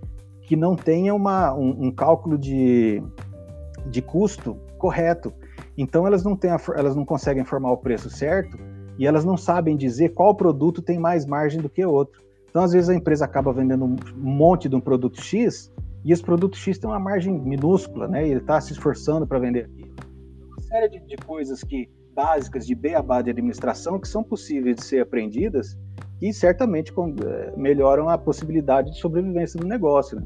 que 0.41 0.55
não 0.55 0.75
tenha 0.75 1.13
uma, 1.13 1.53
um, 1.53 1.85
um, 1.85 1.91
cálculo 1.91 2.37
de, 2.37 3.03
de 3.85 4.01
custo 4.01 4.57
correto. 4.79 5.31
Então 5.77 6.07
elas 6.07 6.23
não, 6.23 6.35
têm 6.35 6.49
a, 6.49 6.59
elas 6.75 6.95
não 6.95 7.05
conseguem 7.05 7.45
formar 7.45 7.71
o 7.71 7.77
preço 7.77 8.09
certo 8.09 8.57
e 8.97 9.05
elas 9.05 9.23
não 9.23 9.37
sabem 9.37 9.77
dizer 9.77 10.09
qual 10.09 10.33
produto 10.33 10.81
tem 10.81 10.97
mais 10.97 11.25
margem 11.25 11.61
do 11.61 11.69
que 11.69 11.85
outro. 11.85 12.21
Então, 12.49 12.63
às 12.63 12.73
vezes, 12.73 12.89
a 12.89 12.95
empresa 12.95 13.25
acaba 13.25 13.53
vendendo 13.53 13.85
um 13.85 13.95
monte 14.17 14.67
de 14.67 14.75
um 14.75 14.81
produto 14.81 15.21
X 15.21 15.71
e 16.03 16.11
esse 16.11 16.23
produto 16.23 16.57
X 16.57 16.77
tem 16.77 16.89
uma 16.89 16.99
margem 16.99 17.37
minúscula, 17.37 18.07
né? 18.07 18.27
E 18.27 18.31
ele 18.31 18.39
está 18.39 18.59
se 18.61 18.73
esforçando 18.73 19.27
para 19.27 19.39
vender 19.39 19.65
aquilo. 19.65 19.93
Uma 20.51 20.61
série 20.61 20.89
de, 20.89 20.99
de 21.05 21.17
coisas 21.17 21.63
que 21.63 21.89
básicas 22.15 22.65
de 22.65 22.75
beabá 22.75 23.21
de 23.21 23.29
administração 23.29 23.99
que 23.99 24.07
são 24.07 24.23
possíveis 24.23 24.75
de 24.75 24.83
ser 24.83 25.01
aprendidas 25.01 25.77
e 26.21 26.33
certamente 26.33 26.91
eh, 26.91 27.53
melhoram 27.55 28.09
a 28.09 28.17
possibilidade 28.17 28.91
de 28.91 28.99
sobrevivência 28.99 29.59
do 29.59 29.65
negócio. 29.65 30.17
Né? 30.17 30.23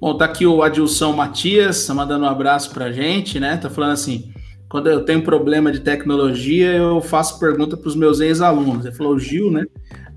Bom, 0.00 0.16
tá 0.16 0.26
aqui 0.26 0.46
o 0.46 0.62
Adilson 0.62 1.12
Matias, 1.12 1.86
tá 1.86 1.94
mandando 1.94 2.24
um 2.24 2.28
abraço 2.28 2.72
pra 2.74 2.92
gente, 2.92 3.40
né? 3.40 3.56
Tá 3.56 3.70
falando 3.70 3.92
assim: 3.92 4.32
quando 4.68 4.88
eu 4.88 5.04
tenho 5.04 5.22
problema 5.22 5.70
de 5.70 5.80
tecnologia, 5.80 6.72
eu 6.72 7.00
faço 7.00 7.38
pergunta 7.38 7.76
para 7.76 7.88
os 7.88 7.96
meus 7.96 8.20
ex-alunos. 8.20 8.84
Ele 8.84 8.94
falou 8.94 9.18
Gil, 9.18 9.50
né? 9.50 9.64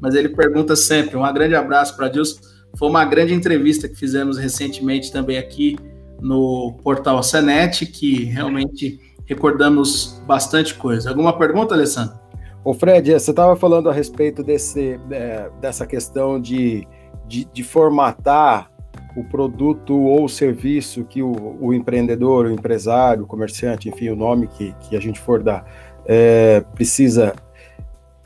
Mas 0.01 0.15
ele 0.15 0.29
pergunta 0.29 0.75
sempre. 0.75 1.15
Um 1.15 1.33
grande 1.33 1.55
abraço 1.55 1.95
para 1.95 2.07
Adilson. 2.07 2.41
Foi 2.77 2.89
uma 2.89 3.05
grande 3.05 3.33
entrevista 3.33 3.87
que 3.87 3.95
fizemos 3.95 4.37
recentemente 4.37 5.11
também 5.11 5.37
aqui 5.37 5.77
no 6.21 6.77
portal 6.83 7.21
Senet, 7.23 7.85
que 7.85 8.25
realmente 8.25 8.99
recordamos 9.25 10.21
bastante 10.25 10.75
coisa. 10.75 11.09
Alguma 11.09 11.37
pergunta, 11.37 11.73
Alessandro? 11.73 12.15
Ô 12.63 12.73
Fred, 12.73 13.11
você 13.11 13.29
estava 13.29 13.55
falando 13.55 13.89
a 13.89 13.93
respeito 13.93 14.43
desse, 14.43 14.99
é, 15.11 15.49
dessa 15.61 15.85
questão 15.85 16.39
de, 16.39 16.87
de, 17.27 17.45
de, 17.45 17.63
formatar 17.63 18.71
o 19.15 19.23
produto 19.23 19.95
ou 19.95 20.27
serviço 20.27 21.05
que 21.05 21.21
o, 21.21 21.57
o, 21.61 21.73
empreendedor, 21.73 22.47
o 22.47 22.51
empresário, 22.51 23.23
o 23.23 23.27
comerciante, 23.27 23.87
enfim, 23.87 24.09
o 24.09 24.15
nome 24.15 24.47
que, 24.47 24.73
que 24.81 24.97
a 24.97 24.99
gente 24.99 25.19
for 25.19 25.43
dar, 25.43 25.63
é, 26.05 26.61
precisa. 26.73 27.35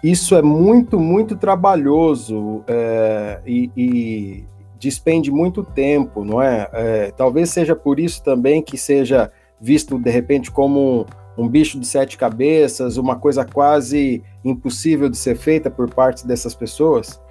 Isso 0.04 0.36
é 0.36 0.42
muito, 0.42 1.00
muito 1.00 1.36
trabalhoso 1.36 2.64
é, 2.68 3.42
e, 3.46 3.70
e, 3.76 4.44
despende 4.80 5.30
muito 5.30 5.62
tempo, 5.64 6.24
não 6.24 6.42
é? 6.42 6.70
é? 6.72 7.12
Talvez 7.12 7.50
seja 7.50 7.76
por 7.76 8.00
isso 8.00 8.24
também 8.24 8.62
que 8.62 8.78
seja 8.78 9.30
visto 9.60 10.00
de 10.00 10.10
repente 10.10 10.50
como 10.50 11.02
um, 11.38 11.44
um 11.44 11.48
bicho 11.50 11.78
de 11.78 11.86
sete 11.86 12.18
cabeças, 12.18 12.96
uma 12.96 13.18
coisa 13.18 13.44
quase 13.44 14.24
impossível 14.44 15.10
de 15.10 15.18
ser 15.18 15.36
feita 15.36 15.70
por 15.70 15.94
parte 15.94 16.26
dessas 16.26 16.56
pessoas? 16.56 17.22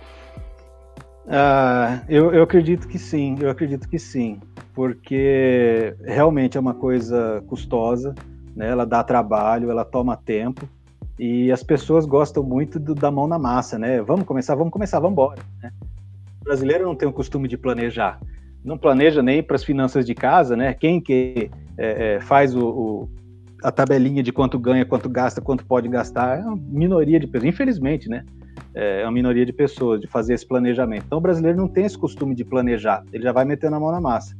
Ah, 1.26 2.02
eu, 2.08 2.32
eu 2.32 2.42
acredito 2.42 2.86
que 2.88 2.98
sim, 2.98 3.36
eu 3.40 3.50
acredito 3.50 3.88
que 3.88 3.98
sim, 3.98 4.40
porque 4.74 5.94
realmente 6.04 6.56
é 6.56 6.60
uma 6.60 6.74
coisa 6.74 7.42
custosa, 7.46 8.14
né? 8.56 8.68
ela 8.68 8.86
dá 8.86 9.02
trabalho, 9.02 9.70
ela 9.70 9.84
toma 9.84 10.16
tempo, 10.16 10.66
e 11.18 11.50
as 11.50 11.62
pessoas 11.62 12.06
gostam 12.06 12.42
muito 12.42 12.78
do, 12.78 12.94
da 12.94 13.10
mão 13.10 13.26
na 13.26 13.38
massa, 13.38 13.78
né? 13.78 14.00
Vamos 14.02 14.24
começar, 14.24 14.54
vamos 14.54 14.72
começar, 14.72 15.00
vamos 15.00 15.12
embora. 15.12 15.42
Né? 15.62 15.72
O 16.40 16.44
brasileiro 16.44 16.84
não 16.84 16.94
tem 16.94 17.08
o 17.08 17.12
costume 17.12 17.48
de 17.48 17.56
planejar 17.56 18.20
não 18.64 18.76
planeja 18.76 19.22
nem 19.22 19.42
para 19.42 19.56
as 19.56 19.64
finanças 19.64 20.04
de 20.04 20.14
casa, 20.14 20.56
né? 20.56 20.74
Quem 20.74 21.00
que 21.00 21.50
é, 21.76 22.16
é, 22.16 22.20
faz 22.20 22.54
o, 22.54 22.68
o, 22.68 23.10
a 23.62 23.70
tabelinha 23.70 24.22
de 24.22 24.32
quanto 24.32 24.58
ganha, 24.58 24.84
quanto 24.84 25.08
gasta, 25.08 25.40
quanto 25.40 25.64
pode 25.64 25.88
gastar, 25.88 26.38
é 26.38 26.42
uma 26.42 26.56
minoria 26.56 27.18
de 27.18 27.26
pessoas, 27.26 27.54
infelizmente, 27.54 28.08
né? 28.08 28.24
É 28.74 29.02
uma 29.04 29.12
minoria 29.12 29.44
de 29.44 29.52
pessoas 29.52 30.00
de 30.00 30.06
fazer 30.06 30.34
esse 30.34 30.46
planejamento. 30.46 31.04
Então 31.06 31.18
o 31.18 31.20
brasileiro 31.20 31.56
não 31.56 31.66
tem 31.66 31.84
esse 31.84 31.98
costume 31.98 32.34
de 32.34 32.44
planejar, 32.44 33.02
ele 33.12 33.24
já 33.24 33.32
vai 33.32 33.44
metendo 33.44 33.76
a 33.76 33.80
mão 33.80 33.90
na 33.90 34.00
massa. 34.00 34.36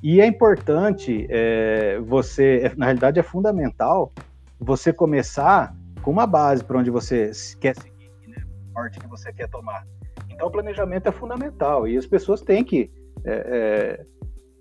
E 0.00 0.20
é 0.20 0.26
importante 0.26 1.26
é, 1.28 1.98
você, 2.00 2.60
é, 2.64 2.72
na 2.76 2.84
realidade 2.84 3.18
é 3.18 3.22
fundamental, 3.22 4.12
você 4.60 4.92
começar 4.92 5.74
com 6.08 6.12
uma 6.12 6.26
base 6.26 6.64
para 6.64 6.78
onde 6.78 6.90
você 6.90 7.30
quer 7.60 7.76
seguir, 7.76 8.10
né? 8.26 8.42
Parte 8.72 8.98
que 8.98 9.06
você 9.06 9.30
quer 9.30 9.46
tomar. 9.50 9.86
Então 10.30 10.48
o 10.48 10.50
planejamento 10.50 11.06
é 11.06 11.12
fundamental 11.12 11.86
e 11.86 11.98
as 11.98 12.06
pessoas 12.06 12.40
têm 12.40 12.64
que 12.64 12.90
é, 13.26 14.06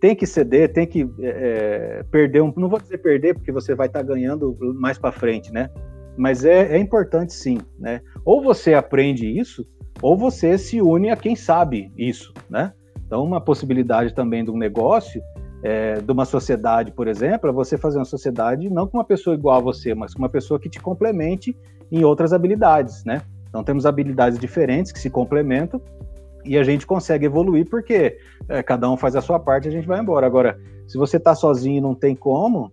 é, 0.02 0.16
que 0.16 0.26
ceder, 0.26 0.74
tem 0.74 0.86
que 0.86 1.10
é, 1.22 2.00
é, 2.00 2.04
perder 2.12 2.42
um. 2.42 2.54
Não 2.58 2.68
vou 2.68 2.82
dizer 2.82 2.98
perder, 2.98 3.34
porque 3.34 3.50
você 3.54 3.74
vai 3.74 3.88
estar 3.88 4.00
tá 4.00 4.06
ganhando 4.06 4.58
mais 4.76 4.98
para 4.98 5.14
frente, 5.14 5.50
né? 5.54 5.70
Mas 6.18 6.44
é, 6.44 6.76
é, 6.76 6.78
importante 6.78 7.32
sim, 7.32 7.60
né? 7.80 8.02
Ou 8.26 8.44
você 8.44 8.74
aprende 8.74 9.26
isso, 9.26 9.66
ou 10.02 10.18
você 10.18 10.58
se 10.58 10.82
une 10.82 11.12
a 11.12 11.16
quem 11.16 11.34
sabe 11.34 11.94
isso, 11.98 12.34
né? 12.50 12.74
Então, 13.06 13.24
uma 13.24 13.40
possibilidade 13.40 14.14
também 14.14 14.44
de 14.44 14.52
um 14.52 14.58
negócio, 14.58 15.22
é, 15.68 16.00
de 16.00 16.10
uma 16.10 16.24
sociedade, 16.24 16.94
por 16.94 17.10
exemplo, 17.10 17.50
é 17.50 17.52
você 17.52 17.78
fazer 17.78 18.00
uma 18.00 18.06
sociedade 18.06 18.70
não 18.70 18.88
com 18.88 18.98
uma 18.98 19.04
pessoa 19.04 19.36
igual 19.36 19.58
a 19.58 19.62
você, 19.62 19.94
mas 19.94 20.14
com 20.14 20.20
uma 20.20 20.30
pessoa 20.30 20.58
que 20.58 20.70
te 20.70 20.80
complemente 20.80 21.58
em 21.92 22.06
outras 22.06 22.32
habilidades, 22.32 23.04
né? 23.04 23.22
Então, 23.50 23.66
temos 23.66 23.86
habilidades 23.86 24.40
diferentes 24.40 24.94
que 24.94 25.00
se 25.00 25.10
complementam 25.10 25.82
e 26.46 26.58
a 26.58 26.64
gente 26.64 26.88
consegue 26.88 27.26
evoluir 27.26 27.70
porque 27.70 28.18
é, 28.48 28.64
cada 28.64 28.90
um 28.90 28.96
faz 28.96 29.14
a 29.18 29.22
sua 29.22 29.42
parte 29.42 29.66
e 29.66 29.68
a 29.68 29.72
gente 29.72 29.86
vai 29.86 30.00
embora. 30.00 30.26
Agora, 30.26 30.58
se 30.88 30.98
você 30.98 31.18
está 31.18 31.36
sozinho 31.36 31.80
e 31.80 31.82
não 31.82 31.94
tem 31.94 32.16
como, 32.16 32.72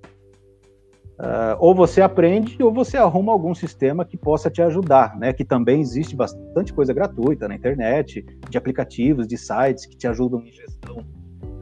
uh, 1.18 1.58
ou 1.58 1.74
você 1.74 2.00
aprende 2.00 2.62
ou 2.62 2.72
você 2.72 2.96
arruma 2.96 3.32
algum 3.32 3.56
sistema 3.56 4.04
que 4.04 4.16
possa 4.16 4.48
te 4.48 4.62
ajudar, 4.62 5.18
né? 5.18 5.32
Que 5.32 5.44
também 5.44 5.80
existe 5.80 6.14
bastante 6.14 6.72
coisa 6.72 6.92
gratuita 6.92 7.48
na 7.48 7.56
internet, 7.56 8.24
de 8.48 8.56
aplicativos, 8.56 9.26
de 9.26 9.36
sites 9.36 9.84
que 9.84 9.96
te 9.96 10.06
ajudam 10.06 10.40
em 10.42 10.52
gestão, 10.52 11.04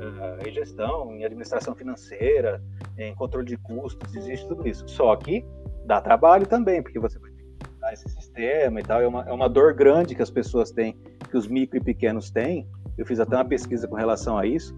uh, 0.08 0.48
em 0.48 0.52
gestão, 0.52 1.14
em 1.14 1.24
administração 1.24 1.74
financeira, 1.74 2.62
em 2.98 3.14
controle 3.14 3.46
de 3.46 3.56
custos, 3.56 4.14
existe 4.14 4.46
tudo 4.48 4.66
isso. 4.66 4.86
Só 4.88 5.14
que 5.16 5.44
dá 5.84 6.00
trabalho 6.00 6.46
também, 6.46 6.82
porque 6.82 6.98
você 6.98 7.18
vai 7.18 7.30
ter 7.30 7.42
que 7.42 7.70
mudar 7.72 7.92
esse 7.92 8.08
sistema 8.08 8.80
e 8.80 8.82
tal. 8.82 9.00
É 9.00 9.06
uma, 9.06 9.24
é 9.28 9.32
uma 9.32 9.48
dor 9.48 9.74
grande 9.74 10.14
que 10.14 10.22
as 10.22 10.30
pessoas 10.30 10.70
têm 10.70 10.96
que 11.30 11.36
os 11.36 11.48
micro 11.48 11.78
e 11.78 11.80
pequenos 11.80 12.30
têm, 12.30 12.68
eu 12.96 13.06
fiz 13.06 13.18
até 13.18 13.36
uma 13.36 13.44
pesquisa 13.44 13.88
com 13.88 13.96
relação 13.96 14.36
a 14.36 14.46
isso, 14.46 14.76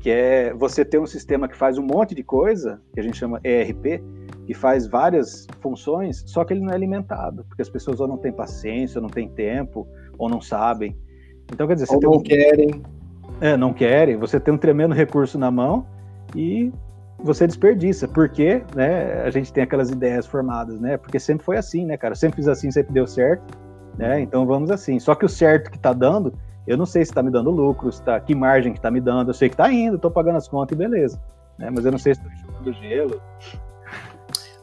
que 0.00 0.10
é 0.10 0.52
você 0.54 0.82
ter 0.82 0.98
um 0.98 1.06
sistema 1.06 1.46
que 1.46 1.56
faz 1.56 1.76
um 1.76 1.82
monte 1.82 2.14
de 2.14 2.22
coisa, 2.22 2.80
que 2.94 3.00
a 3.00 3.02
gente 3.02 3.18
chama 3.18 3.38
ERP, 3.44 4.02
que 4.46 4.54
faz 4.54 4.86
várias 4.86 5.46
funções, 5.60 6.24
só 6.26 6.42
que 6.42 6.54
ele 6.54 6.62
não 6.62 6.70
é 6.70 6.74
alimentado, 6.74 7.44
porque 7.44 7.60
as 7.60 7.68
pessoas 7.68 8.00
ou 8.00 8.08
não 8.08 8.16
têm 8.16 8.32
paciência, 8.32 8.98
ou 8.98 9.02
não 9.02 9.10
têm 9.10 9.28
tempo, 9.28 9.86
ou 10.18 10.28
não 10.28 10.40
sabem. 10.40 10.96
Então, 11.52 11.66
quer 11.68 11.74
dizer, 11.74 11.92
ou 11.94 12.00
não 12.00 12.12
um... 12.12 12.22
querem. 12.22 12.82
É, 13.40 13.56
não 13.56 13.72
querem. 13.72 14.16
Você 14.16 14.38
tem 14.38 14.52
um 14.52 14.58
tremendo 14.58 14.94
recurso 14.94 15.38
na 15.38 15.50
mão 15.50 15.86
e 16.34 16.70
você 17.22 17.46
desperdiça, 17.46 18.06
porque 18.06 18.62
né, 18.74 19.22
a 19.22 19.30
gente 19.30 19.52
tem 19.52 19.64
aquelas 19.64 19.90
ideias 19.90 20.26
formadas, 20.26 20.80
né? 20.80 20.96
Porque 20.96 21.18
sempre 21.18 21.44
foi 21.44 21.56
assim, 21.56 21.84
né, 21.86 21.96
cara? 21.96 22.14
Sempre 22.14 22.36
fiz 22.36 22.48
assim, 22.48 22.70
sempre 22.70 22.92
deu 22.92 23.06
certo, 23.06 23.42
né? 23.96 24.20
Então 24.20 24.46
vamos 24.46 24.70
assim. 24.70 24.98
Só 24.98 25.14
que 25.14 25.24
o 25.24 25.28
certo 25.28 25.70
que 25.70 25.78
tá 25.78 25.92
dando, 25.92 26.32
eu 26.66 26.76
não 26.76 26.86
sei 26.86 27.04
se 27.04 27.12
tá 27.12 27.22
me 27.22 27.30
dando 27.30 27.50
lucro, 27.50 27.90
se 27.90 28.02
tá, 28.02 28.18
que 28.20 28.34
margem 28.34 28.72
que 28.72 28.80
tá 28.80 28.90
me 28.90 29.00
dando, 29.00 29.30
eu 29.30 29.34
sei 29.34 29.48
que 29.48 29.56
tá 29.56 29.72
indo, 29.72 29.98
tô 29.98 30.10
pagando 30.10 30.36
as 30.36 30.48
contas 30.48 30.76
e 30.76 30.78
beleza. 30.78 31.20
Né? 31.58 31.70
Mas 31.70 31.84
eu 31.84 31.92
não 31.92 31.98
sei 31.98 32.14
se 32.14 32.22
tô 32.22 32.28
enxugando 32.28 32.72
gelo. 32.74 33.20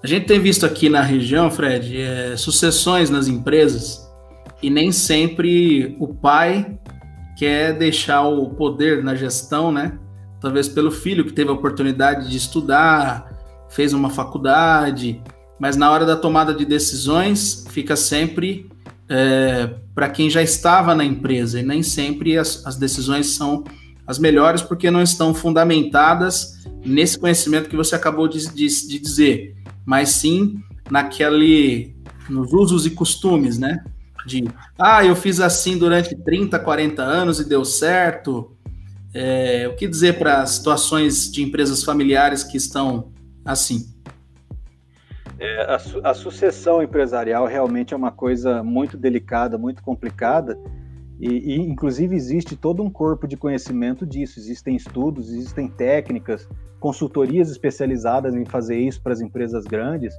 A 0.03 0.07
gente 0.07 0.27
tem 0.27 0.39
visto 0.39 0.65
aqui 0.65 0.89
na 0.89 1.01
região, 1.01 1.49
Fred, 1.49 1.99
é, 1.99 2.37
sucessões 2.37 3.09
nas 3.09 3.27
empresas 3.27 4.07
e 4.61 4.69
nem 4.69 4.91
sempre 4.91 5.95
o 5.99 6.07
pai 6.07 6.77
quer 7.37 7.77
deixar 7.77 8.23
o 8.23 8.49
poder 8.49 9.03
na 9.03 9.15
gestão, 9.15 9.71
né? 9.71 9.97
talvez 10.39 10.67
pelo 10.67 10.91
filho 10.91 11.25
que 11.25 11.33
teve 11.33 11.49
a 11.49 11.53
oportunidade 11.53 12.29
de 12.29 12.37
estudar, 12.37 13.31
fez 13.69 13.93
uma 13.93 14.09
faculdade, 14.09 15.21
mas 15.59 15.75
na 15.75 15.91
hora 15.91 16.05
da 16.05 16.15
tomada 16.15 16.53
de 16.53 16.65
decisões 16.65 17.65
fica 17.69 17.95
sempre 17.95 18.69
é, 19.09 19.75
para 19.95 20.09
quem 20.09 20.29
já 20.29 20.41
estava 20.41 20.93
na 20.93 21.03
empresa 21.03 21.59
e 21.59 21.63
nem 21.63 21.81
sempre 21.81 22.37
as, 22.37 22.65
as 22.65 22.75
decisões 22.75 23.27
são 23.27 23.63
as 24.05 24.19
melhores 24.19 24.61
porque 24.61 24.91
não 24.91 25.01
estão 25.01 25.33
fundamentadas 25.33 26.63
nesse 26.85 27.17
conhecimento 27.19 27.69
que 27.69 27.75
você 27.75 27.95
acabou 27.95 28.27
de, 28.27 28.47
de, 28.53 28.87
de 28.87 28.99
dizer, 28.99 29.55
mas 29.85 30.09
sim 30.09 30.59
naquele 30.89 31.95
nos 32.29 32.53
usos 32.53 32.85
e 32.85 32.91
costumes, 32.91 33.57
né? 33.57 33.83
De 34.27 34.43
ah, 34.77 35.05
eu 35.05 35.15
fiz 35.15 35.39
assim 35.39 35.77
durante 35.77 36.13
30, 36.13 36.59
40 36.59 37.01
anos 37.01 37.39
e 37.39 37.47
deu 37.47 37.63
certo, 37.63 38.57
é, 39.13 39.67
o 39.67 39.75
que 39.75 39.87
dizer 39.87 40.19
para 40.19 40.45
situações 40.45 41.31
de 41.31 41.41
empresas 41.41 41.83
familiares 41.83 42.43
que 42.43 42.57
estão 42.57 43.11
assim? 43.45 43.97
É, 45.39 45.73
a, 45.73 45.79
su 45.79 46.01
a, 46.03 46.13
sucessão 46.13 46.83
empresarial 46.83 47.45
realmente 47.45 47.93
é 47.93 47.97
uma 47.97 48.11
coisa 48.11 48.63
muito 48.63 48.97
delicada, 48.97 49.57
muito 49.57 49.81
complicada, 49.81 50.57
e, 51.19 51.55
e, 51.55 51.59
inclusive 51.59 52.15
existe 52.15 52.55
todo 52.55 52.83
um 52.83 52.89
corpo 52.89 53.27
de 53.27 53.37
conhecimento 53.37 54.05
disso. 54.05 54.39
Existem 54.39 54.75
estudos, 54.75 55.31
existem 55.31 55.67
técnicas, 55.67 56.47
consultorias 56.79 57.49
especializadas 57.49 58.35
em 58.35 58.45
fazer 58.45 58.77
isso 58.77 59.01
para 59.01 59.13
as 59.13 59.21
empresas 59.21 59.65
grandes. 59.65 60.13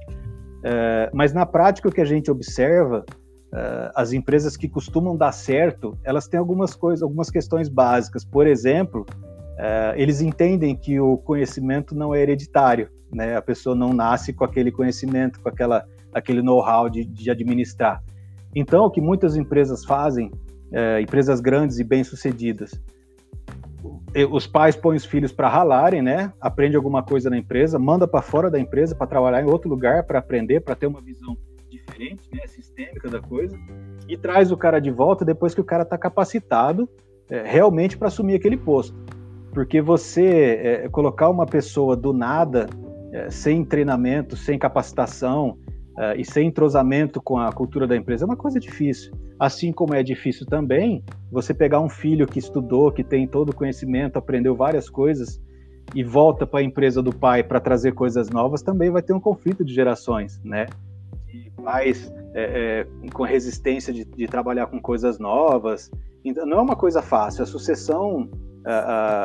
É, 0.63 1.09
mas 1.13 1.31
na 1.31 1.45
prática 1.45 1.87
o 1.87 1.91
que 1.91 2.01
a 2.01 2.05
gente 2.05 2.29
observa 2.29 3.05
uh, 3.53 3.91
as 3.95 4.13
empresas 4.13 4.55
que 4.55 4.67
costumam 4.67 5.15
dar 5.15 5.31
certo, 5.31 5.97
elas 6.03 6.27
têm 6.27 6.39
algumas 6.39 6.75
coisas, 6.75 7.03
algumas 7.03 7.29
questões 7.29 7.69
básicas. 7.69 8.23
Por 8.23 8.47
exemplo, 8.47 9.05
uh, 9.11 9.95
eles 9.95 10.21
entendem 10.21 10.75
que 10.75 10.99
o 10.99 11.17
conhecimento 11.17 11.95
não 11.95 12.13
é 12.13 12.21
hereditário, 12.21 12.89
né? 13.11 13.35
A 13.35 13.41
pessoa 13.41 13.75
não 13.75 13.93
nasce 13.93 14.33
com 14.33 14.43
aquele 14.43 14.71
conhecimento, 14.71 15.39
com 15.39 15.49
aquela, 15.49 15.85
aquele 16.13 16.41
know-how 16.41 16.89
de, 16.89 17.05
de 17.05 17.29
administrar. 17.29 18.03
Então, 18.55 18.85
o 18.85 18.91
que 18.91 19.01
muitas 19.01 19.35
empresas 19.35 19.85
fazem, 19.85 20.27
uh, 20.27 20.99
empresas 21.01 21.39
grandes 21.39 21.79
e 21.79 21.83
bem-sucedidas, 21.83 22.71
os 24.31 24.47
pais 24.47 24.75
põem 24.75 24.97
os 24.97 25.05
filhos 25.05 25.31
para 25.31 25.47
ralarem, 25.47 26.01
né? 26.01 26.33
Aprende 26.41 26.75
alguma 26.75 27.03
coisa 27.03 27.29
na 27.29 27.37
empresa, 27.37 27.79
manda 27.79 28.07
para 28.07 28.21
fora 28.21 28.49
da 28.49 28.59
empresa 28.59 28.95
para 28.95 29.07
trabalhar 29.07 29.41
em 29.41 29.45
outro 29.45 29.69
lugar 29.69 30.03
para 30.03 30.19
aprender, 30.19 30.61
para 30.61 30.75
ter 30.75 30.87
uma 30.87 30.99
visão 30.99 31.37
diferente, 31.69 32.27
né? 32.33 32.45
sistêmica 32.47 33.09
da 33.09 33.21
coisa, 33.21 33.57
e 34.07 34.17
traz 34.17 34.51
o 34.51 34.57
cara 34.57 34.79
de 34.79 34.91
volta 34.91 35.23
depois 35.23 35.53
que 35.53 35.61
o 35.61 35.63
cara 35.63 35.83
está 35.83 35.97
capacitado 35.97 36.89
é, 37.29 37.43
realmente 37.43 37.97
para 37.97 38.07
assumir 38.07 38.35
aquele 38.35 38.57
posto. 38.57 38.97
Porque 39.53 39.81
você 39.81 40.59
é, 40.85 40.89
colocar 40.89 41.29
uma 41.29 41.45
pessoa 41.45 41.95
do 41.95 42.13
nada, 42.13 42.67
é, 43.11 43.29
sem 43.29 43.63
treinamento, 43.63 44.35
sem 44.35 44.57
capacitação 44.57 45.57
é, 45.97 46.19
e 46.19 46.25
sem 46.25 46.47
entrosamento 46.47 47.21
com 47.21 47.37
a 47.37 47.51
cultura 47.51 47.87
da 47.87 47.95
empresa 47.95 48.25
é 48.25 48.27
uma 48.27 48.37
coisa 48.37 48.59
difícil. 48.59 49.13
Assim 49.39 49.71
como 49.71 49.93
é 49.93 50.03
difícil 50.03 50.45
também 50.45 51.03
você 51.31 51.53
pegar 51.53 51.79
um 51.79 51.89
filho 51.89 52.27
que 52.27 52.39
estudou, 52.39 52.91
que 52.91 53.03
tem 53.03 53.27
todo 53.27 53.49
o 53.49 53.55
conhecimento, 53.55 54.17
aprendeu 54.17 54.55
várias 54.55 54.89
coisas 54.89 55.41
e 55.95 56.03
volta 56.03 56.45
para 56.45 56.59
a 56.59 56.63
empresa 56.63 57.01
do 57.01 57.13
pai 57.13 57.43
para 57.43 57.59
trazer 57.59 57.93
coisas 57.93 58.29
novas, 58.29 58.61
também 58.61 58.91
vai 58.91 59.01
ter 59.01 59.13
um 59.13 59.19
conflito 59.19 59.63
de 59.65 59.73
gerações, 59.73 60.39
né? 60.43 60.67
De 61.31 61.51
pais 61.63 62.11
é, 62.33 62.85
é, 63.03 63.09
com 63.11 63.23
resistência 63.23 63.93
de, 63.93 64.05
de, 64.05 64.27
trabalhar 64.27 64.67
com 64.67 64.81
coisas 64.81 65.19
novas. 65.19 65.91
Então, 66.23 66.45
não 66.45 66.59
é 66.59 66.61
uma 66.61 66.75
coisa 66.75 67.01
fácil. 67.01 67.43
A 67.43 67.45
sucessão 67.45 68.29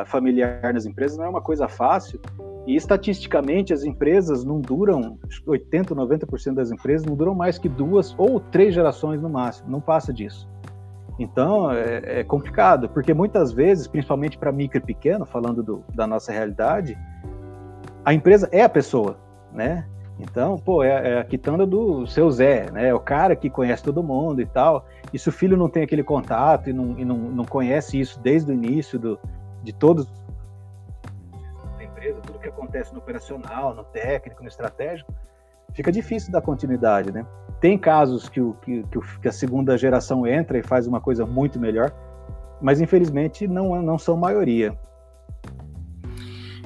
familiar 0.07 0.73
nas 0.73 0.85
empresas 0.85 1.17
não 1.17 1.25
é 1.25 1.29
uma 1.29 1.41
coisa 1.41 1.67
fácil. 1.67 2.19
E 2.65 2.75
estatisticamente, 2.75 3.73
as 3.73 3.83
empresas 3.83 4.43
não 4.43 4.59
duram, 4.59 5.19
80%, 5.47 5.89
90% 5.89 6.53
das 6.55 6.71
empresas 6.71 7.05
não 7.05 7.15
duram 7.15 7.35
mais 7.35 7.59
que 7.59 7.69
duas 7.69 8.15
ou 8.17 8.39
três 8.39 8.73
gerações 8.73 9.21
no 9.21 9.29
máximo, 9.29 9.69
não 9.69 9.79
passa 9.79 10.11
disso. 10.11 10.49
Então, 11.19 11.71
é, 11.71 12.21
é 12.21 12.23
complicado, 12.23 12.89
porque 12.89 13.13
muitas 13.13 13.53
vezes, 13.53 13.87
principalmente 13.87 14.37
para 14.37 14.51
micro 14.51 14.79
e 14.79 14.81
pequeno, 14.81 15.25
falando 15.25 15.61
do, 15.61 15.83
da 15.93 16.07
nossa 16.07 16.31
realidade, 16.31 16.97
a 18.03 18.13
empresa 18.13 18.49
é 18.51 18.63
a 18.63 18.69
pessoa, 18.69 19.17
né? 19.53 19.85
Então, 20.19 20.57
pô, 20.57 20.83
é, 20.83 21.11
é, 21.11 21.19
a 21.19 21.23
quitanda 21.23 21.65
do 21.65 22.07
seu 22.07 22.31
Zé, 22.31 22.71
né? 22.71 22.87
É 22.87 22.93
o 22.93 22.99
cara 22.99 23.35
que 23.35 23.49
conhece 23.49 23.83
todo 23.83 24.01
mundo 24.01 24.41
e 24.41 24.45
tal. 24.45 24.85
E 25.11 25.19
se 25.19 25.27
o 25.27 25.31
filho 25.31 25.57
não 25.57 25.69
tem 25.69 25.83
aquele 25.83 26.03
contato 26.03 26.69
e 26.69 26.73
não, 26.73 26.97
e 26.97 27.03
não, 27.03 27.17
não 27.17 27.43
conhece 27.43 27.99
isso 27.99 28.19
desde 28.19 28.51
o 28.51 28.53
início 28.53 28.97
do, 28.97 29.19
de 29.61 29.73
todos 29.73 30.07
da 31.77 31.83
empresa, 31.83 32.21
tudo 32.21 32.39
que 32.39 32.47
acontece 32.47 32.93
no 32.93 32.99
operacional, 32.99 33.75
no 33.75 33.83
técnico, 33.83 34.41
no 34.41 34.47
estratégico, 34.47 35.13
fica 35.73 35.91
difícil 35.91 36.31
dar 36.31 36.41
continuidade, 36.41 37.11
né? 37.11 37.25
Tem 37.59 37.77
casos 37.77 38.29
que, 38.29 38.39
o, 38.39 38.53
que, 38.53 38.85
que 39.21 39.27
a 39.27 39.31
segunda 39.31 39.77
geração 39.77 40.25
entra 40.25 40.57
e 40.57 40.63
faz 40.63 40.87
uma 40.87 41.01
coisa 41.01 41.25
muito 41.25 41.59
melhor, 41.59 41.91
mas 42.61 42.79
infelizmente 42.79 43.47
não, 43.47 43.81
não 43.81 43.97
são 43.97 44.15
maioria. 44.15 44.77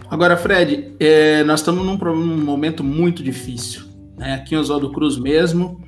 Agora, 0.09 0.35
Fred, 0.35 0.95
é, 0.99 1.43
nós 1.43 1.59
estamos 1.59 1.85
num, 1.85 1.95
num, 1.95 2.43
momento 2.43 2.83
muito 2.83 3.21
difícil. 3.21 3.83
Né? 4.17 4.33
Aqui 4.33 4.55
em 4.55 4.57
Oswaldo 4.57 4.91
Cruz 4.91 5.17
mesmo, 5.19 5.81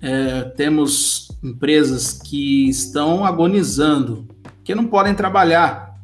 é, 0.00 0.44
temos 0.56 1.28
empresas 1.44 2.14
que 2.14 2.70
estão 2.70 3.22
agonizando, 3.22 4.26
que 4.64 4.74
não 4.74 4.86
podem 4.86 5.14
trabalhar. 5.14 5.94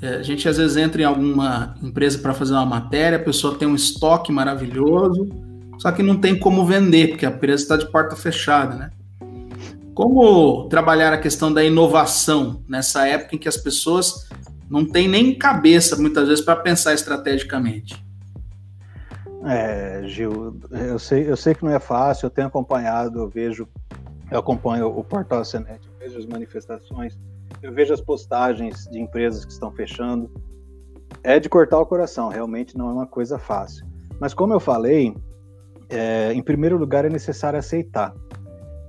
É, 0.00 0.16
a 0.16 0.22
gente 0.24 0.48
às 0.48 0.56
vezes 0.56 0.76
entra 0.76 1.02
em 1.02 1.04
alguma 1.04 1.76
empresa 1.80 2.18
para 2.18 2.34
fazer 2.34 2.54
uma 2.54 2.66
matéria, 2.66 3.16
a 3.16 3.22
pessoa 3.22 3.56
tem 3.56 3.68
um 3.68 3.76
estoque 3.76 4.32
maravilhoso, 4.32 5.28
só 5.78 5.92
que 5.92 6.02
não 6.02 6.16
tem 6.16 6.36
como 6.36 6.66
vender, 6.66 7.10
porque 7.10 7.24
a 7.24 7.30
empresa 7.30 7.62
está 7.62 7.76
de 7.76 7.86
porta 7.92 8.16
fechada, 8.16 8.74
né? 8.74 8.90
Como 9.94 10.68
trabalhar 10.68 11.12
a 11.12 11.18
questão 11.18 11.52
da 11.52 11.62
inovação 11.62 12.64
nessa 12.68 13.06
época 13.06 13.36
em 13.36 13.38
que 13.38 13.48
as 13.48 13.56
pessoas 13.56 14.26
não 14.70 14.84
tem 14.84 15.08
nem 15.08 15.36
cabeça, 15.36 15.96
muitas 15.96 16.28
vezes, 16.28 16.44
para 16.44 16.56
pensar 16.56 16.94
estrategicamente. 16.94 18.02
É, 19.44 20.02
Gil, 20.04 20.56
eu 20.70 20.98
sei, 20.98 21.28
eu 21.28 21.36
sei 21.36 21.54
que 21.54 21.64
não 21.64 21.72
é 21.72 21.80
fácil, 21.80 22.26
eu 22.26 22.30
tenho 22.30 22.46
acompanhado, 22.46 23.18
eu 23.18 23.28
vejo, 23.28 23.68
eu 24.30 24.38
acompanho 24.38 24.86
o 24.86 25.02
portal 25.02 25.44
Senet, 25.44 25.80
eu 25.84 25.98
vejo 25.98 26.18
as 26.18 26.26
manifestações, 26.26 27.18
eu 27.60 27.72
vejo 27.72 27.92
as 27.92 28.00
postagens 28.00 28.88
de 28.90 29.00
empresas 29.00 29.44
que 29.44 29.52
estão 29.52 29.72
fechando. 29.72 30.30
É 31.24 31.38
de 31.38 31.48
cortar 31.48 31.78
o 31.78 31.86
coração, 31.86 32.28
realmente 32.28 32.76
não 32.76 32.88
é 32.88 32.92
uma 32.92 33.06
coisa 33.06 33.38
fácil. 33.38 33.86
Mas 34.18 34.32
como 34.32 34.52
eu 34.52 34.60
falei, 34.60 35.14
é, 35.88 36.32
em 36.32 36.42
primeiro 36.42 36.76
lugar 36.76 37.04
é 37.04 37.10
necessário 37.10 37.58
aceitar. 37.58 38.14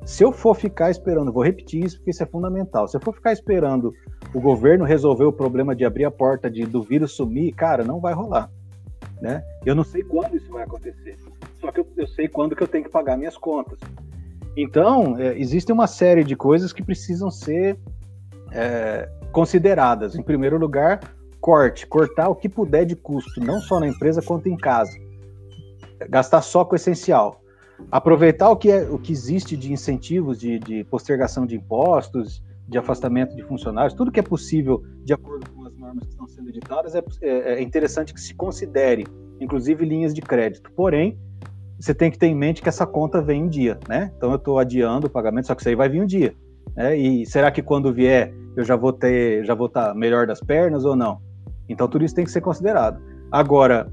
Se 0.06 0.24
eu 0.24 0.32
for 0.32 0.56
ficar 0.56 0.92
esperando, 0.92 1.32
vou 1.32 1.44
repetir 1.44 1.84
isso 1.84 1.98
porque 1.98 2.12
isso 2.12 2.24
é 2.24 2.26
fundamental. 2.26 2.88
Se 2.88 2.98
eu 2.98 3.02
for 3.02 3.14
ficar 3.14 3.32
esperando 3.32 3.94
o 4.34 4.42
governo 4.42 4.86
resolver 4.86 5.26
o 5.26 5.32
problema 5.32 5.76
de 5.76 5.86
abrir 5.86 6.06
a 6.06 6.12
porta 6.12 6.50
de, 6.50 6.66
do 6.66 6.82
vírus 6.82 7.14
sumir, 7.14 7.54
cara, 7.54 7.84
não 7.84 8.00
vai 8.00 8.14
rolar. 8.14 8.50
Né? 9.22 9.44
Eu 9.66 9.76
não 9.76 9.84
sei 9.84 10.04
quando 10.04 10.36
isso 10.36 10.52
vai 10.52 10.64
acontecer. 10.64 11.18
Só 11.62 11.72
que 11.72 11.80
eu, 11.80 11.88
eu 11.96 12.08
sei 12.08 12.28
quando 12.28 12.56
que 12.56 12.64
eu 12.64 12.68
tenho 12.68 12.84
que 12.84 12.90
pagar 12.90 13.18
minhas 13.18 13.38
contas. 13.38 13.80
Então, 14.58 15.18
é, 15.18 15.38
existe 15.38 15.72
uma 15.72 15.88
série 15.88 16.24
de 16.24 16.36
coisas 16.36 16.74
que 16.74 16.84
precisam 16.84 17.32
ser 17.32 17.78
é, 18.52 19.10
consideradas. 19.32 20.16
Em 20.16 20.22
primeiro 20.22 20.58
lugar, 20.58 21.00
corte, 21.40 21.88
cortar 21.88 22.30
o 22.30 22.36
que 22.36 22.50
puder 22.50 22.86
de 22.86 22.96
custo, 22.96 23.40
não 23.40 23.62
só 23.62 23.80
na 23.80 23.88
empresa 23.88 24.22
quanto 24.22 24.50
em 24.50 24.58
casa. 24.58 24.92
Gastar 26.10 26.42
só 26.42 26.66
com 26.66 26.74
o 26.74 26.76
essencial 26.76 27.44
aproveitar 27.92 28.50
o 28.50 28.56
que, 28.56 28.72
é, 28.72 28.84
o 28.84 28.98
que 28.98 29.12
existe 29.12 29.58
de 29.58 29.72
incentivos 29.72 30.40
de, 30.40 30.60
de 30.60 30.84
postergação 30.86 31.46
de 31.46 31.56
impostos, 31.56 32.42
de 32.68 32.78
afastamento 32.78 33.36
de 33.36 33.44
funcionários, 33.44 33.94
tudo 33.94 34.12
que 34.12 34.20
é 34.20 34.24
possível 34.24 34.84
de 35.04 35.14
acordo 35.14 35.50
com 35.52 35.66
as 35.66 35.76
normas 35.78 36.06
que 36.06 36.12
estão 36.12 36.28
sendo 36.28 36.50
editadas, 36.50 36.96
é, 36.96 37.04
é, 37.22 37.54
é 37.56 37.62
interessante 37.62 38.14
que 38.14 38.22
se 38.22 38.34
considere, 38.34 39.06
inclusive 39.40 39.86
linhas 39.86 40.14
de 40.14 40.22
crédito. 40.22 40.72
Porém, 40.72 41.18
você 41.80 41.94
tem 41.94 42.10
que 42.10 42.18
ter 42.18 42.28
em 42.28 42.36
mente 42.36 42.62
que 42.62 42.70
essa 42.70 42.86
conta 42.86 43.22
vem 43.22 43.44
em 43.44 43.50
dia, 43.50 43.78
né? 43.90 44.12
Então 44.16 44.30
eu 44.30 44.38
estou 44.38 44.58
adiando 44.58 45.08
o 45.08 45.10
pagamento, 45.10 45.48
só 45.48 45.56
que 45.56 45.62
isso 45.62 45.70
aí 45.70 45.76
vai 45.76 45.90
vir 45.90 46.02
um 46.02 46.06
dia. 46.06 46.34
Né? 46.76 46.96
E 46.96 47.26
será 47.26 47.52
que 47.52 47.62
quando 47.62 47.94
vier 47.94 48.34
eu 48.56 48.64
já 48.64 48.76
vou 48.76 48.94
ter, 48.94 49.44
já 49.44 49.54
vou 49.54 49.68
estar 49.68 49.90
tá 49.90 49.94
melhor 49.94 50.28
das 50.28 50.40
pernas 50.40 50.86
ou 50.86 50.96
não. 50.96 51.20
Então 51.68 51.88
tudo 51.88 52.06
isso 52.06 52.16
tem 52.16 52.24
que 52.24 52.32
ser 52.32 52.42
considerado. 52.42 53.02
Agora, 53.32 53.92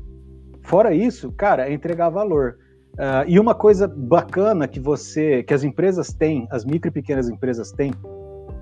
fora 0.62 0.94
isso, 0.94 1.32
cara, 1.32 1.68
é 1.68 1.72
entregar 1.72 2.10
valor. 2.10 2.58
Uh, 2.94 3.24
e 3.26 3.38
uma 3.38 3.54
coisa 3.54 3.88
bacana 3.88 4.68
que 4.68 4.78
você, 4.78 5.42
que 5.42 5.54
as 5.54 5.64
empresas 5.64 6.12
têm, 6.12 6.46
as 6.50 6.64
micro 6.64 6.88
e 6.88 6.92
pequenas 6.92 7.28
empresas 7.28 7.72
têm, 7.72 7.92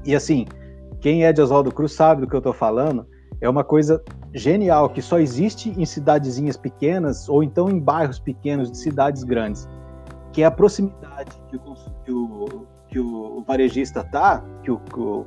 e 0.08 0.16
assim, 0.16 0.46
quem 1.02 1.26
é 1.26 1.34
de 1.34 1.42
Oswaldo 1.42 1.70
Cruz 1.70 1.92
sabe 1.92 2.22
do 2.22 2.26
que 2.26 2.34
eu 2.34 2.38
estou 2.38 2.54
falando, 2.54 3.06
é 3.42 3.48
uma 3.48 3.62
coisa 3.62 4.02
genial 4.32 4.88
que 4.88 5.02
só 5.02 5.18
existe 5.18 5.68
em 5.76 5.84
cidadezinhas 5.84 6.56
pequenas 6.56 7.28
ou 7.28 7.42
então 7.42 7.68
em 7.68 7.78
bairros 7.78 8.18
pequenos 8.18 8.72
de 8.72 8.78
cidades 8.78 9.22
grandes, 9.22 9.68
que 10.32 10.42
é 10.42 10.46
a 10.46 10.50
proximidade 10.50 11.30
que 11.50 11.56
o, 11.56 11.74
que 12.06 12.10
o, 12.10 12.66
que 12.88 12.98
o 12.98 13.44
varejista 13.46 14.02
tá, 14.02 14.42
que 14.62 14.70
o, 14.70 14.78
que 14.78 14.98
o, 14.98 15.26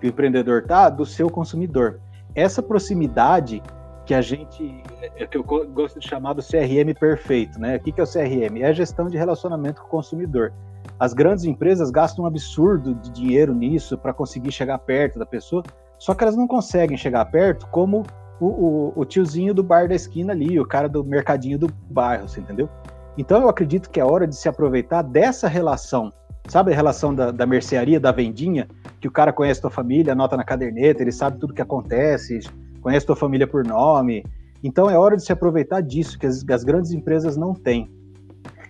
que 0.00 0.06
o 0.06 0.08
empreendedor 0.08 0.62
tá, 0.62 0.88
do 0.88 1.04
seu 1.04 1.28
consumidor. 1.28 2.00
Essa 2.32 2.62
proximidade 2.62 3.60
que 4.04 4.14
a 4.14 4.22
gente, 4.22 4.84
é 5.16 5.26
que 5.26 5.36
eu 5.36 5.44
gosto 5.44 5.98
de 5.98 6.08
chamar 6.08 6.32
do 6.32 6.42
CRM 6.42 6.94
perfeito, 6.98 7.58
né? 7.58 7.76
O 7.76 7.80
que 7.80 8.00
é 8.00 8.02
o 8.02 8.06
CRM? 8.06 8.62
É 8.62 8.66
a 8.66 8.72
gestão 8.72 9.08
de 9.08 9.16
relacionamento 9.16 9.80
com 9.80 9.86
o 9.86 9.90
consumidor. 9.90 10.52
As 10.98 11.12
grandes 11.12 11.44
empresas 11.44 11.90
gastam 11.90 12.24
um 12.24 12.26
absurdo 12.26 12.94
de 12.94 13.10
dinheiro 13.10 13.54
nisso 13.54 13.98
para 13.98 14.12
conseguir 14.12 14.52
chegar 14.52 14.78
perto 14.78 15.18
da 15.18 15.26
pessoa, 15.26 15.62
só 15.98 16.14
que 16.14 16.22
elas 16.22 16.36
não 16.36 16.46
conseguem 16.46 16.96
chegar 16.96 17.24
perto 17.26 17.66
como 17.68 18.04
o, 18.40 18.46
o, 18.46 18.92
o, 18.96 19.04
tiozinho 19.04 19.54
do 19.54 19.62
bar 19.62 19.88
da 19.88 19.94
esquina 19.94 20.32
ali, 20.32 20.58
o 20.60 20.66
cara 20.66 20.88
do 20.88 21.02
mercadinho 21.02 21.58
do 21.58 21.68
bairro, 21.90 22.28
você 22.28 22.40
entendeu? 22.40 22.68
Então 23.16 23.40
eu 23.42 23.48
acredito 23.48 23.90
que 23.90 23.98
é 23.98 24.04
hora 24.04 24.26
de 24.26 24.36
se 24.36 24.48
aproveitar 24.48 25.02
dessa 25.02 25.48
relação, 25.48 26.12
sabe 26.48 26.72
a 26.72 26.76
relação 26.76 27.14
da, 27.14 27.30
da 27.30 27.46
mercearia, 27.46 27.98
da 27.98 28.12
vendinha, 28.12 28.68
que 29.00 29.08
o 29.08 29.10
cara 29.10 29.32
conhece 29.32 29.60
tua 29.60 29.70
família, 29.70 30.12
anota 30.12 30.36
na 30.36 30.44
caderneta, 30.44 31.02
ele 31.02 31.12
sabe 31.12 31.38
tudo 31.38 31.54
que 31.54 31.62
acontece, 31.62 32.40
conhece 32.80 33.06
tua 33.06 33.16
família 33.16 33.46
por 33.46 33.64
nome. 33.64 34.24
Então 34.66 34.90
é 34.90 34.98
hora 34.98 35.16
de 35.16 35.22
se 35.22 35.32
aproveitar 35.32 35.80
disso, 35.80 36.18
que 36.18 36.26
as, 36.26 36.44
as 36.50 36.64
grandes 36.64 36.90
empresas 36.90 37.36
não 37.36 37.54
têm. 37.54 37.88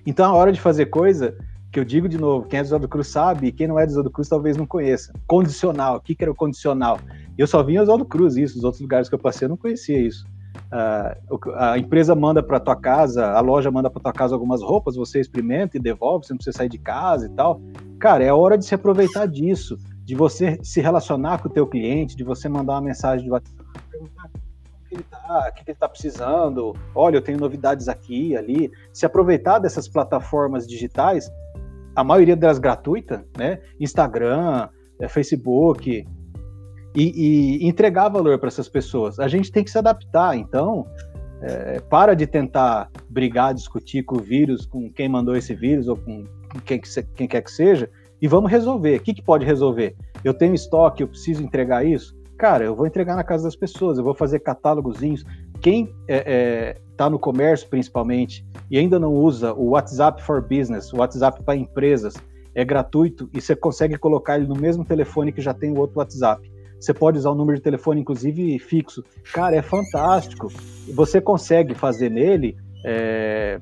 Então 0.05 0.27
é 0.27 0.37
hora 0.37 0.53
de 0.53 0.61
fazer 0.61 0.87
coisa 0.87 1.35
que 1.73 1.81
eu 1.81 1.85
digo 1.85 2.07
de 2.07 2.19
novo, 2.19 2.47
quem 2.47 2.59
é 2.59 2.63
do 2.63 2.67
Oswaldo 2.67 2.89
Cruz 2.89 3.09
sabe, 3.09 3.47
e 3.47 3.53
quem 3.53 3.67
não 3.67 3.79
é 3.79 3.87
do 3.87 3.91
Oswaldo 3.91 4.11
Cruz 4.11 4.29
talvez 4.29 4.59
não 4.59 4.67
conheça. 4.67 5.11
Condicional, 5.27 5.97
o 5.97 6.01
que, 6.01 6.15
que 6.15 6.23
era 6.23 6.31
o 6.31 6.35
condicional? 6.35 7.01
Eu 7.39 7.47
só 7.47 7.63
vi 7.63 7.75
em 7.75 7.79
Oswaldo 7.79 8.05
Cruz 8.05 8.37
isso, 8.37 8.59
os 8.59 8.65
outros 8.65 8.83
lugares 8.83 9.09
que 9.09 9.15
eu 9.15 9.19
passei 9.19 9.47
eu 9.47 9.49
não 9.49 9.57
conhecia 9.57 9.99
isso. 9.99 10.27
Uh, 10.67 11.51
a 11.57 11.79
empresa 11.79 12.15
manda 12.15 12.43
para 12.43 12.61
tua 12.61 12.77
casa, 12.77 13.31
a 13.31 13.41
loja 13.41 13.71
manda 13.71 13.89
para 13.89 14.03
tua 14.03 14.13
casa 14.13 14.35
algumas 14.35 14.63
roupas, 14.63 14.97
você 14.97 15.19
experimenta 15.19 15.79
e 15.79 15.81
devolve, 15.81 16.27
você 16.27 16.35
não 16.35 16.39
precisa 16.39 16.59
sair 16.59 16.69
de 16.69 16.79
casa 16.79 17.27
e 17.27 17.31
tal. 17.31 17.61
Cara, 17.99 18.23
é 18.23 18.33
hora 18.33 18.59
de 18.59 18.67
se 18.67 18.75
aproveitar 18.75 19.27
disso, 19.27 19.79
de 20.05 20.15
você 20.15 20.59
se 20.63 20.81
relacionar 20.81 21.39
com 21.39 21.49
o 21.49 21.53
teu 21.53 21.67
cliente, 21.67 22.17
de 22.17 22.25
você 22.25 22.49
mandar 22.49 22.75
uma 22.75 22.83
mensagem 22.83 23.25
de 23.25 23.31
WhatsApp, 23.31 23.57
que 24.89 24.95
ele 24.95 25.05
tá, 25.05 25.49
o 25.51 25.55
que 25.55 25.63
ele 25.63 25.73
está 25.73 25.89
precisando, 25.89 26.75
olha, 26.95 27.17
eu 27.17 27.23
tenho 27.23 27.39
novidades 27.39 27.89
aqui, 27.89 28.37
ali. 28.37 28.71
Se 28.93 29.05
aproveitar 29.07 29.59
dessas 29.59 29.89
plataformas 29.89 30.67
digitais 30.67 31.31
a 31.95 32.05
maioria 32.05 32.37
delas 32.37 32.59
gratuita, 32.59 33.25
né? 33.39 33.59
Instagram, 33.81 34.69
é, 35.01 35.09
Facebook, 35.09 36.07
e, 36.95 37.59
e 37.63 37.67
entregar 37.67 38.09
valor 38.09 38.39
para 38.39 38.49
essas 38.49 38.69
pessoas. 38.69 39.19
A 39.19 39.29
gente 39.29 39.53
tem 39.53 39.63
que 39.63 39.71
se 39.71 39.79
adaptar, 39.79 40.37
então 40.37 40.87
é, 41.43 41.81
para 41.81 42.15
de 42.15 42.27
tentar 42.27 42.91
brigar, 43.09 43.55
discutir 43.55 44.03
com 44.03 44.17
o 44.17 44.21
vírus, 44.21 44.67
com 44.67 44.91
quem 44.91 45.09
mandou 45.09 45.37
esse 45.37 45.55
vírus 45.55 45.89
ou 45.89 45.97
com 45.97 46.25
quem, 46.65 46.81
quem 47.15 47.29
quer 47.29 47.43
que 47.43 47.51
seja, 47.51 47.91
e 48.21 48.27
vamos 48.27 48.51
resolver. 48.51 48.97
O 48.97 49.03
que, 49.03 49.13
que 49.13 49.23
pode 49.23 49.45
resolver? 49.45 49.95
Eu 50.25 50.33
tenho 50.33 50.55
estoque, 50.55 51.03
eu 51.03 51.09
preciso 51.09 51.43
entregar 51.43 51.85
isso? 51.85 52.16
Cara, 52.39 52.65
eu 52.65 52.75
vou 52.75 52.87
entregar 52.87 53.17
na 53.17 53.25
casa 53.25 53.45
das 53.45 53.57
pessoas, 53.57 53.97
eu 53.97 54.05
vou 54.05 54.15
fazer 54.15 54.41
catálogozinhos. 54.41 55.25
Quem 55.61 55.85
está 55.85 55.95
é, 56.09 56.77
é, 56.99 57.11
no 57.11 57.19
comércio, 57.19 57.69
principalmente, 57.69 58.45
e 58.71 58.79
ainda 58.79 58.99
não 58.99 59.15
usa 59.15 59.55
o 59.55 59.71
WhatsApp 59.71 60.23
for 60.23 60.43
Business, 60.43 60.93
o 60.93 60.99
WhatsApp 60.99 61.43
para 61.43 61.57
empresas, 61.57 62.15
é 62.55 62.65
gratuito 62.65 63.29
e 63.35 63.41
você 63.41 63.55
consegue 63.55 63.99
colocar 63.99 64.39
ele 64.39 64.47
no 64.47 64.57
mesmo 64.57 64.85
telefone 64.85 65.31
que 65.31 65.43
já 65.43 65.53
tem 65.53 65.73
o 65.73 65.79
outro 65.79 65.99
WhatsApp. 65.99 66.51
Você 66.81 66.93
pode 66.93 67.19
usar 67.19 67.31
o 67.31 67.35
número 67.35 67.57
de 67.57 67.63
telefone, 67.63 68.01
inclusive, 68.01 68.59
fixo. 68.59 69.03
Cara, 69.33 69.57
é 69.57 69.63
fantástico. 69.63 70.49
Você 70.95 71.21
consegue 71.21 71.75
fazer 71.75 72.11
nele 72.11 72.57
é, 72.85 73.61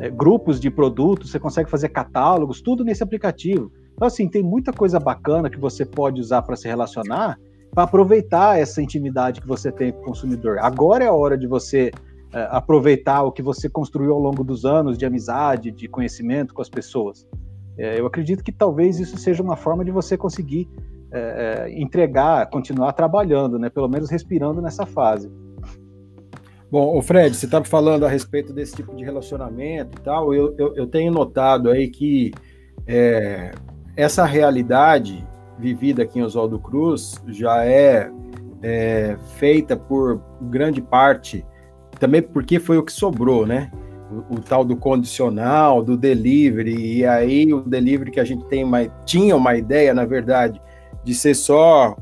é, 0.00 0.10
grupos 0.10 0.60
de 0.60 0.70
produtos, 0.70 1.30
você 1.30 1.38
consegue 1.38 1.70
fazer 1.70 1.88
catálogos, 1.90 2.60
tudo 2.60 2.84
nesse 2.84 3.02
aplicativo. 3.02 3.72
Então, 3.92 4.06
assim, 4.06 4.28
tem 4.28 4.42
muita 4.42 4.72
coisa 4.72 4.98
bacana 4.98 5.50
que 5.50 5.58
você 5.58 5.84
pode 5.84 6.20
usar 6.20 6.42
para 6.42 6.56
se 6.56 6.66
relacionar, 6.66 7.38
para 7.74 7.84
aproveitar 7.84 8.58
essa 8.58 8.80
intimidade 8.80 9.40
que 9.40 9.46
você 9.46 9.72
tem 9.72 9.92
com 9.92 10.00
o 10.00 10.04
consumidor. 10.04 10.58
Agora 10.60 11.04
é 11.04 11.08
a 11.08 11.12
hora 11.12 11.36
de 11.36 11.46
você 11.46 11.90
é, 12.32 12.48
aproveitar 12.50 13.22
o 13.22 13.32
que 13.32 13.42
você 13.42 13.68
construiu 13.68 14.12
ao 14.12 14.20
longo 14.20 14.44
dos 14.44 14.64
anos 14.64 14.96
de 14.96 15.04
amizade, 15.04 15.72
de 15.72 15.88
conhecimento 15.88 16.54
com 16.54 16.62
as 16.62 16.68
pessoas. 16.68 17.26
É, 17.76 17.98
eu 17.98 18.06
acredito 18.06 18.44
que 18.44 18.52
talvez 18.52 19.00
isso 19.00 19.18
seja 19.18 19.42
uma 19.42 19.56
forma 19.56 19.84
de 19.84 19.90
você 19.90 20.16
conseguir 20.16 20.68
é, 21.10 21.66
é 21.68 21.80
entregar, 21.80 22.48
continuar 22.48 22.92
trabalhando, 22.92 23.58
né? 23.58 23.68
Pelo 23.68 23.88
menos 23.88 24.08
respirando 24.08 24.62
nessa 24.62 24.86
fase. 24.86 25.30
Bom, 26.70 26.96
o 26.96 27.02
Fred, 27.02 27.36
você 27.36 27.46
estava 27.46 27.64
falando 27.64 28.04
a 28.04 28.08
respeito 28.08 28.52
desse 28.52 28.74
tipo 28.74 28.94
de 28.96 29.04
relacionamento 29.04 29.98
e 29.98 30.02
tal. 30.02 30.34
Eu, 30.34 30.54
eu, 30.58 30.74
eu 30.74 30.86
tenho 30.86 31.12
notado 31.12 31.70
aí 31.70 31.88
que 31.88 32.32
é, 32.86 33.52
essa 33.96 34.24
realidade 34.24 35.24
vivida 35.58 36.02
aqui 36.02 36.18
em 36.18 36.22
Oswaldo 36.22 36.58
Cruz 36.58 37.22
já 37.28 37.64
é, 37.64 38.10
é 38.62 39.16
feita 39.36 39.76
por 39.76 40.20
grande 40.40 40.80
parte 40.80 41.44
também 41.98 42.22
porque 42.22 42.58
foi 42.58 42.76
o 42.76 42.82
que 42.82 42.92
sobrou, 42.92 43.46
né? 43.46 43.70
O, 44.10 44.36
o, 44.36 44.40
tal 44.40 44.64
do 44.64 44.76
condicional, 44.76 45.82
do 45.82 45.96
delivery, 45.96 46.98
e 46.98 47.06
aí 47.06 47.52
o 47.52 47.60
delivery 47.62 48.10
que 48.10 48.20
a 48.20 48.24
gente 48.24 48.44
tem 48.46 48.62
uma, 48.62 48.84
tinha 49.04 49.34
uma 49.34 49.56
ideia, 49.56 49.94
na 49.94 50.04
verdade, 50.04 50.60
de 51.02 51.14
ser 51.14 51.34
só 51.34 51.96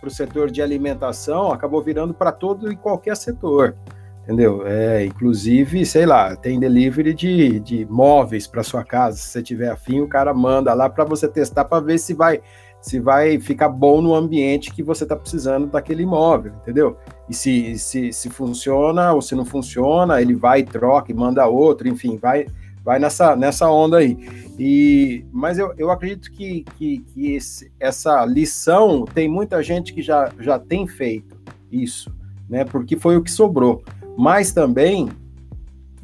para 0.00 0.08
o 0.08 0.10
setor 0.10 0.50
de 0.50 0.62
alimentação, 0.62 1.52
acabou 1.52 1.82
virando 1.82 2.14
para 2.14 2.30
todo 2.30 2.70
e 2.70 2.76
qualquer 2.76 3.16
setor, 3.16 3.74
entendeu? 4.22 4.66
É, 4.66 5.04
inclusive, 5.04 5.84
sei 5.84 6.06
lá, 6.06 6.36
tem 6.36 6.60
delivery 6.60 7.12
de, 7.12 7.60
de 7.60 7.84
móveis 7.86 8.46
para 8.46 8.62
sua 8.62 8.84
casa, 8.84 9.16
se 9.16 9.28
você 9.28 9.42
tiver 9.42 9.70
afim, 9.70 10.00
o 10.00 10.08
cara 10.08 10.32
manda 10.32 10.72
lá 10.72 10.88
para 10.88 11.04
você 11.04 11.26
testar 11.26 11.64
para 11.64 11.82
ver 11.82 11.98
se 11.98 12.14
vai 12.14 12.40
se 12.80 13.00
vai 13.00 13.38
ficar 13.38 13.68
bom 13.68 14.00
no 14.00 14.14
ambiente 14.14 14.72
que 14.72 14.82
você 14.82 15.04
está 15.04 15.16
precisando 15.16 15.66
daquele 15.66 16.02
imóvel, 16.02 16.52
entendeu? 16.62 16.96
E 17.28 17.34
se, 17.34 17.78
se, 17.78 18.12
se 18.12 18.30
funciona 18.30 19.12
ou 19.12 19.20
se 19.20 19.34
não 19.34 19.44
funciona, 19.44 20.20
ele 20.20 20.34
vai, 20.34 20.62
troca 20.62 21.10
e 21.10 21.14
manda 21.14 21.46
outro, 21.46 21.88
enfim, 21.88 22.16
vai, 22.16 22.46
vai 22.84 22.98
nessa, 22.98 23.36
nessa 23.36 23.70
onda 23.70 23.98
aí. 23.98 24.16
E, 24.58 25.24
mas 25.32 25.58
eu, 25.58 25.74
eu 25.76 25.90
acredito 25.90 26.30
que, 26.32 26.64
que, 26.76 26.98
que 27.00 27.34
esse, 27.34 27.70
essa 27.78 28.24
lição 28.24 29.04
tem 29.04 29.28
muita 29.28 29.62
gente 29.62 29.92
que 29.92 30.02
já, 30.02 30.32
já 30.40 30.58
tem 30.58 30.86
feito 30.86 31.36
isso, 31.70 32.12
né? 32.48 32.64
Porque 32.64 32.96
foi 32.96 33.16
o 33.16 33.22
que 33.22 33.30
sobrou. 33.30 33.82
Mas 34.16 34.52
também 34.52 35.08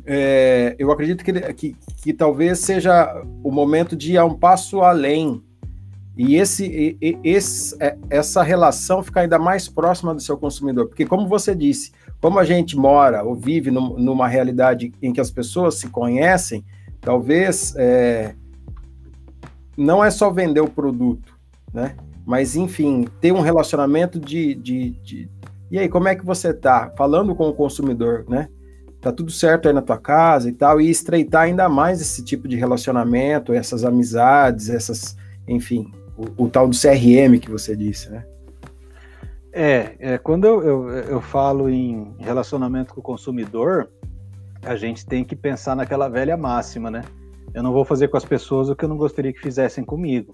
é, 0.06 0.76
eu 0.78 0.90
acredito 0.92 1.24
que, 1.24 1.32
que, 1.54 1.76
que 2.02 2.12
talvez 2.12 2.58
seja 2.58 3.22
o 3.42 3.50
momento 3.50 3.96
de 3.96 4.12
ir 4.12 4.18
a 4.18 4.24
um 4.24 4.34
passo 4.34 4.82
além 4.82 5.42
e 6.16 6.36
esse, 6.36 6.96
esse, 7.24 7.76
é, 7.82 7.96
essa 8.08 8.42
relação 8.42 9.02
fica 9.02 9.20
ainda 9.20 9.38
mais 9.38 9.68
próxima 9.68 10.14
do 10.14 10.20
seu 10.20 10.36
consumidor, 10.36 10.86
porque 10.86 11.04
como 11.04 11.26
você 11.26 11.54
disse, 11.54 11.90
como 12.20 12.38
a 12.38 12.44
gente 12.44 12.76
mora 12.76 13.24
ou 13.24 13.34
vive 13.34 13.70
numa 13.70 14.28
realidade 14.28 14.92
em 15.02 15.12
que 15.12 15.20
as 15.20 15.30
pessoas 15.30 15.74
se 15.74 15.88
conhecem, 15.88 16.64
talvez 17.00 17.74
é, 17.76 18.34
não 19.76 20.04
é 20.04 20.10
só 20.10 20.30
vender 20.30 20.60
o 20.60 20.70
produto, 20.70 21.36
né? 21.72 21.96
Mas 22.24 22.54
enfim, 22.54 23.06
ter 23.20 23.32
um 23.32 23.40
relacionamento 23.40 24.18
de, 24.20 24.54
de, 24.54 24.90
de 25.02 25.28
e 25.70 25.78
aí 25.78 25.88
como 25.88 26.06
é 26.06 26.14
que 26.14 26.24
você 26.24 26.54
tá 26.54 26.92
falando 26.96 27.34
com 27.34 27.48
o 27.48 27.54
consumidor, 27.54 28.24
né? 28.28 28.48
Tá 29.00 29.10
tudo 29.10 29.32
certo 29.32 29.66
aí 29.66 29.74
na 29.74 29.82
tua 29.82 29.98
casa 29.98 30.48
e 30.48 30.52
tal, 30.52 30.80
e 30.80 30.88
estreitar 30.88 31.42
ainda 31.42 31.68
mais 31.68 32.00
esse 32.00 32.24
tipo 32.24 32.46
de 32.46 32.56
relacionamento, 32.56 33.52
essas 33.52 33.84
amizades, 33.84 34.70
essas, 34.70 35.14
enfim, 35.46 35.92
o, 36.16 36.48
tal 36.48 36.68
do 36.68 36.76
CRM 36.76 37.38
que 37.40 37.50
você 37.50 37.76
disse, 37.76 38.10
né? 38.10 38.24
É, 39.52 39.94
é 39.98 40.18
quando 40.18 40.46
eu, 40.46 40.62
eu, 40.62 40.88
eu 40.90 41.20
falo 41.20 41.68
em 41.68 42.14
relacionamento 42.18 42.94
com 42.94 43.00
o 43.00 43.02
consumidor, 43.02 43.88
a 44.62 44.76
gente 44.76 45.06
tem 45.06 45.24
que 45.24 45.36
pensar 45.36 45.76
naquela 45.76 46.08
velha 46.08 46.36
máxima, 46.36 46.90
né? 46.90 47.02
Eu 47.52 47.62
não 47.62 47.72
vou 47.72 47.84
fazer 47.84 48.08
com 48.08 48.16
as 48.16 48.24
pessoas 48.24 48.68
o 48.68 48.74
que 48.74 48.84
eu 48.84 48.88
não 48.88 48.96
gostaria 48.96 49.32
que 49.32 49.40
fizessem 49.40 49.84
comigo. 49.84 50.32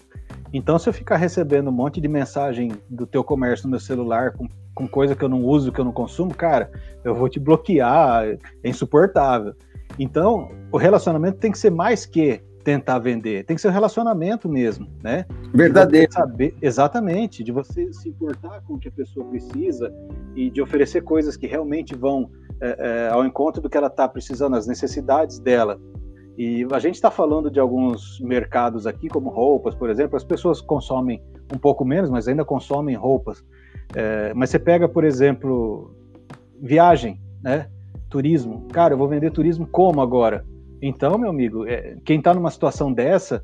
Então, 0.51 0.79
se 0.79 0.89
eu 0.89 0.93
ficar 0.93 1.17
recebendo 1.17 1.69
um 1.69 1.73
monte 1.73 2.01
de 2.01 2.07
mensagem 2.07 2.71
do 2.89 3.05
teu 3.05 3.23
comércio 3.23 3.67
no 3.67 3.71
meu 3.71 3.79
celular 3.79 4.31
com, 4.31 4.47
com 4.73 4.87
coisa 4.87 5.15
que 5.15 5.23
eu 5.23 5.29
não 5.29 5.43
uso, 5.43 5.71
que 5.71 5.79
eu 5.79 5.85
não 5.85 5.91
consumo, 5.91 6.33
cara, 6.33 6.71
eu 7.03 7.13
vou 7.13 7.29
te 7.29 7.39
bloquear, 7.39 8.25
é 8.63 8.69
insuportável. 8.69 9.53
Então, 9.99 10.49
o 10.71 10.77
relacionamento 10.77 11.37
tem 11.37 11.51
que 11.51 11.59
ser 11.59 11.69
mais 11.69 12.05
que 12.05 12.41
tentar 12.63 12.99
vender. 12.99 13.45
Tem 13.45 13.55
que 13.55 13.61
ser 13.61 13.69
um 13.69 13.71
relacionamento 13.71 14.47
mesmo, 14.47 14.87
né? 15.03 15.25
Verdadeiro. 15.53 16.11
Saber, 16.11 16.55
exatamente, 16.61 17.43
de 17.43 17.51
você 17.51 17.91
se 17.93 18.09
importar 18.09 18.61
com 18.61 18.75
o 18.75 18.79
que 18.79 18.87
a 18.87 18.91
pessoa 18.91 19.25
precisa 19.25 19.93
e 20.35 20.49
de 20.49 20.61
oferecer 20.61 21.01
coisas 21.01 21.35
que 21.35 21.47
realmente 21.47 21.95
vão 21.95 22.29
é, 22.61 22.75
é, 22.77 23.09
ao 23.09 23.25
encontro 23.25 23.61
do 23.61 23.69
que 23.69 23.77
ela 23.77 23.87
está 23.87 24.07
precisando, 24.07 24.55
as 24.55 24.67
necessidades 24.67 25.39
dela. 25.39 25.79
E 26.37 26.65
a 26.71 26.79
gente 26.79 26.95
está 26.95 27.11
falando 27.11 27.51
de 27.51 27.59
alguns 27.59 28.19
mercados 28.21 28.87
aqui, 28.87 29.09
como 29.09 29.29
roupas, 29.29 29.75
por 29.75 29.89
exemplo, 29.89 30.15
as 30.15 30.23
pessoas 30.23 30.61
consomem 30.61 31.21
um 31.53 31.57
pouco 31.57 31.83
menos, 31.83 32.09
mas 32.09 32.27
ainda 32.27 32.45
consomem 32.45 32.95
roupas. 32.95 33.43
É, 33.95 34.33
mas 34.33 34.49
você 34.49 34.57
pega, 34.57 34.87
por 34.87 35.03
exemplo, 35.03 35.93
viagem, 36.61 37.19
né? 37.43 37.67
Turismo. 38.09 38.67
Cara, 38.71 38.93
eu 38.93 38.97
vou 38.97 39.07
vender 39.07 39.31
turismo 39.31 39.67
como 39.67 40.01
agora? 40.01 40.45
Então, 40.81 41.17
meu 41.17 41.29
amigo, 41.29 41.67
é, 41.67 41.95
quem 42.03 42.17
está 42.17 42.33
numa 42.33 42.49
situação 42.49 42.91
dessa 42.91 43.43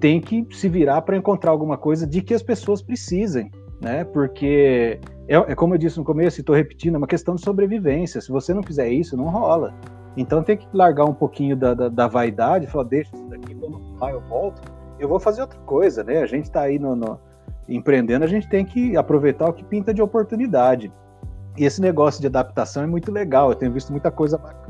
tem 0.00 0.20
que 0.20 0.46
se 0.50 0.68
virar 0.68 1.02
para 1.02 1.16
encontrar 1.16 1.50
alguma 1.50 1.78
coisa 1.78 2.06
de 2.06 2.20
que 2.20 2.34
as 2.34 2.42
pessoas 2.42 2.82
precisem, 2.82 3.50
né? 3.80 4.04
Porque 4.04 4.98
é, 5.28 5.36
é 5.36 5.54
como 5.54 5.74
eu 5.74 5.78
disse 5.78 5.98
no 5.98 6.04
começo 6.04 6.40
e 6.40 6.42
estou 6.42 6.54
repetindo, 6.54 6.96
é 6.96 6.98
uma 6.98 7.06
questão 7.06 7.36
de 7.36 7.42
sobrevivência. 7.42 8.20
Se 8.20 8.30
você 8.30 8.52
não 8.52 8.62
fizer 8.62 8.88
isso, 8.88 9.16
não 9.16 9.28
rola. 9.28 9.72
Então 10.16 10.42
tem 10.42 10.56
que 10.56 10.66
largar 10.72 11.04
um 11.04 11.14
pouquinho 11.14 11.56
da, 11.56 11.74
da, 11.74 11.88
da 11.88 12.08
vaidade, 12.08 12.66
falar, 12.66 12.84
deixa 12.84 13.14
isso 13.14 13.24
daqui, 13.26 13.54
quando 13.54 13.80
vai 13.96 14.12
eu 14.12 14.20
volto, 14.22 14.60
eu 14.98 15.08
vou 15.08 15.18
fazer 15.18 15.40
outra 15.40 15.58
coisa, 15.60 16.04
né? 16.04 16.18
A 16.18 16.26
gente 16.26 16.44
está 16.44 16.62
aí 16.62 16.78
no, 16.78 16.94
no, 16.94 17.18
empreendendo, 17.68 18.24
a 18.24 18.28
gente 18.28 18.48
tem 18.48 18.64
que 18.64 18.96
aproveitar 18.96 19.48
o 19.48 19.52
que 19.52 19.64
pinta 19.64 19.92
de 19.92 20.02
oportunidade. 20.02 20.92
E 21.56 21.64
esse 21.64 21.80
negócio 21.80 22.20
de 22.20 22.26
adaptação 22.26 22.82
é 22.82 22.86
muito 22.86 23.10
legal, 23.10 23.50
eu 23.50 23.54
tenho 23.54 23.72
visto 23.72 23.90
muita 23.90 24.10
coisa 24.10 24.38
bacana. 24.38 24.63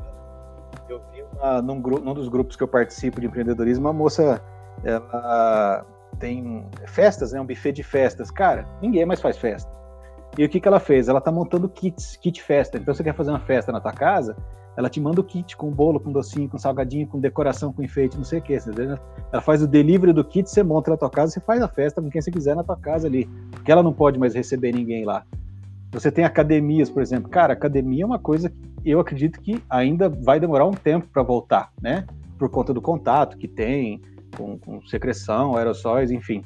Eu 1.45 1.63
vi 1.63 1.63
uma, 1.63 1.63
num, 1.63 1.81
num 1.81 2.15
dos 2.15 2.29
grupos 2.29 2.57
que 2.57 2.63
eu 2.63 2.69
participo 2.69 3.21
de 3.21 3.27
empreendedorismo, 3.27 3.85
uma 3.85 3.93
moça, 3.93 4.43
ela 4.83 5.87
tem 6.19 6.65
festas, 6.87 7.33
né? 7.33 7.41
Um 7.41 7.47
buffet 7.47 7.73
de 7.73 7.83
festas. 7.83 8.31
Cara, 8.31 8.67
ninguém 8.81 9.05
mais 9.05 9.21
faz 9.21 9.37
festa. 9.37 9.71
E 10.39 10.45
o 10.45 10.49
que, 10.49 10.59
que 10.59 10.67
ela 10.67 10.81
fez? 10.81 11.09
Ela 11.09 11.21
tá 11.21 11.31
montando 11.31 11.69
kits, 11.69 12.17
kit 12.17 12.43
festa. 12.43 12.79
Então 12.79 12.95
você 12.95 13.05
quer 13.05 13.15
fazer 13.15 13.31
uma 13.31 13.41
festa 13.41 13.71
na 13.71 13.81
tua 13.81 13.93
casa, 13.93 14.37
ela 14.77 14.89
te 14.89 15.01
manda 15.01 15.21
o 15.21 15.25
kit 15.25 15.57
com 15.57 15.71
bolo, 15.71 16.01
com 16.01 16.11
docinho, 16.11 16.49
com 16.49 16.59
salgadinho, 16.59 17.07
com 17.07 17.21
decoração, 17.21 17.73
com 17.73 17.83
enfeite, 17.83 18.17
não 18.17 18.25
sei 18.25 18.41
o 18.41 18.43
que. 18.43 18.55
Ela 19.33 19.43
faz 19.43 19.63
o 19.63 19.69
delivery 19.69 20.13
do 20.13 20.25
kit, 20.25 20.49
você 20.49 20.63
monta 20.63 20.91
na 20.91 20.97
tua 20.97 21.11
casa, 21.11 21.33
você 21.33 21.41
faz 21.41 21.63
a 21.63 21.69
festa 21.69 22.03
com 22.03 22.11
quem 22.11 22.21
você 22.21 22.31
quiser 22.31 22.57
na 22.57 22.65
tua 22.65 22.77
casa 22.77 23.07
ali. 23.07 23.27
Porque 23.53 23.71
ela 23.71 23.83
não 23.83 23.93
pode 23.93 24.19
mais 24.19 24.35
receber 24.35 24.73
ninguém 24.73 25.05
lá. 25.05 25.25
Você 25.95 26.11
tem 26.11 26.25
academias, 26.25 26.91
por 26.91 27.01
exemplo. 27.01 27.31
Cara, 27.31 27.53
academia 27.53 28.03
é 28.03 28.07
uma 28.07 28.19
coisa 28.19 28.51
que 28.51 28.91
eu 28.91 28.99
acredito 28.99 29.41
que 29.41 29.63
ainda 29.71 30.09
vai 30.09 30.41
demorar 30.41 30.67
um 30.67 30.73
tempo 30.73 31.07
para 31.07 31.23
voltar, 31.23 31.73
né? 31.81 32.05
Por 32.37 32.51
conta 32.51 32.75
do 32.75 32.83
contato 32.83 33.39
que 33.39 33.47
tem 33.47 34.03
com, 34.37 34.59
com 34.59 34.85
secreção, 34.87 35.57
aerossóis, 35.57 36.11
enfim. 36.11 36.43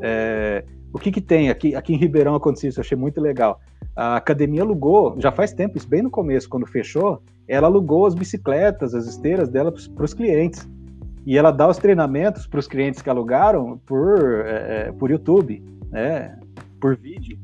É, 0.00 0.64
o 0.92 0.98
que, 0.98 1.12
que 1.12 1.20
tem? 1.20 1.48
Aqui, 1.48 1.76
aqui 1.76 1.94
em 1.94 1.96
Ribeirão 1.96 2.34
aconteceu 2.34 2.70
isso, 2.70 2.80
eu 2.80 2.82
achei 2.82 2.98
muito 2.98 3.20
legal. 3.20 3.60
A 3.94 4.16
academia 4.16 4.62
alugou, 4.62 5.14
já 5.20 5.30
faz 5.30 5.52
tempo, 5.52 5.78
isso 5.78 5.88
bem 5.88 6.02
no 6.02 6.10
começo, 6.10 6.48
quando 6.48 6.66
fechou, 6.66 7.22
ela 7.46 7.68
alugou 7.68 8.04
as 8.04 8.16
bicicletas, 8.16 8.96
as 8.96 9.06
esteiras 9.06 9.48
dela 9.48 9.72
para 9.72 10.04
os 10.04 10.12
clientes. 10.12 10.68
E 11.24 11.38
ela 11.38 11.52
dá 11.52 11.68
os 11.68 11.76
treinamentos 11.76 12.48
para 12.48 12.58
os 12.58 12.66
clientes 12.66 13.00
que 13.00 13.08
alugaram 13.08 13.78
por, 13.86 14.44
é, 14.44 14.88
é, 14.88 14.92
por 14.92 15.08
YouTube, 15.08 15.62
né, 15.90 16.36
por 16.80 16.96
vídeo. 16.96 17.38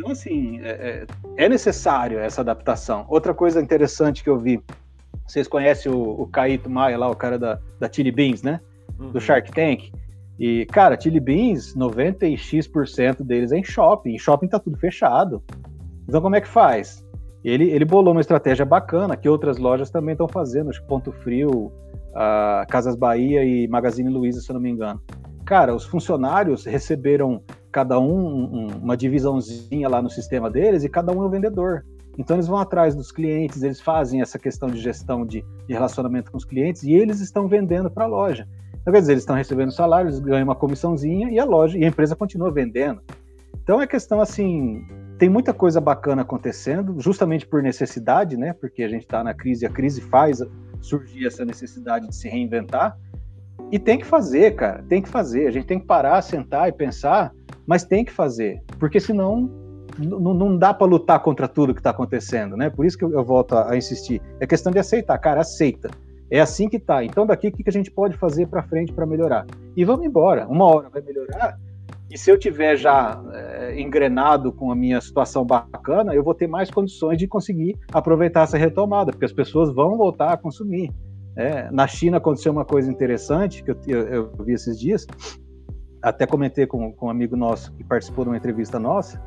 Então, 0.00 0.12
assim, 0.12 0.58
é, 0.62 0.70
é, 0.70 1.44
é, 1.44 1.48
necessário 1.48 2.18
essa 2.18 2.40
adaptação. 2.40 3.04
Outra 3.06 3.34
coisa 3.34 3.60
interessante 3.60 4.24
que 4.24 4.30
eu 4.30 4.38
vi, 4.38 4.58
vocês 5.26 5.46
conhecem 5.46 5.92
o, 5.92 6.22
o 6.22 6.26
Caíto 6.26 6.70
Maia 6.70 6.96
lá, 6.96 7.10
o 7.10 7.14
cara 7.14 7.38
da, 7.38 7.60
da 7.78 7.92
Chili 7.92 8.10
Beans, 8.10 8.42
né? 8.42 8.60
Uhum. 8.98 9.10
Do 9.10 9.20
Shark 9.20 9.52
Tank. 9.52 9.92
E, 10.38 10.64
cara, 10.72 10.98
Chili 10.98 11.20
Beans, 11.20 11.76
90x% 11.76 13.22
deles 13.22 13.52
é 13.52 13.58
em 13.58 13.62
shopping. 13.62 14.14
Em 14.14 14.18
shopping 14.18 14.48
tá 14.48 14.58
tudo 14.58 14.78
fechado. 14.78 15.42
Então, 16.08 16.22
como 16.22 16.34
é 16.34 16.40
que 16.40 16.48
faz? 16.48 17.06
Ele, 17.44 17.70
ele 17.70 17.84
bolou 17.84 18.12
uma 18.12 18.22
estratégia 18.22 18.64
bacana 18.64 19.18
que 19.18 19.28
outras 19.28 19.58
lojas 19.58 19.90
também 19.90 20.12
estão 20.12 20.28
fazendo, 20.28 20.70
acho 20.70 20.80
que 20.80 20.88
Ponto 20.88 21.12
Frio, 21.12 21.70
Casas 22.70 22.96
Bahia 22.96 23.44
e 23.44 23.68
Magazine 23.68 24.08
Luiza, 24.08 24.40
se 24.40 24.50
eu 24.50 24.54
não 24.54 24.62
me 24.62 24.70
engano. 24.70 24.98
Cara, 25.44 25.74
os 25.74 25.84
funcionários 25.84 26.64
receberam 26.64 27.42
cada 27.70 27.98
um, 27.98 28.44
um 28.44 28.66
uma 28.82 28.96
divisãozinha 28.96 29.88
lá 29.88 30.02
no 30.02 30.10
sistema 30.10 30.50
deles 30.50 30.84
e 30.84 30.88
cada 30.88 31.12
um 31.12 31.22
é 31.22 31.26
um 31.26 31.30
vendedor. 31.30 31.84
Então 32.18 32.36
eles 32.36 32.46
vão 32.46 32.58
atrás 32.58 32.94
dos 32.94 33.10
clientes, 33.10 33.62
eles 33.62 33.80
fazem 33.80 34.20
essa 34.20 34.38
questão 34.38 34.68
de 34.68 34.78
gestão 34.78 35.24
de, 35.24 35.44
de 35.66 35.72
relacionamento 35.72 36.30
com 36.30 36.36
os 36.36 36.44
clientes 36.44 36.82
e 36.82 36.92
eles 36.92 37.20
estão 37.20 37.48
vendendo 37.48 37.90
para 37.90 38.04
a 38.04 38.08
loja. 38.08 38.46
Então, 38.80 38.92
quer 38.92 39.00
dizer, 39.00 39.12
eles 39.12 39.22
estão 39.22 39.36
recebendo 39.36 39.70
salário, 39.72 40.08
eles 40.08 40.18
ganham 40.20 40.44
uma 40.44 40.54
comissãozinha 40.54 41.30
e 41.30 41.38
a 41.38 41.44
loja 41.44 41.78
e 41.78 41.84
a 41.84 41.88
empresa 41.88 42.16
continua 42.16 42.50
vendendo. 42.50 43.00
Então 43.62 43.80
é 43.80 43.86
questão 43.86 44.20
assim 44.20 44.84
tem 45.20 45.28
muita 45.28 45.52
coisa 45.52 45.82
bacana 45.82 46.22
acontecendo, 46.22 46.98
justamente 46.98 47.46
por 47.46 47.62
necessidade, 47.62 48.38
né? 48.38 48.54
Porque 48.54 48.82
a 48.82 48.88
gente 48.88 49.02
está 49.02 49.22
na 49.22 49.34
crise, 49.34 49.66
a 49.66 49.70
crise 49.70 50.00
faz 50.00 50.42
surgir 50.80 51.26
essa 51.26 51.44
necessidade 51.44 52.08
de 52.08 52.16
se 52.16 52.26
reinventar. 52.26 52.96
E 53.70 53.78
tem 53.78 53.98
que 53.98 54.06
fazer, 54.06 54.52
cara, 54.56 54.82
tem 54.88 55.02
que 55.02 55.10
fazer. 55.10 55.46
A 55.46 55.50
gente 55.50 55.66
tem 55.66 55.78
que 55.78 55.84
parar, 55.84 56.22
sentar 56.22 56.70
e 56.70 56.72
pensar, 56.72 57.32
mas 57.70 57.84
tem 57.84 58.04
que 58.04 58.10
fazer, 58.10 58.60
porque 58.80 58.98
senão 58.98 59.48
não 59.96 60.58
dá 60.58 60.74
para 60.74 60.88
lutar 60.88 61.20
contra 61.20 61.46
tudo 61.46 61.72
que 61.72 61.78
está 61.78 61.90
acontecendo, 61.90 62.56
né? 62.56 62.68
Por 62.68 62.84
isso 62.84 62.98
que 62.98 63.04
eu 63.04 63.24
volto 63.24 63.56
a, 63.56 63.76
insistir. 63.76 64.20
É 64.40 64.46
questão 64.46 64.72
de 64.72 64.80
aceitar, 64.80 65.16
cara, 65.18 65.42
aceita. 65.42 65.88
É 66.28 66.40
assim 66.40 66.68
que 66.68 66.80
tá. 66.80 67.04
Então 67.04 67.24
daqui 67.24 67.46
o 67.46 67.52
que 67.52 67.62
a 67.64 67.72
gente 67.72 67.92
pode 67.92 68.16
fazer 68.16 68.48
para 68.48 68.64
frente 68.64 68.92
para 68.92 69.06
melhorar? 69.06 69.46
E 69.76 69.84
vamos 69.84 70.04
embora. 70.04 70.48
Uma 70.48 70.64
hora 70.64 70.88
vai 70.88 71.00
melhorar 71.00 71.56
e 72.10 72.18
se 72.18 72.28
eu 72.28 72.36
tiver 72.36 72.74
já 72.76 73.22
é, 73.32 73.80
engrenado 73.80 74.52
com 74.52 74.72
a 74.72 74.74
minha 74.74 75.00
situação 75.00 75.44
bacana, 75.44 76.12
eu 76.12 76.24
vou 76.24 76.34
ter 76.34 76.48
mais 76.48 76.72
condições 76.72 77.18
de 77.18 77.28
conseguir 77.28 77.78
aproveitar 77.92 78.42
essa 78.42 78.58
retomada, 78.58 79.12
porque 79.12 79.26
as 79.26 79.32
pessoas 79.32 79.72
vão 79.72 79.96
voltar 79.96 80.32
a 80.32 80.36
consumir. 80.36 80.92
É, 81.36 81.70
na 81.70 81.86
China 81.86 82.16
aconteceu 82.16 82.50
uma 82.50 82.64
coisa 82.64 82.90
interessante 82.90 83.62
que 83.62 83.70
eu, 83.70 83.76
eu, 83.86 84.32
eu 84.38 84.44
vi 84.44 84.54
esses 84.54 84.78
dias, 84.78 85.06
até 86.02 86.26
comentei 86.26 86.66
com, 86.66 86.92
com, 86.92 87.06
um 87.06 87.10
amigo 87.10 87.36
nosso 87.36 87.72
que 87.72 87.84
participou 87.84 88.24
de 88.24 88.30
uma 88.30 88.36
entrevista 88.36 88.78
nossa. 88.78 89.20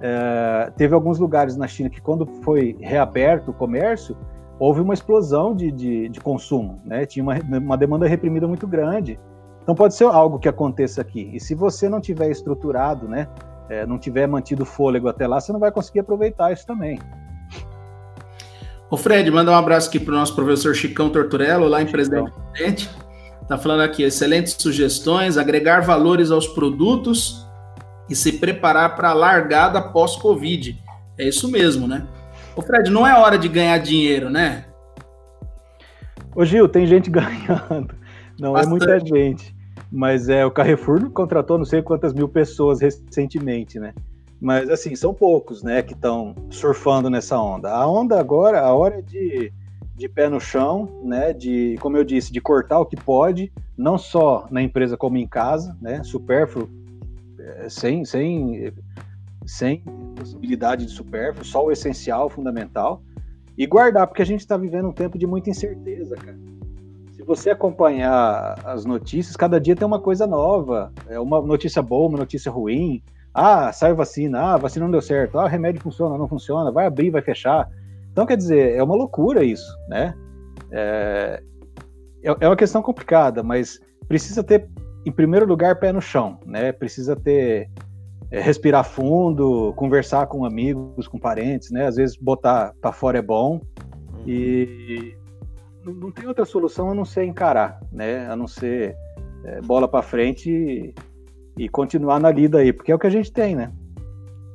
É, 0.00 0.72
teve 0.76 0.94
alguns 0.94 1.18
lugares 1.18 1.56
na 1.56 1.66
China 1.66 1.90
que, 1.90 2.00
quando 2.00 2.26
foi 2.42 2.76
reaberto 2.80 3.50
o 3.50 3.54
comércio, 3.54 4.16
houve 4.58 4.80
uma 4.80 4.94
explosão 4.94 5.54
de, 5.54 5.70
de, 5.70 6.08
de 6.08 6.20
consumo, 6.20 6.80
né? 6.84 7.06
tinha 7.06 7.22
uma, 7.22 7.34
uma 7.58 7.76
demanda 7.76 8.06
reprimida 8.06 8.46
muito 8.46 8.66
grande. 8.66 9.18
Então 9.62 9.74
pode 9.74 9.94
ser 9.94 10.04
algo 10.04 10.38
que 10.38 10.48
aconteça 10.48 11.00
aqui. 11.00 11.30
E 11.32 11.40
se 11.40 11.54
você 11.54 11.88
não 11.88 12.00
tiver 12.00 12.30
estruturado, 12.30 13.06
né, 13.06 13.28
é, 13.68 13.84
não 13.84 13.98
tiver 13.98 14.26
mantido 14.26 14.64
fôlego 14.64 15.08
até 15.08 15.26
lá, 15.26 15.40
você 15.40 15.52
não 15.52 15.60
vai 15.60 15.70
conseguir 15.70 16.00
aproveitar 16.00 16.52
isso 16.52 16.66
também. 16.66 16.98
O 18.90 18.96
Fred, 18.96 19.30
manda 19.30 19.50
um 19.50 19.54
abraço 19.54 19.88
aqui 19.88 20.00
para 20.00 20.14
o 20.14 20.16
nosso 20.16 20.34
professor 20.34 20.74
Chicão 20.74 21.10
Torturello, 21.10 21.68
lá 21.68 21.82
em 21.82 21.86
Presidente 21.86 22.32
Prudente. 22.32 22.90
Está 23.48 23.56
falando 23.56 23.80
aqui, 23.80 24.02
excelentes 24.02 24.56
sugestões, 24.58 25.38
agregar 25.38 25.80
valores 25.80 26.30
aos 26.30 26.46
produtos 26.46 27.46
e 28.06 28.14
se 28.14 28.34
preparar 28.34 28.94
para 28.94 29.08
a 29.08 29.14
largada 29.14 29.80
pós-Covid. 29.80 30.78
É 31.16 31.26
isso 31.26 31.50
mesmo, 31.50 31.88
né? 31.88 32.06
Ô 32.54 32.60
Fred, 32.60 32.90
não 32.90 33.06
é 33.06 33.18
hora 33.18 33.38
de 33.38 33.48
ganhar 33.48 33.78
dinheiro, 33.78 34.28
né? 34.28 34.66
Ô 36.36 36.44
Gil, 36.44 36.68
tem 36.68 36.86
gente 36.86 37.08
ganhando. 37.10 37.94
Não 38.38 38.52
Bastante. 38.52 38.66
é 38.66 38.68
muita 38.68 39.00
gente. 39.00 39.56
Mas 39.90 40.28
é, 40.28 40.44
o 40.44 40.50
Carrefour 40.50 41.08
contratou 41.08 41.56
não 41.56 41.64
sei 41.64 41.80
quantas 41.80 42.12
mil 42.12 42.28
pessoas 42.28 42.82
recentemente, 42.82 43.80
né? 43.80 43.94
Mas 44.38 44.68
assim, 44.68 44.94
são 44.94 45.14
poucos, 45.14 45.62
né, 45.62 45.80
que 45.80 45.94
estão 45.94 46.34
surfando 46.50 47.08
nessa 47.08 47.40
onda. 47.40 47.70
A 47.70 47.88
onda 47.88 48.20
agora, 48.20 48.60
a 48.60 48.74
hora 48.74 48.98
é 48.98 49.00
de, 49.00 49.50
de 49.98 50.08
pé 50.08 50.28
no 50.28 50.40
chão, 50.40 50.88
né? 51.02 51.32
De, 51.32 51.76
como 51.80 51.96
eu 51.96 52.04
disse, 52.04 52.32
de 52.32 52.40
cortar 52.40 52.78
o 52.78 52.86
que 52.86 52.96
pode, 52.96 53.52
não 53.76 53.98
só 53.98 54.46
na 54.50 54.62
empresa 54.62 54.96
como 54.96 55.18
em 55.18 55.26
casa, 55.26 55.76
né? 55.80 56.02
Supérfluo, 56.02 56.68
é, 57.38 57.68
sem, 57.68 58.04
sem, 58.04 58.72
sem 59.44 59.82
possibilidade 60.16 60.86
de 60.86 60.92
supérfluo, 60.92 61.44
só 61.44 61.64
o 61.64 61.72
essencial, 61.72 62.30
fundamental. 62.30 63.02
E 63.56 63.66
guardar, 63.66 64.06
porque 64.06 64.22
a 64.22 64.26
gente 64.26 64.40
está 64.40 64.56
vivendo 64.56 64.88
um 64.88 64.92
tempo 64.92 65.18
de 65.18 65.26
muita 65.26 65.50
incerteza, 65.50 66.14
cara 66.14 66.38
você 67.28 67.50
acompanhar 67.50 68.58
as 68.64 68.86
notícias, 68.86 69.36
cada 69.36 69.60
dia 69.60 69.76
tem 69.76 69.86
uma 69.86 70.00
coisa 70.00 70.26
nova. 70.26 70.90
É 71.06 71.20
uma 71.20 71.42
notícia 71.42 71.82
boa, 71.82 72.08
uma 72.08 72.16
notícia 72.16 72.50
ruim. 72.50 73.02
Ah, 73.34 73.70
saiu 73.70 73.94
vacina. 73.94 74.40
Ah, 74.40 74.56
vacina 74.56 74.86
não 74.86 74.90
deu 74.90 75.02
certo. 75.02 75.38
Ah, 75.38 75.44
o 75.44 75.46
remédio 75.46 75.82
funciona, 75.82 76.16
não 76.16 76.26
funciona. 76.26 76.72
Vai 76.72 76.86
abrir, 76.86 77.10
vai 77.10 77.20
fechar. 77.20 77.68
Então, 78.12 78.26
quer 78.26 78.36
dizer, 78.36 78.74
é 78.74 78.82
uma 78.82 78.94
loucura 78.94 79.44
isso, 79.44 79.70
né? 79.88 80.14
É, 80.70 81.42
é, 82.22 82.36
é 82.40 82.48
uma 82.48 82.56
questão 82.56 82.82
complicada, 82.82 83.42
mas 83.42 83.80
precisa 84.06 84.42
ter, 84.42 84.68
em 85.06 85.12
primeiro 85.12 85.46
lugar, 85.46 85.78
pé 85.78 85.92
no 85.92 86.00
chão, 86.00 86.38
né? 86.46 86.72
Precisa 86.72 87.14
ter 87.14 87.70
é, 88.30 88.40
respirar 88.40 88.84
fundo, 88.84 89.72
conversar 89.76 90.26
com 90.26 90.44
amigos, 90.44 91.08
com 91.08 91.18
parentes, 91.18 91.70
né? 91.70 91.86
Às 91.86 91.96
vezes 91.96 92.16
botar 92.16 92.72
para 92.80 92.92
fora 92.92 93.18
é 93.18 93.22
bom. 93.22 93.60
E 94.26 95.14
não 95.84 96.10
tem 96.10 96.26
outra 96.26 96.44
solução 96.44 96.90
a 96.90 96.94
não 96.94 97.04
ser 97.04 97.24
encarar, 97.24 97.80
né? 97.90 98.26
A 98.28 98.36
não 98.36 98.46
ser 98.46 98.94
é, 99.44 99.60
bola 99.62 99.88
para 99.88 100.02
frente 100.02 100.50
e, 100.50 100.94
e, 101.56 101.68
continuar 101.68 102.20
na 102.20 102.30
lida 102.30 102.58
aí, 102.58 102.72
porque 102.72 102.92
é 102.92 102.94
o 102.94 102.98
que 102.98 103.06
a 103.06 103.10
gente 103.10 103.32
tem, 103.32 103.54
né? 103.54 103.72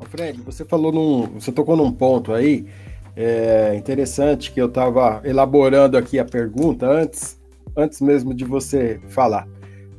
Fred, 0.10 0.42
você 0.42 0.66
falou 0.66 0.92
num, 0.92 1.40
você 1.40 1.52
tocou 1.52 1.78
num 1.78 1.92
ponto 1.92 2.34
aí 2.34 2.68
é, 3.16 3.76
interessante 3.76 4.52
que 4.52 4.62
eu 4.62 4.68
estava 4.68 5.22
elaborando 5.24 5.98
aqui 5.98 6.18
a 6.18 6.26
pergunta 6.26 6.88
antes, 6.88 7.40
antes 7.76 8.02
mesmo 8.02 8.34
de 8.34 8.44
você 8.44 9.00
falar, 9.10 9.48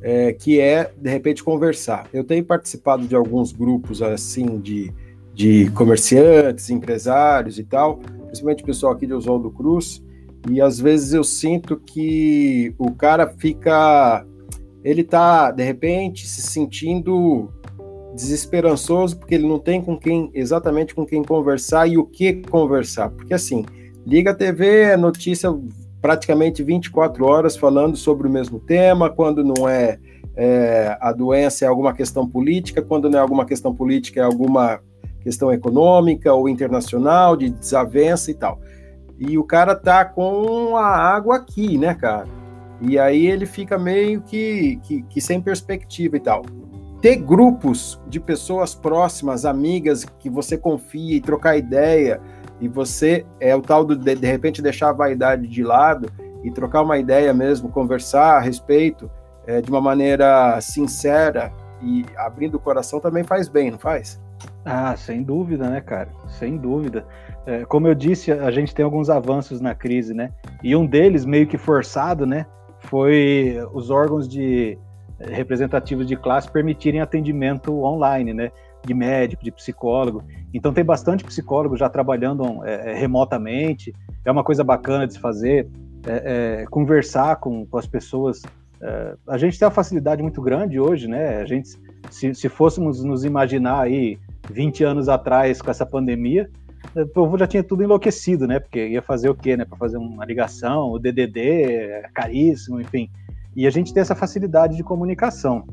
é, 0.01 0.33
que 0.33 0.59
é 0.59 0.91
de 0.97 1.09
repente 1.09 1.43
conversar. 1.43 2.07
Eu 2.13 2.23
tenho 2.23 2.43
participado 2.43 3.07
de 3.07 3.15
alguns 3.15 3.51
grupos 3.51 4.01
assim 4.01 4.59
de, 4.59 4.93
de 5.33 5.69
comerciantes, 5.71 6.69
empresários 6.69 7.57
e 7.57 7.63
tal, 7.63 7.97
principalmente 8.25 8.63
o 8.63 8.65
pessoal 8.65 8.93
aqui 8.93 9.07
de 9.07 9.13
Oswaldo 9.13 9.49
Cruz, 9.51 10.03
e 10.49 10.61
às 10.61 10.79
vezes 10.79 11.13
eu 11.13 11.23
sinto 11.23 11.77
que 11.77 12.73
o 12.77 12.91
cara 12.91 13.27
fica. 13.27 14.25
Ele 14.83 15.03
tá, 15.03 15.49
de 15.49 15.63
repente, 15.63 16.27
se 16.27 16.43
sentindo 16.43 17.49
desesperançoso 18.15 19.17
porque 19.17 19.35
ele 19.35 19.47
não 19.47 19.59
tem 19.59 19.81
com 19.81 19.97
quem 19.97 20.31
exatamente 20.33 20.95
com 20.95 21.05
quem 21.05 21.23
conversar 21.23 21.87
e 21.87 21.97
o 21.97 22.05
que 22.05 22.33
conversar. 22.33 23.09
Porque 23.09 23.33
assim, 23.33 23.65
liga 24.05 24.31
a 24.31 24.35
TV, 24.35 24.83
é 24.83 24.97
notícia 24.97 25.53
praticamente 26.01 26.63
24 26.63 27.25
horas 27.25 27.57
falando 27.57 27.97
sobre 27.97 28.27
o 28.27 28.31
mesmo 28.31 28.59
tema, 28.59 29.09
quando 29.09 29.43
não 29.43 29.67
é, 29.67 29.99
é 30.35 30.97
a 31.01 31.11
doença 31.11 31.65
é 31.65 31.67
alguma 31.67 31.93
questão 31.93 32.27
política, 32.27 32.81
quando 32.81 33.09
não 33.09 33.19
é 33.19 33.21
alguma 33.21 33.45
questão 33.45 33.73
política 33.73 34.21
é 34.21 34.23
alguma 34.23 34.79
questão 35.21 35.51
econômica 35.51 36.31
ou 36.31 36.47
internacional, 36.47 37.35
de 37.35 37.49
desavença 37.49 38.29
e 38.29 38.35
tal. 38.35 38.59
E 39.17 39.37
o 39.37 39.43
cara 39.43 39.75
tá 39.75 40.05
com 40.05 40.77
a 40.77 40.87
água 40.87 41.37
aqui, 41.37 41.77
né, 41.77 41.95
cara? 41.95 42.27
E 42.81 42.99
aí 42.99 43.25
ele 43.25 43.45
fica 43.45 43.77
meio 43.79 44.21
que, 44.21 44.79
que, 44.83 45.01
que 45.03 45.21
sem 45.21 45.41
perspectiva 45.41 46.17
e 46.17 46.19
tal. 46.19 46.43
Ter 47.05 47.17
grupos 47.17 48.01
de 48.07 48.19
pessoas 48.19 48.73
próximas, 48.73 49.45
amigas, 49.45 50.03
que 50.03 50.27
você 50.27 50.57
confia 50.57 51.17
e 51.17 51.21
trocar 51.21 51.55
ideia, 51.55 52.19
e 52.59 52.67
você 52.67 53.23
é 53.39 53.55
o 53.55 53.61
tal 53.61 53.85
do 53.85 53.95
de, 53.95 54.15
de 54.15 54.25
repente 54.25 54.59
deixar 54.59 54.89
a 54.89 54.93
vaidade 54.93 55.45
de 55.47 55.63
lado 55.63 56.11
e 56.43 56.49
trocar 56.49 56.81
uma 56.81 56.97
ideia 56.97 57.31
mesmo, 57.31 57.69
conversar 57.69 58.37
a 58.37 58.39
respeito 58.39 59.07
é, 59.45 59.61
de 59.61 59.69
uma 59.69 59.79
maneira 59.79 60.59
sincera 60.61 61.53
e 61.79 62.03
abrindo 62.17 62.55
o 62.55 62.59
coração 62.59 62.99
também 62.99 63.23
faz 63.23 63.47
bem, 63.47 63.69
não 63.69 63.77
faz? 63.77 64.19
Ah, 64.65 64.97
sem 64.97 65.21
dúvida, 65.21 65.69
né, 65.69 65.81
cara? 65.81 66.09
Sem 66.27 66.57
dúvida. 66.57 67.05
É, 67.45 67.65
como 67.65 67.87
eu 67.87 67.93
disse, 67.93 68.31
a 68.31 68.49
gente 68.49 68.73
tem 68.73 68.83
alguns 68.83 69.11
avanços 69.11 69.61
na 69.61 69.75
crise, 69.75 70.15
né? 70.15 70.31
E 70.63 70.75
um 70.75 70.87
deles, 70.87 71.23
meio 71.23 71.45
que 71.45 71.55
forçado, 71.55 72.25
né? 72.25 72.47
Foi 72.79 73.59
os 73.75 73.91
órgãos 73.91 74.27
de 74.27 74.75
representativos 75.19 76.05
de 76.05 76.15
classe 76.15 76.49
permitirem 76.49 77.01
atendimento 77.01 77.83
online, 77.83 78.33
né? 78.33 78.51
De 78.85 78.93
médico, 78.93 79.43
de 79.43 79.51
psicólogo. 79.51 80.23
Então 80.53 80.73
tem 80.73 80.83
bastante 80.83 81.23
psicólogo 81.23 81.75
já 81.75 81.89
trabalhando 81.89 82.63
é, 82.65 82.91
é 82.91 82.93
remotamente. 82.95 83.93
É 84.23 84.31
uma 84.31 84.43
coisa 84.43 84.63
bacana 84.63 85.07
de 85.07 85.13
se 85.13 85.19
fazer. 85.19 85.67
É, 86.05 86.61
é 86.61 86.65
conversar 86.65 87.37
com, 87.37 87.65
com 87.65 87.77
as 87.77 87.87
pessoas. 87.87 88.41
a 89.27 89.37
gente 89.37 89.57
tem 89.57 89.65
uma 89.65 89.73
facilidade 89.73 90.21
muito 90.21 90.41
grande 90.41 90.79
hoje, 90.79 91.07
né? 91.07 91.37
A 91.37 91.45
gente, 91.45 91.69
se, 92.11 92.33
se 92.35 92.49
fôssemos 92.49 93.03
nos 93.03 93.25
imaginar 93.25 93.81
aí 93.81 94.19
20 94.51 94.83
anos 94.83 95.09
atrás 95.09 95.61
com 95.61 95.71
essa 95.71 95.85
pandemia, 95.85 96.49
o 96.95 97.07
povo 97.07 97.37
já 97.37 97.47
tinha 97.47 97.63
tudo 97.63 97.83
enlouquecido, 97.83 98.47
né? 98.47 98.59
Porque 98.59 98.87
ia 98.87 99.01
fazer 99.01 99.29
o 99.29 99.35
quê, 99.35 99.57
né? 99.57 99.65
Para 99.65 99.77
fazer 99.77 99.97
uma 99.97 100.25
ligação, 100.25 100.91
o 100.91 100.99
DDD 100.99 101.39
é 101.39 102.09
caríssimo, 102.13 102.79
enfim. 102.79 103.09
E 103.55 103.65
a 103.65 103.69
gente 103.69 103.93
tem 103.93 104.01
essa 104.01 104.15
facilidade 104.15 104.75
de 104.75 104.83
comunicação. 104.83 105.65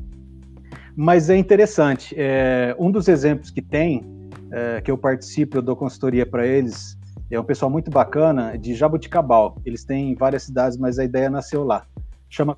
Mas 0.95 1.29
é 1.29 1.35
interessante, 1.35 2.15
é, 2.17 2.75
um 2.79 2.91
dos 2.91 3.07
exemplos 3.07 3.49
que 3.49 3.61
tem, 3.61 4.03
é, 4.51 4.79
que 4.81 4.91
eu 4.91 4.97
participo, 4.97 5.57
eu 5.57 5.61
dou 5.61 5.75
consultoria 5.75 6.25
para 6.25 6.45
eles, 6.45 6.97
é 7.35 7.39
um 7.39 7.43
pessoal 7.43 7.71
muito 7.71 7.89
bacana 7.89 8.57
de 8.57 8.75
Jabuticabal. 8.75 9.57
Eles 9.65 9.83
têm 9.83 10.15
várias 10.15 10.43
cidades, 10.43 10.77
mas 10.77 10.99
a 10.99 11.03
ideia 11.03 11.29
nasceu 11.29 11.63
lá. 11.63 11.85
Chama 12.29 12.55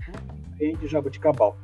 de 0.57 0.87
Jabuticabal. 0.87 1.55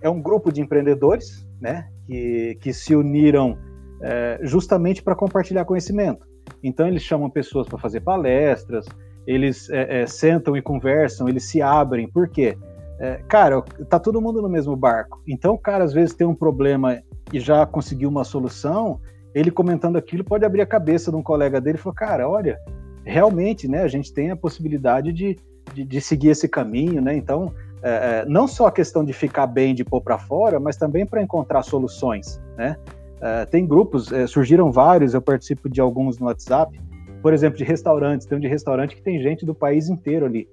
É 0.00 0.08
um 0.08 0.20
grupo 0.20 0.52
de 0.52 0.60
empreendedores, 0.60 1.46
né? 1.60 1.88
Que, 2.06 2.58
que 2.60 2.72
se 2.72 2.94
uniram 2.94 3.58
é, 4.02 4.38
justamente 4.42 5.02
para 5.02 5.14
compartilhar 5.14 5.64
conhecimento. 5.64 6.26
Então 6.62 6.86
eles 6.86 7.02
chamam 7.02 7.30
pessoas 7.30 7.66
para 7.66 7.78
fazer 7.78 8.00
palestras, 8.00 8.86
eles 9.26 9.68
é, 9.70 10.02
é, 10.02 10.06
sentam 10.06 10.56
e 10.56 10.62
conversam, 10.62 11.28
eles 11.28 11.44
se 11.44 11.60
abrem. 11.60 12.08
Por 12.08 12.28
quê? 12.28 12.56
É, 12.98 13.20
cara, 13.28 13.62
tá 13.88 13.98
todo 13.98 14.20
mundo 14.20 14.42
no 14.42 14.48
mesmo 14.48 14.74
barco. 14.74 15.22
Então 15.26 15.54
o 15.54 15.58
cara 15.58 15.84
às 15.84 15.92
vezes 15.92 16.14
tem 16.14 16.26
um 16.26 16.34
problema 16.34 17.00
e 17.32 17.38
já 17.38 17.64
conseguiu 17.64 18.08
uma 18.08 18.24
solução. 18.24 19.00
Ele 19.34 19.50
comentando 19.50 19.96
aquilo 19.96 20.24
pode 20.24 20.44
abrir 20.44 20.62
a 20.62 20.66
cabeça 20.66 21.10
de 21.10 21.16
um 21.16 21.22
colega 21.22 21.60
dele 21.60 21.78
e 21.78 21.80
falar, 21.80 21.94
cara, 21.94 22.28
olha, 22.28 22.58
realmente, 23.04 23.68
né? 23.68 23.82
A 23.82 23.88
gente 23.88 24.12
tem 24.12 24.30
a 24.30 24.36
possibilidade 24.36 25.12
de, 25.12 25.36
de, 25.72 25.84
de 25.84 26.00
seguir 26.00 26.30
esse 26.30 26.48
caminho, 26.48 27.00
né? 27.00 27.14
Então 27.14 27.54
é, 27.82 27.90
é, 27.90 28.24
não 28.26 28.48
só 28.48 28.66
a 28.66 28.72
questão 28.72 29.04
de 29.04 29.12
ficar 29.12 29.46
bem, 29.46 29.74
de 29.74 29.84
pôr 29.84 30.00
para 30.00 30.18
fora, 30.18 30.58
mas 30.58 30.76
também 30.76 31.06
para 31.06 31.22
encontrar 31.22 31.62
soluções, 31.62 32.40
né? 32.56 32.76
Uh, 33.18 33.50
tem 33.50 33.66
grupos, 33.66 34.12
uh, 34.12 34.28
surgiram 34.28 34.70
vários, 34.70 35.12
eu 35.12 35.20
participo 35.20 35.68
de 35.68 35.80
alguns 35.80 36.20
no 36.20 36.26
WhatsApp, 36.26 36.80
por 37.20 37.32
exemplo, 37.32 37.58
de 37.58 37.64
restaurantes. 37.64 38.26
Tem 38.26 38.38
um 38.38 38.40
de 38.40 38.46
restaurante 38.46 38.94
que 38.94 39.02
tem 39.02 39.20
gente 39.20 39.44
do 39.44 39.54
país 39.54 39.88
inteiro 39.88 40.24
ali. 40.24 40.48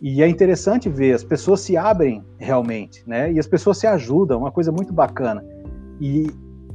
E 0.00 0.22
é 0.22 0.28
interessante 0.28 0.88
ver, 0.88 1.14
as 1.14 1.24
pessoas 1.24 1.60
se 1.60 1.76
abrem 1.76 2.22
realmente, 2.38 3.02
né? 3.06 3.32
E 3.32 3.38
as 3.38 3.46
pessoas 3.46 3.78
se 3.78 3.86
ajudam, 3.86 4.40
uma 4.40 4.52
coisa 4.52 4.70
muito 4.70 4.92
bacana. 4.92 5.44
E 6.00 6.26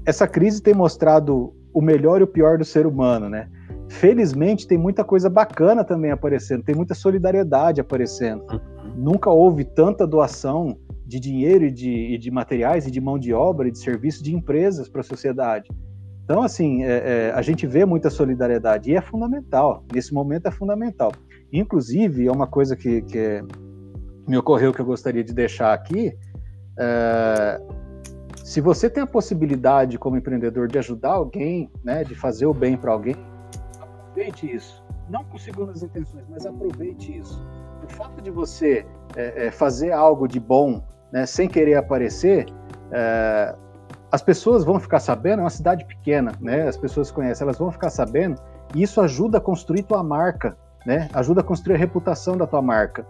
essa 0.05 0.27
crise 0.27 0.61
tem 0.61 0.73
mostrado 0.73 1.53
o 1.73 1.81
melhor 1.81 2.21
e 2.21 2.23
o 2.23 2.27
pior 2.27 2.57
do 2.57 2.65
ser 2.65 2.85
humano, 2.85 3.29
né? 3.29 3.47
Felizmente 3.89 4.67
tem 4.67 4.77
muita 4.77 5.03
coisa 5.03 5.29
bacana 5.29 5.83
também 5.83 6.11
aparecendo, 6.11 6.63
tem 6.63 6.75
muita 6.75 6.95
solidariedade 6.95 7.81
aparecendo. 7.81 8.43
Uhum. 8.51 8.59
Nunca 8.95 9.29
houve 9.29 9.65
tanta 9.65 10.07
doação 10.07 10.77
de 11.05 11.19
dinheiro 11.19 11.65
e 11.65 11.71
de, 11.71 11.89
e 11.89 12.17
de 12.17 12.31
materiais 12.31 12.87
e 12.87 12.91
de 12.91 13.01
mão 13.01 13.19
de 13.19 13.33
obra 13.33 13.67
e 13.67 13.71
de 13.71 13.79
serviço 13.79 14.23
de 14.23 14.33
empresas 14.33 14.87
para 14.87 15.01
a 15.01 15.03
sociedade. 15.03 15.69
Então, 16.23 16.43
assim, 16.43 16.83
é, 16.83 17.29
é, 17.29 17.31
a 17.33 17.41
gente 17.41 17.67
vê 17.67 17.85
muita 17.85 18.09
solidariedade 18.09 18.91
e 18.91 18.95
é 18.95 19.01
fundamental. 19.01 19.83
Nesse 19.93 20.13
momento 20.13 20.47
é 20.47 20.51
fundamental. 20.51 21.11
Inclusive, 21.51 22.27
é 22.27 22.31
uma 22.31 22.47
coisa 22.47 22.75
que, 22.75 23.01
que 23.01 23.17
é, 23.17 23.43
me 24.27 24.37
ocorreu 24.37 24.73
que 24.73 24.79
eu 24.79 24.85
gostaria 24.85 25.23
de 25.23 25.33
deixar 25.33 25.73
aqui. 25.73 26.15
É, 26.79 27.61
se 28.43 28.61
você 28.61 28.89
tem 28.89 29.03
a 29.03 29.07
possibilidade, 29.07 29.97
como 29.97 30.17
empreendedor, 30.17 30.67
de 30.67 30.77
ajudar 30.77 31.11
alguém, 31.11 31.69
né, 31.83 32.03
de 32.03 32.15
fazer 32.15 32.45
o 32.45 32.53
bem 32.53 32.77
para 32.77 32.91
alguém, 32.91 33.15
aproveite 33.79 34.55
isso. 34.55 34.83
Não 35.09 35.23
com 35.25 35.37
segundas 35.37 35.83
intenções, 35.83 36.25
mas 36.29 36.45
aproveite 36.45 37.17
isso. 37.17 37.45
O 37.83 37.91
fato 37.93 38.21
de 38.21 38.31
você 38.31 38.85
é, 39.15 39.47
é, 39.47 39.51
fazer 39.51 39.91
algo 39.91 40.27
de 40.27 40.39
bom 40.39 40.83
né, 41.11 41.25
sem 41.25 41.47
querer 41.47 41.75
aparecer, 41.75 42.45
as 44.11 44.21
pessoas 44.21 44.63
vão 44.63 44.79
ficar 44.79 44.99
sabendo, 44.99 45.39
é 45.39 45.43
uma 45.43 45.49
cidade 45.49 45.85
pequena, 45.85 46.33
né, 46.41 46.67
as 46.67 46.75
pessoas 46.75 47.09
conhecem, 47.09 47.45
elas 47.45 47.57
vão 47.57 47.71
ficar 47.71 47.89
sabendo, 47.89 48.41
e 48.75 48.83
isso 48.83 48.99
ajuda 48.99 49.37
a 49.37 49.41
construir 49.41 49.83
tua 49.83 50.03
marca, 50.03 50.57
né, 50.85 51.07
ajuda 51.13 51.41
a 51.41 51.43
construir 51.43 51.75
a 51.75 51.77
reputação 51.77 52.35
da 52.35 52.45
tua 52.45 52.61
marca. 52.61 53.05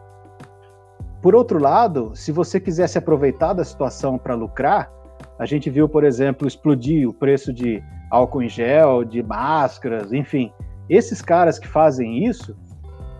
Por 1.21 1.35
outro 1.35 1.59
lado, 1.59 2.11
se 2.15 2.31
você 2.31 2.59
quiser 2.59 2.87
se 2.87 2.97
aproveitar 2.97 3.53
da 3.53 3.63
situação 3.63 4.17
para 4.17 4.35
lucrar, 4.35 4.91
a 5.37 5.45
gente 5.45 5.69
viu, 5.69 5.89
por 5.89 6.03
exemplo, 6.03 6.47
explodir 6.47 7.07
o 7.07 7.13
preço 7.13 7.51
de 7.51 7.81
álcool 8.09 8.43
em 8.43 8.49
gel, 8.49 9.03
de 9.03 9.23
máscaras, 9.23 10.11
enfim. 10.11 10.51
Esses 10.89 11.21
caras 11.21 11.57
que 11.57 11.67
fazem 11.67 12.25
isso, 12.25 12.55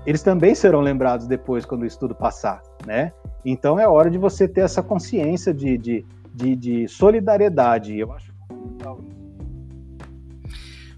eles 0.05 0.23
também 0.23 0.53
serão 0.55 0.81
lembrados 0.81 1.27
depois 1.27 1.63
quando 1.63 1.83
o 1.83 1.85
estudo 1.85 2.13
passar, 2.15 2.61
né? 2.85 3.13
Então 3.45 3.79
é 3.79 3.87
hora 3.87 4.09
de 4.09 4.17
você 4.17 4.47
ter 4.47 4.61
essa 4.61 4.81
consciência 4.81 5.53
de, 5.53 5.77
de, 5.77 6.05
de, 6.33 6.55
de 6.55 6.87
solidariedade. 6.87 7.97
Eu 7.97 8.11
acho 8.11 8.31
fundamental 8.47 8.99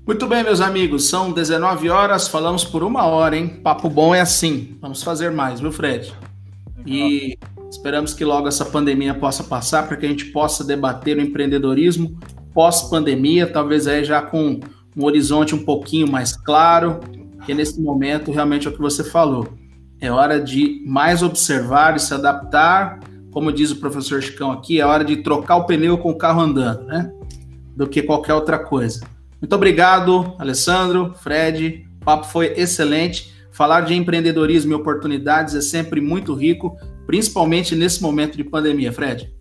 Muito 0.06 0.28
bem, 0.28 0.44
meus 0.44 0.62
amigos, 0.62 1.08
são 1.08 1.32
19 1.32 1.90
horas, 1.90 2.28
falamos 2.28 2.64
por 2.64 2.84
uma 2.84 3.06
hora, 3.06 3.36
hein? 3.36 3.48
Papo 3.48 3.90
bom 3.90 4.14
é 4.14 4.22
assim. 4.22 4.78
Vamos 4.82 5.04
fazer 5.04 5.32
mais, 5.32 5.60
viu, 5.60 5.72
Fred? 5.72 6.14
E 6.86 7.38
esperamos 7.70 8.14
que 8.14 8.26
logo 8.26 8.48
essa 8.48 8.66
pandemia 8.66 9.14
possa 9.14 9.44
passar 9.44 9.88
para 9.88 9.98
que 9.98 10.06
a 10.06 10.10
gente 10.10 10.26
possa 10.26 10.64
debater 10.64 11.18
o 11.18 11.22
empreendedorismo 11.22 12.18
pós-pandemia, 12.54 13.48
talvez 13.48 13.88
aí 13.88 14.04
já 14.04 14.22
com 14.22 14.60
um 14.96 15.06
horizonte 15.06 15.56
um 15.56 15.64
pouquinho 15.64 16.12
mais 16.12 16.36
claro, 16.36 17.00
que 17.46 17.54
nesse 17.54 17.82
momento 17.82 18.32
realmente 18.32 18.68
é 18.68 18.70
o 18.70 18.74
que 18.74 18.80
você 18.80 19.04
falou 19.04 19.48
é 20.04 20.12
hora 20.12 20.40
de 20.40 20.84
mais 20.86 21.24
observar 21.24 21.96
e 21.96 22.00
se 22.00 22.14
adaptar. 22.14 23.00
Como 23.34 23.52
diz 23.52 23.72
o 23.72 23.78
professor 23.78 24.22
Chicão 24.22 24.52
aqui, 24.52 24.80
é 24.80 24.86
hora 24.86 25.04
de 25.04 25.18
trocar 25.18 25.56
o 25.56 25.66
pneu 25.66 25.98
com 25.98 26.12
o 26.12 26.18
carro 26.18 26.42
andando, 26.42 26.86
né? 26.86 27.12
Do 27.76 27.88
que 27.88 28.04
qualquer 28.04 28.36
outra 28.36 28.60
coisa. 28.60 29.02
Muito 29.42 29.56
obrigado, 29.56 30.36
Alessandro, 30.38 31.14
Fred. 31.16 31.86
O 32.00 32.06
papo 32.06 32.28
foi 32.28 32.54
excelente. 32.54 33.34
Falar 33.52 33.82
de 33.82 33.96
empreendedorismo 33.96 34.72
e 34.72 34.76
oportunidades 34.76 35.56
é 35.56 35.62
sempre 35.62 36.00
muito 36.00 36.34
rico, 36.34 36.78
principalmente 37.08 37.76
nesse 37.76 38.02
momento 38.02 38.38
de 38.38 38.44
pandemia, 38.44 38.94
Fred. 38.94 39.34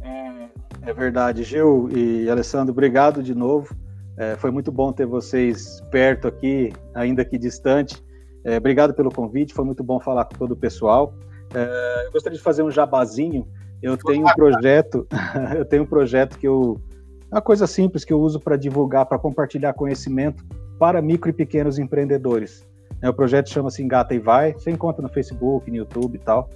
É, 0.00 0.90
é 0.90 0.94
verdade, 0.94 1.42
Gil 1.42 1.88
e 1.94 2.30
Alessandro, 2.30 2.72
obrigado 2.72 3.22
de 3.22 3.34
novo. 3.34 3.74
É, 4.16 4.36
foi 4.36 4.50
muito 4.50 4.70
bom 4.70 4.92
ter 4.92 5.06
vocês 5.06 5.80
perto 5.90 6.28
aqui, 6.28 6.72
ainda 6.94 7.24
que 7.24 7.36
distante. 7.36 8.02
É, 8.44 8.58
obrigado 8.58 8.94
pelo 8.94 9.10
convite, 9.10 9.54
foi 9.54 9.64
muito 9.64 9.82
bom 9.82 9.98
falar 9.98 10.24
com 10.24 10.36
todo 10.36 10.52
o 10.52 10.56
pessoal. 10.56 11.14
É, 11.54 12.06
eu 12.06 12.12
gostaria 12.12 12.36
de 12.36 12.42
fazer 12.42 12.62
um 12.62 12.70
jabazinho. 12.70 13.46
Eu 13.82 13.96
tenho 13.96 14.26
um 14.26 14.32
projeto, 14.32 15.06
eu 15.56 15.64
tenho 15.64 15.82
um 15.82 15.86
projeto 15.86 16.38
que 16.38 16.46
eu. 16.46 16.80
É 17.30 17.36
uma 17.36 17.42
coisa 17.42 17.66
simples 17.66 18.04
que 18.04 18.12
eu 18.12 18.20
uso 18.20 18.38
para 18.38 18.56
divulgar, 18.56 19.06
para 19.06 19.18
compartilhar 19.18 19.72
conhecimento 19.72 20.44
para 20.78 21.00
micro 21.00 21.30
e 21.30 21.32
pequenos 21.32 21.78
empreendedores. 21.78 22.66
É, 23.00 23.08
o 23.08 23.14
projeto 23.14 23.50
chama-se 23.50 23.82
Engata 23.82 24.14
e 24.14 24.18
Vai, 24.18 24.52
você 24.52 24.70
encontra 24.70 25.02
no 25.02 25.08
Facebook, 25.08 25.70
no 25.70 25.76
YouTube 25.76 26.16
e 26.16 26.18
tal. 26.18 26.50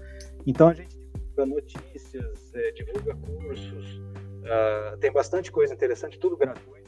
Então 0.47 0.68
a 0.68 0.74
gente 0.74 0.97
divulga 0.97 1.47
notícias, 1.47 2.55
é, 2.55 2.70
divulga 2.72 3.16
cursos, 3.16 4.01
uh, 4.42 4.97
tem 4.99 5.12
bastante 5.12 5.51
coisa 5.51 5.74
interessante, 5.74 6.18
tudo 6.18 6.36
gratuito. 6.36 6.86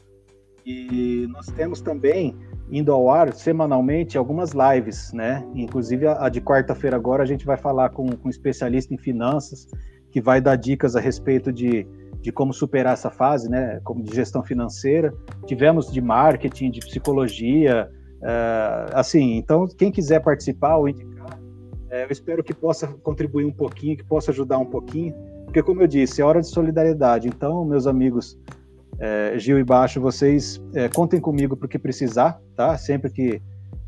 E 0.65 1.27
nós 1.29 1.47
temos 1.47 1.81
também, 1.81 2.35
indo 2.71 2.91
ao 2.91 3.09
ar 3.09 3.33
semanalmente, 3.33 4.17
algumas 4.17 4.51
lives, 4.51 5.11
né? 5.13 5.45
Inclusive 5.55 6.07
a, 6.07 6.29
de 6.29 6.41
quarta-feira 6.41 6.95
agora 6.95 7.23
a 7.23 7.25
gente 7.25 7.45
vai 7.45 7.57
falar 7.57 7.89
com, 7.89 8.07
com 8.07 8.27
um 8.27 8.29
especialista 8.29 8.93
em 8.93 8.97
finanças, 8.97 9.67
que 10.11 10.21
vai 10.21 10.41
dar 10.41 10.55
dicas 10.55 10.95
a 10.95 10.99
respeito 10.99 11.51
de, 11.51 11.87
de 12.21 12.31
como 12.31 12.53
superar 12.53 12.93
essa 12.93 13.09
fase, 13.09 13.49
né? 13.49 13.79
Como 13.83 14.03
de 14.03 14.15
gestão 14.15 14.43
financeira. 14.43 15.13
Tivemos 15.45 15.91
de 15.91 16.01
marketing, 16.01 16.71
de 16.71 16.79
psicologia, 16.79 17.89
Uh, 18.19 18.91
assim, 18.93 19.37
então, 19.37 19.65
quem 19.65 19.91
quiser 19.91 20.19
participar 20.21 20.75
ou 20.75 20.89
indicar, 20.89 21.39
é, 21.89 22.03
eu 22.03 22.09
espero 22.11 22.43
que 22.43 22.53
possa 22.53 22.87
contribuir 22.87 23.45
um 23.45 23.51
pouquinho, 23.51 23.97
que 23.97 24.03
possa 24.03 24.31
ajudar 24.31 24.57
um 24.57 24.65
pouquinho, 24.65 25.13
porque, 25.45 25.63
como 25.63 25.81
eu 25.81 25.87
disse, 25.87 26.21
é 26.21 26.25
hora 26.25 26.41
de 26.41 26.47
solidariedade. 26.47 27.27
Então, 27.27 27.65
meus 27.65 27.87
amigos 27.87 28.37
é, 28.99 29.33
Gil 29.37 29.57
e 29.59 29.63
Baixo, 29.63 30.01
vocês 30.01 30.61
é, 30.73 30.89
contem 30.89 31.19
comigo 31.19 31.55
para 31.55 31.65
o 31.65 31.69
que 31.69 31.79
precisar, 31.79 32.39
tá? 32.55 32.77
Sempre 32.77 33.09
que, 33.11 33.41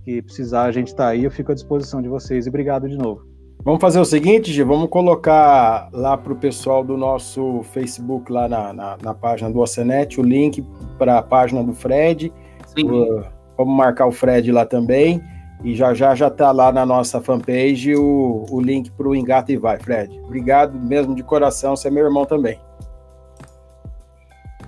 que 0.03 0.21
precisar, 0.21 0.63
a 0.63 0.71
gente 0.71 0.87
está 0.87 1.07
aí, 1.07 1.23
eu 1.23 1.31
fico 1.31 1.51
à 1.51 1.55
disposição 1.55 2.01
de 2.01 2.07
vocês. 2.07 2.45
E 2.45 2.49
obrigado 2.49 2.87
de 2.87 2.97
novo. 2.97 3.29
Vamos 3.63 3.79
fazer 3.79 3.99
o 3.99 4.05
seguinte, 4.05 4.51
Gil, 4.51 4.65
vamos 4.65 4.89
colocar 4.89 5.89
lá 5.93 6.17
para 6.17 6.33
o 6.33 6.35
pessoal 6.35 6.83
do 6.83 6.97
nosso 6.97 7.61
Facebook, 7.71 8.31
lá 8.31 8.49
na, 8.49 8.73
na, 8.73 8.97
na 9.03 9.13
página 9.13 9.51
do 9.51 9.59
Ocenet, 9.59 10.19
o 10.19 10.23
link 10.23 10.65
para 10.97 11.19
a 11.19 11.21
página 11.21 11.63
do 11.63 11.73
Fred. 11.73 12.33
Sim. 12.75 12.89
O, 12.89 13.23
Vamos 13.61 13.75
marcar 13.75 14.07
o 14.07 14.11
Fred 14.11 14.51
lá 14.51 14.65
também. 14.65 15.21
E 15.63 15.75
já 15.75 15.93
já 15.93 16.15
já 16.15 16.27
tá 16.27 16.51
lá 16.51 16.71
na 16.71 16.83
nossa 16.83 17.21
fanpage 17.21 17.95
o, 17.95 18.45
o 18.49 18.59
link 18.59 18.89
para 18.91 19.07
o 19.07 19.15
Engata 19.15 19.51
e 19.51 19.57
Vai, 19.57 19.77
Fred. 19.77 20.19
Obrigado 20.25 20.79
mesmo 20.79 21.13
de 21.13 21.21
coração, 21.21 21.75
você 21.75 21.87
é 21.87 21.91
meu 21.91 22.03
irmão 22.03 22.25
também. 22.25 22.59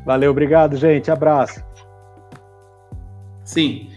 Valeu, 0.05 0.31
obrigado, 0.31 0.75
gente. 0.75 1.09
Abraço. 1.09 1.63
Sim. 3.43 3.89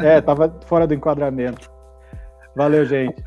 é, 0.00 0.20
tava 0.20 0.52
fora 0.66 0.86
do 0.86 0.94
enquadramento. 0.94 1.70
Valeu, 2.54 2.84
gente. 2.84 3.22